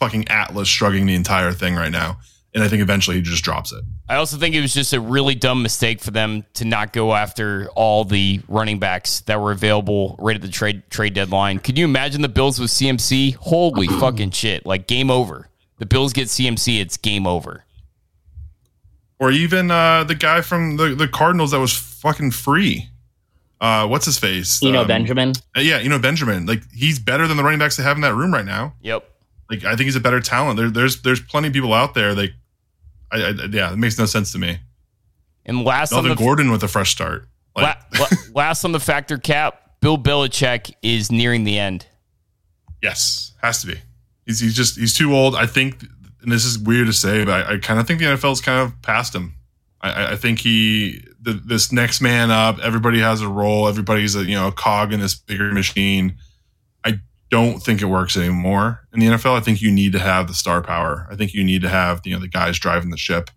fucking 0.00 0.26
Atlas 0.28 0.66
shrugging 0.66 1.06
the 1.06 1.14
entire 1.14 1.52
thing 1.52 1.74
right 1.76 1.92
now. 1.92 2.18
and 2.56 2.62
I 2.62 2.68
think 2.68 2.82
eventually 2.82 3.16
he 3.16 3.22
just 3.22 3.42
drops 3.42 3.72
it. 3.72 3.80
I 4.08 4.14
also 4.14 4.36
think 4.36 4.54
it 4.54 4.60
was 4.60 4.72
just 4.72 4.92
a 4.92 5.00
really 5.00 5.34
dumb 5.34 5.60
mistake 5.60 6.00
for 6.00 6.12
them 6.12 6.44
to 6.54 6.64
not 6.64 6.92
go 6.92 7.12
after 7.12 7.68
all 7.74 8.04
the 8.04 8.42
running 8.46 8.78
backs 8.78 9.22
that 9.26 9.40
were 9.40 9.50
available 9.50 10.14
right 10.20 10.36
at 10.36 10.40
the 10.42 10.46
trade 10.48 10.82
trade 10.88 11.14
deadline. 11.14 11.58
Could 11.58 11.76
you 11.76 11.84
imagine 11.84 12.22
the 12.22 12.28
Bills 12.28 12.60
with 12.60 12.70
CMC? 12.70 13.32
Holy 13.40 13.88
fucking 14.00 14.30
shit! 14.30 14.64
Like 14.64 14.86
game 14.86 15.10
over. 15.10 15.48
The 15.84 15.88
Bills 15.88 16.14
get 16.14 16.28
CMC, 16.28 16.80
it's 16.80 16.96
game 16.96 17.26
over. 17.26 17.62
Or 19.18 19.30
even 19.30 19.70
uh, 19.70 20.04
the 20.04 20.14
guy 20.14 20.40
from 20.40 20.78
the, 20.78 20.94
the 20.94 21.06
Cardinals 21.06 21.50
that 21.50 21.60
was 21.60 21.74
fucking 21.76 22.30
free. 22.30 22.88
Uh, 23.60 23.86
what's 23.86 24.06
his 24.06 24.18
face? 24.18 24.62
You 24.62 24.72
know 24.72 24.80
Um, 24.80 24.86
Benjamin. 24.86 25.32
uh, 25.54 25.60
yeah, 25.60 25.80
you 25.80 25.90
know 25.90 25.98
Benjamin. 25.98 26.46
Like 26.46 26.62
he's 26.72 26.98
better 26.98 27.26
than 27.28 27.36
the 27.36 27.44
running 27.44 27.58
backs 27.58 27.76
they 27.76 27.82
have 27.82 27.98
in 27.98 28.00
that 28.00 28.14
room 28.14 28.32
right 28.32 28.46
now. 28.46 28.72
Yep. 28.80 29.06
Like 29.50 29.64
I 29.64 29.76
think 29.76 29.82
he's 29.82 29.96
a 29.96 30.00
better 30.00 30.20
talent. 30.20 30.56
There, 30.56 30.70
there's 30.70 31.02
there's 31.02 31.20
plenty 31.20 31.48
of 31.48 31.52
people 31.54 31.74
out 31.74 31.92
there. 31.92 32.14
Like, 32.14 32.32
I, 33.12 33.18
I 33.24 33.30
yeah, 33.50 33.70
it 33.70 33.76
makes 33.76 33.98
no 33.98 34.06
sense 34.06 34.32
to 34.32 34.38
me. 34.38 34.56
And 35.44 35.64
last 35.64 35.92
on 35.92 36.08
the 36.08 36.14
Gordon 36.14 36.50
with 36.50 36.62
a 36.62 36.68
fresh 36.68 36.92
start. 36.92 37.28
Like, 37.54 37.76
la- 37.92 38.00
la- 38.10 38.16
last 38.34 38.64
on 38.64 38.72
the 38.72 38.80
Fact 38.80 39.12
or 39.12 39.18
Cap, 39.18 39.60
Bill 39.82 39.98
Belichick 39.98 40.72
is 40.82 41.12
nearing 41.12 41.44
the 41.44 41.58
end. 41.58 41.86
yes, 42.82 43.32
has 43.42 43.60
to 43.60 43.66
be. 43.66 43.74
He's 44.26 44.40
he's 44.40 44.54
just 44.54 44.78
he's 44.78 44.94
too 44.94 45.14
old. 45.14 45.34
I 45.34 45.46
think, 45.46 45.82
and 46.22 46.32
this 46.32 46.44
is 46.44 46.58
weird 46.58 46.86
to 46.86 46.92
say, 46.92 47.24
but 47.24 47.46
I, 47.46 47.54
I 47.54 47.58
kind 47.58 47.78
of 47.80 47.86
think 47.86 48.00
the 48.00 48.06
NFL's 48.06 48.40
kind 48.40 48.60
of 48.60 48.80
past 48.82 49.14
him. 49.14 49.34
I- 49.80 49.90
I, 49.90 50.12
I 50.12 50.16
think 50.16 50.38
he 50.40 51.04
the, 51.20 51.34
this 51.34 51.70
next 51.72 52.00
man 52.00 52.30
up. 52.30 52.58
Everybody 52.60 53.00
has 53.00 53.20
a 53.20 53.28
role. 53.28 53.68
Everybody's 53.68 54.14
a 54.16 54.24
you 54.24 54.34
know 54.34 54.48
a 54.48 54.52
cog 54.52 54.92
in 54.94 55.00
this 55.00 55.14
bigger 55.14 55.52
machine. 55.52 56.16
I 56.84 57.00
don't 57.30 57.62
think 57.62 57.82
it 57.82 57.86
works 57.86 58.16
anymore 58.16 58.80
in 58.94 59.00
the 59.00 59.06
NFL. 59.08 59.36
I 59.36 59.40
think 59.40 59.60
you 59.60 59.70
need 59.70 59.92
to 59.92 59.98
have 59.98 60.26
the 60.26 60.32
star 60.34 60.62
power. 60.62 61.06
I 61.10 61.16
think 61.16 61.34
you 61.34 61.44
need 61.44 61.60
to 61.62 61.68
have 61.68 62.00
you 62.06 62.14
know 62.14 62.20
the 62.20 62.28
guys 62.28 62.58
driving 62.58 62.90
the 62.90 62.96
ship. 62.96 63.30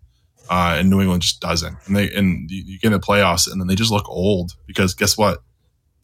Uh, 0.50 0.76
and 0.78 0.88
New 0.88 1.02
England 1.02 1.20
just 1.20 1.40
doesn't. 1.42 1.76
And 1.86 1.94
they 1.94 2.10
and 2.12 2.50
you 2.50 2.62
you 2.64 2.78
get 2.78 2.86
in 2.86 2.92
the 2.94 2.98
playoffs, 3.00 3.50
and 3.50 3.60
then 3.60 3.68
they 3.68 3.74
just 3.74 3.90
look 3.90 4.08
old 4.08 4.52
because 4.66 4.94
guess 4.94 5.18
what? 5.18 5.42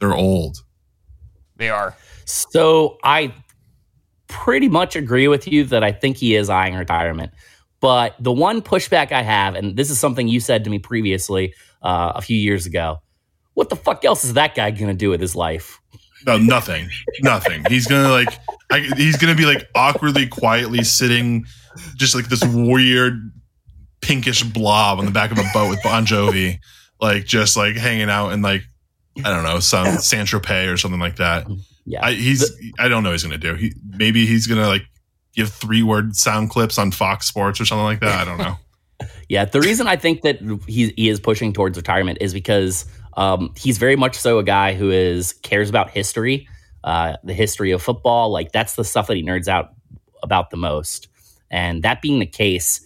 They're 0.00 0.14
old. 0.14 0.58
They 1.56 1.70
are. 1.70 1.96
So 2.26 2.98
I 3.02 3.32
pretty 4.28 4.68
much 4.68 4.96
agree 4.96 5.28
with 5.28 5.46
you 5.46 5.64
that 5.64 5.84
I 5.84 5.92
think 5.92 6.16
he 6.16 6.34
is 6.34 6.48
eyeing 6.48 6.74
retirement. 6.74 7.32
But 7.80 8.16
the 8.18 8.32
one 8.32 8.62
pushback 8.62 9.12
I 9.12 9.22
have, 9.22 9.54
and 9.54 9.76
this 9.76 9.90
is 9.90 9.98
something 9.98 10.26
you 10.28 10.40
said 10.40 10.64
to 10.64 10.70
me 10.70 10.78
previously 10.78 11.54
uh, 11.82 12.12
a 12.14 12.22
few 12.22 12.36
years 12.36 12.66
ago, 12.66 13.02
what 13.54 13.68
the 13.68 13.76
fuck 13.76 14.04
else 14.04 14.24
is 14.24 14.34
that 14.34 14.54
guy 14.54 14.70
going 14.70 14.88
to 14.88 14.94
do 14.94 15.10
with 15.10 15.20
his 15.20 15.36
life? 15.36 15.80
No, 16.26 16.38
nothing, 16.38 16.88
nothing. 17.20 17.64
He's 17.68 17.86
gonna 17.86 18.08
like, 18.08 18.38
I, 18.70 18.80
he's 18.96 19.16
gonna 19.18 19.34
be 19.34 19.44
like 19.44 19.68
awkwardly, 19.74 20.26
quietly 20.26 20.82
sitting, 20.82 21.44
just 21.96 22.14
like 22.14 22.28
this 22.28 22.42
weird 22.42 23.30
pinkish 24.00 24.42
blob 24.42 24.98
on 24.98 25.04
the 25.04 25.10
back 25.10 25.32
of 25.32 25.38
a 25.38 25.44
boat 25.52 25.68
with 25.68 25.82
Bon 25.82 26.06
Jovi, 26.06 26.60
like 27.00 27.26
just 27.26 27.56
like 27.56 27.76
hanging 27.76 28.08
out 28.08 28.30
in 28.30 28.40
like 28.40 28.62
I 29.18 29.30
don't 29.34 29.44
know 29.44 29.60
some 29.60 29.98
San 29.98 30.24
Tropez 30.24 30.72
or 30.72 30.76
something 30.76 31.00
like 31.00 31.16
that. 31.16 31.46
Yeah. 31.86 32.04
I, 32.04 32.12
he's 32.12 32.50
I 32.78 32.88
don't 32.88 33.02
know 33.02 33.10
what 33.10 33.14
he's 33.14 33.22
gonna 33.22 33.38
do. 33.38 33.54
He 33.54 33.74
maybe 33.86 34.26
he's 34.26 34.46
gonna 34.46 34.66
like 34.66 34.84
give 35.34 35.50
three 35.50 35.82
word 35.82 36.16
sound 36.16 36.50
clips 36.50 36.78
on 36.78 36.90
Fox 36.90 37.26
Sports 37.26 37.60
or 37.60 37.64
something 37.64 37.84
like 37.84 38.00
that. 38.00 38.20
I 38.20 38.24
don't 38.24 38.38
know. 38.38 38.56
Yeah, 39.28 39.44
the 39.46 39.60
reason 39.60 39.86
I 39.86 39.96
think 39.96 40.22
that 40.22 40.38
he, 40.66 40.92
he 40.96 41.08
is 41.08 41.18
pushing 41.18 41.52
towards 41.52 41.76
retirement 41.76 42.18
is 42.20 42.32
because 42.32 42.84
um, 43.16 43.52
he's 43.56 43.78
very 43.78 43.96
much 43.96 44.16
so 44.16 44.38
a 44.38 44.44
guy 44.44 44.74
who 44.74 44.90
is 44.90 45.32
cares 45.32 45.70
about 45.70 45.90
history, 45.90 46.46
uh, 46.84 47.16
the 47.24 47.32
history 47.32 47.70
of 47.70 47.82
football. 47.82 48.30
Like 48.30 48.52
that's 48.52 48.74
the 48.74 48.84
stuff 48.84 49.06
that 49.06 49.16
he 49.16 49.24
nerds 49.24 49.48
out 49.48 49.70
about 50.22 50.50
the 50.50 50.56
most. 50.56 51.08
And 51.50 51.82
that 51.82 52.02
being 52.02 52.18
the 52.18 52.26
case, 52.26 52.84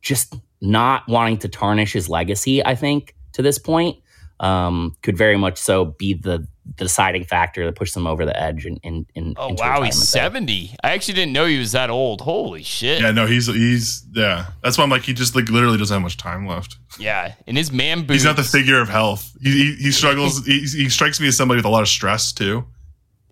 just 0.00 0.34
not 0.60 1.06
wanting 1.08 1.38
to 1.38 1.48
tarnish 1.48 1.92
his 1.92 2.08
legacy, 2.08 2.64
I 2.64 2.74
think 2.74 3.14
to 3.32 3.42
this 3.42 3.58
point, 3.58 3.98
um, 4.40 4.96
could 5.02 5.16
very 5.16 5.36
much 5.36 5.58
so 5.58 5.84
be 5.84 6.14
the, 6.14 6.38
the 6.38 6.48
deciding 6.76 7.24
factor 7.24 7.64
that 7.66 7.74
pushes 7.74 7.96
him 7.96 8.06
over 8.06 8.24
the 8.24 8.38
edge. 8.40 8.66
In, 8.66 8.76
in, 8.78 9.06
in 9.14 9.34
Oh 9.36 9.54
wow, 9.58 9.82
he's 9.82 9.96
seventy. 9.96 10.74
I 10.84 10.90
actually 10.92 11.14
didn't 11.14 11.32
know 11.32 11.46
he 11.46 11.58
was 11.58 11.72
that 11.72 11.90
old. 11.90 12.20
Holy 12.20 12.62
shit. 12.62 13.00
Yeah, 13.00 13.10
no, 13.10 13.26
he's 13.26 13.46
he's 13.46 14.04
yeah. 14.12 14.46
That's 14.62 14.76
why 14.78 14.84
I'm 14.84 14.90
like 14.90 15.02
he 15.02 15.12
just 15.12 15.34
like 15.34 15.48
literally 15.48 15.78
doesn't 15.78 15.94
have 15.94 16.02
much 16.02 16.16
time 16.16 16.46
left. 16.46 16.76
Yeah, 16.98 17.34
and 17.46 17.56
his 17.56 17.72
man 17.72 18.00
boots. 18.00 18.12
He's 18.14 18.24
not 18.24 18.36
the 18.36 18.42
figure 18.44 18.80
of 18.80 18.88
health. 18.88 19.30
He 19.42 19.50
he, 19.50 19.74
he 19.76 19.90
struggles. 19.92 20.44
he, 20.44 20.60
he 20.60 20.88
strikes 20.88 21.20
me 21.20 21.28
as 21.28 21.36
somebody 21.36 21.58
with 21.58 21.64
a 21.66 21.70
lot 21.70 21.82
of 21.82 21.88
stress 21.88 22.32
too. 22.32 22.64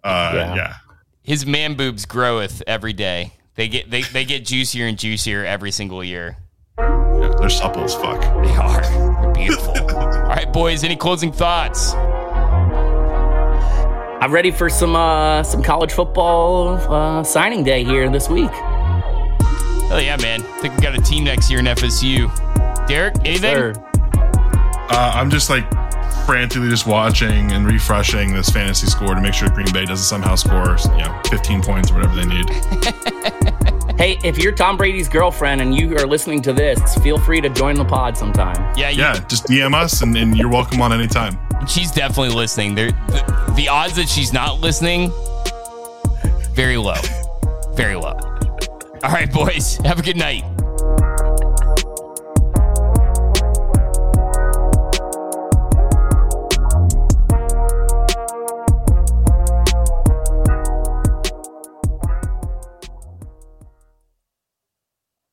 Uh, 0.05 0.32
Yeah. 0.34 0.55
yeah. 0.55 0.74
His 1.22 1.45
man 1.45 1.74
boobs 1.74 2.07
groweth 2.07 2.62
every 2.66 2.93
day. 2.93 3.32
They 3.57 3.68
get 3.68 3.91
they, 3.91 4.03
they 4.03 4.24
get 4.24 4.45
juicier 4.45 4.87
and 4.87 4.97
juicier 4.99 5.45
every 5.45 5.70
single 5.72 6.05
year. 6.05 6.37
Yeah, 6.78 7.34
they're 7.41 7.49
supple 7.49 7.82
as 7.82 7.95
fuck. 7.95 8.20
They 8.20 8.55
are. 8.57 8.82
They're 8.82 9.32
beautiful. 9.34 9.74
All 9.97 10.22
right, 10.28 10.53
boys. 10.53 10.84
Any 10.84 10.95
closing 10.95 11.32
thoughts? 11.32 11.95
I'm 14.26 14.34
ready 14.34 14.50
for 14.50 14.68
some 14.68 14.96
uh, 14.96 15.44
some 15.44 15.62
college 15.62 15.92
football 15.92 16.70
uh, 16.92 17.22
signing 17.22 17.62
day 17.62 17.84
here 17.84 18.10
this 18.10 18.28
week. 18.28 18.50
Oh 18.52 20.00
yeah, 20.02 20.16
man. 20.20 20.42
I 20.42 20.60
think 20.60 20.74
we 20.74 20.82
got 20.82 20.98
a 20.98 21.00
team 21.00 21.22
next 21.22 21.48
year 21.48 21.60
in 21.60 21.66
FSU. 21.66 22.26
Derek, 22.88 23.14
anything? 23.20 23.54
Sir. 23.54 23.72
Uh, 24.90 25.12
I'm 25.14 25.30
just 25.30 25.48
like 25.48 25.64
frantically 26.26 26.68
just 26.68 26.88
watching 26.88 27.52
and 27.52 27.68
refreshing 27.68 28.34
this 28.34 28.50
fantasy 28.50 28.88
score 28.88 29.14
to 29.14 29.20
make 29.20 29.32
sure 29.32 29.48
Green 29.48 29.72
Bay 29.72 29.84
doesn't 29.84 30.06
somehow 30.06 30.34
score, 30.34 30.76
you 30.96 31.04
know, 31.04 31.20
15 31.30 31.62
points 31.62 31.92
or 31.92 31.94
whatever 31.94 32.16
they 32.16 32.26
need. 32.26 33.72
Hey, 33.99 34.18
if 34.22 34.36
you're 34.38 34.53
Tom 34.53 34.76
Brady's 34.76 35.09
girlfriend 35.09 35.62
and 35.62 35.74
you 35.74 35.97
are 35.97 36.07
listening 36.07 36.42
to 36.42 36.53
this, 36.53 36.97
feel 36.99 37.18
free 37.18 37.40
to 37.40 37.49
join 37.49 37.76
the 37.76 37.84
pod 37.84 38.14
sometime. 38.16 38.55
Yeah, 38.76 38.90
you, 38.90 39.01
Yeah, 39.01 39.14
just 39.26 39.47
DM 39.47 39.74
us 39.74 40.03
and, 40.03 40.14
and 40.16 40.36
you're 40.36 40.51
welcome 40.51 40.82
on 40.82 40.92
anytime. 40.92 41.38
she's 41.66 41.90
definitely 41.92 42.34
listening. 42.34 42.74
There, 42.74 42.90
the, 42.90 43.53
the 43.57 43.68
odds 43.68 43.97
that 43.97 44.07
she's 44.09 44.34
not 44.34 44.61
listening, 44.61 45.11
very 46.53 46.76
low, 46.76 46.94
very 47.74 47.97
low. 47.97 48.12
All 49.03 49.11
right, 49.12 49.32
boys. 49.32 49.76
Have 49.78 49.99
a 49.99 50.03
good 50.03 50.16
night. 50.18 50.44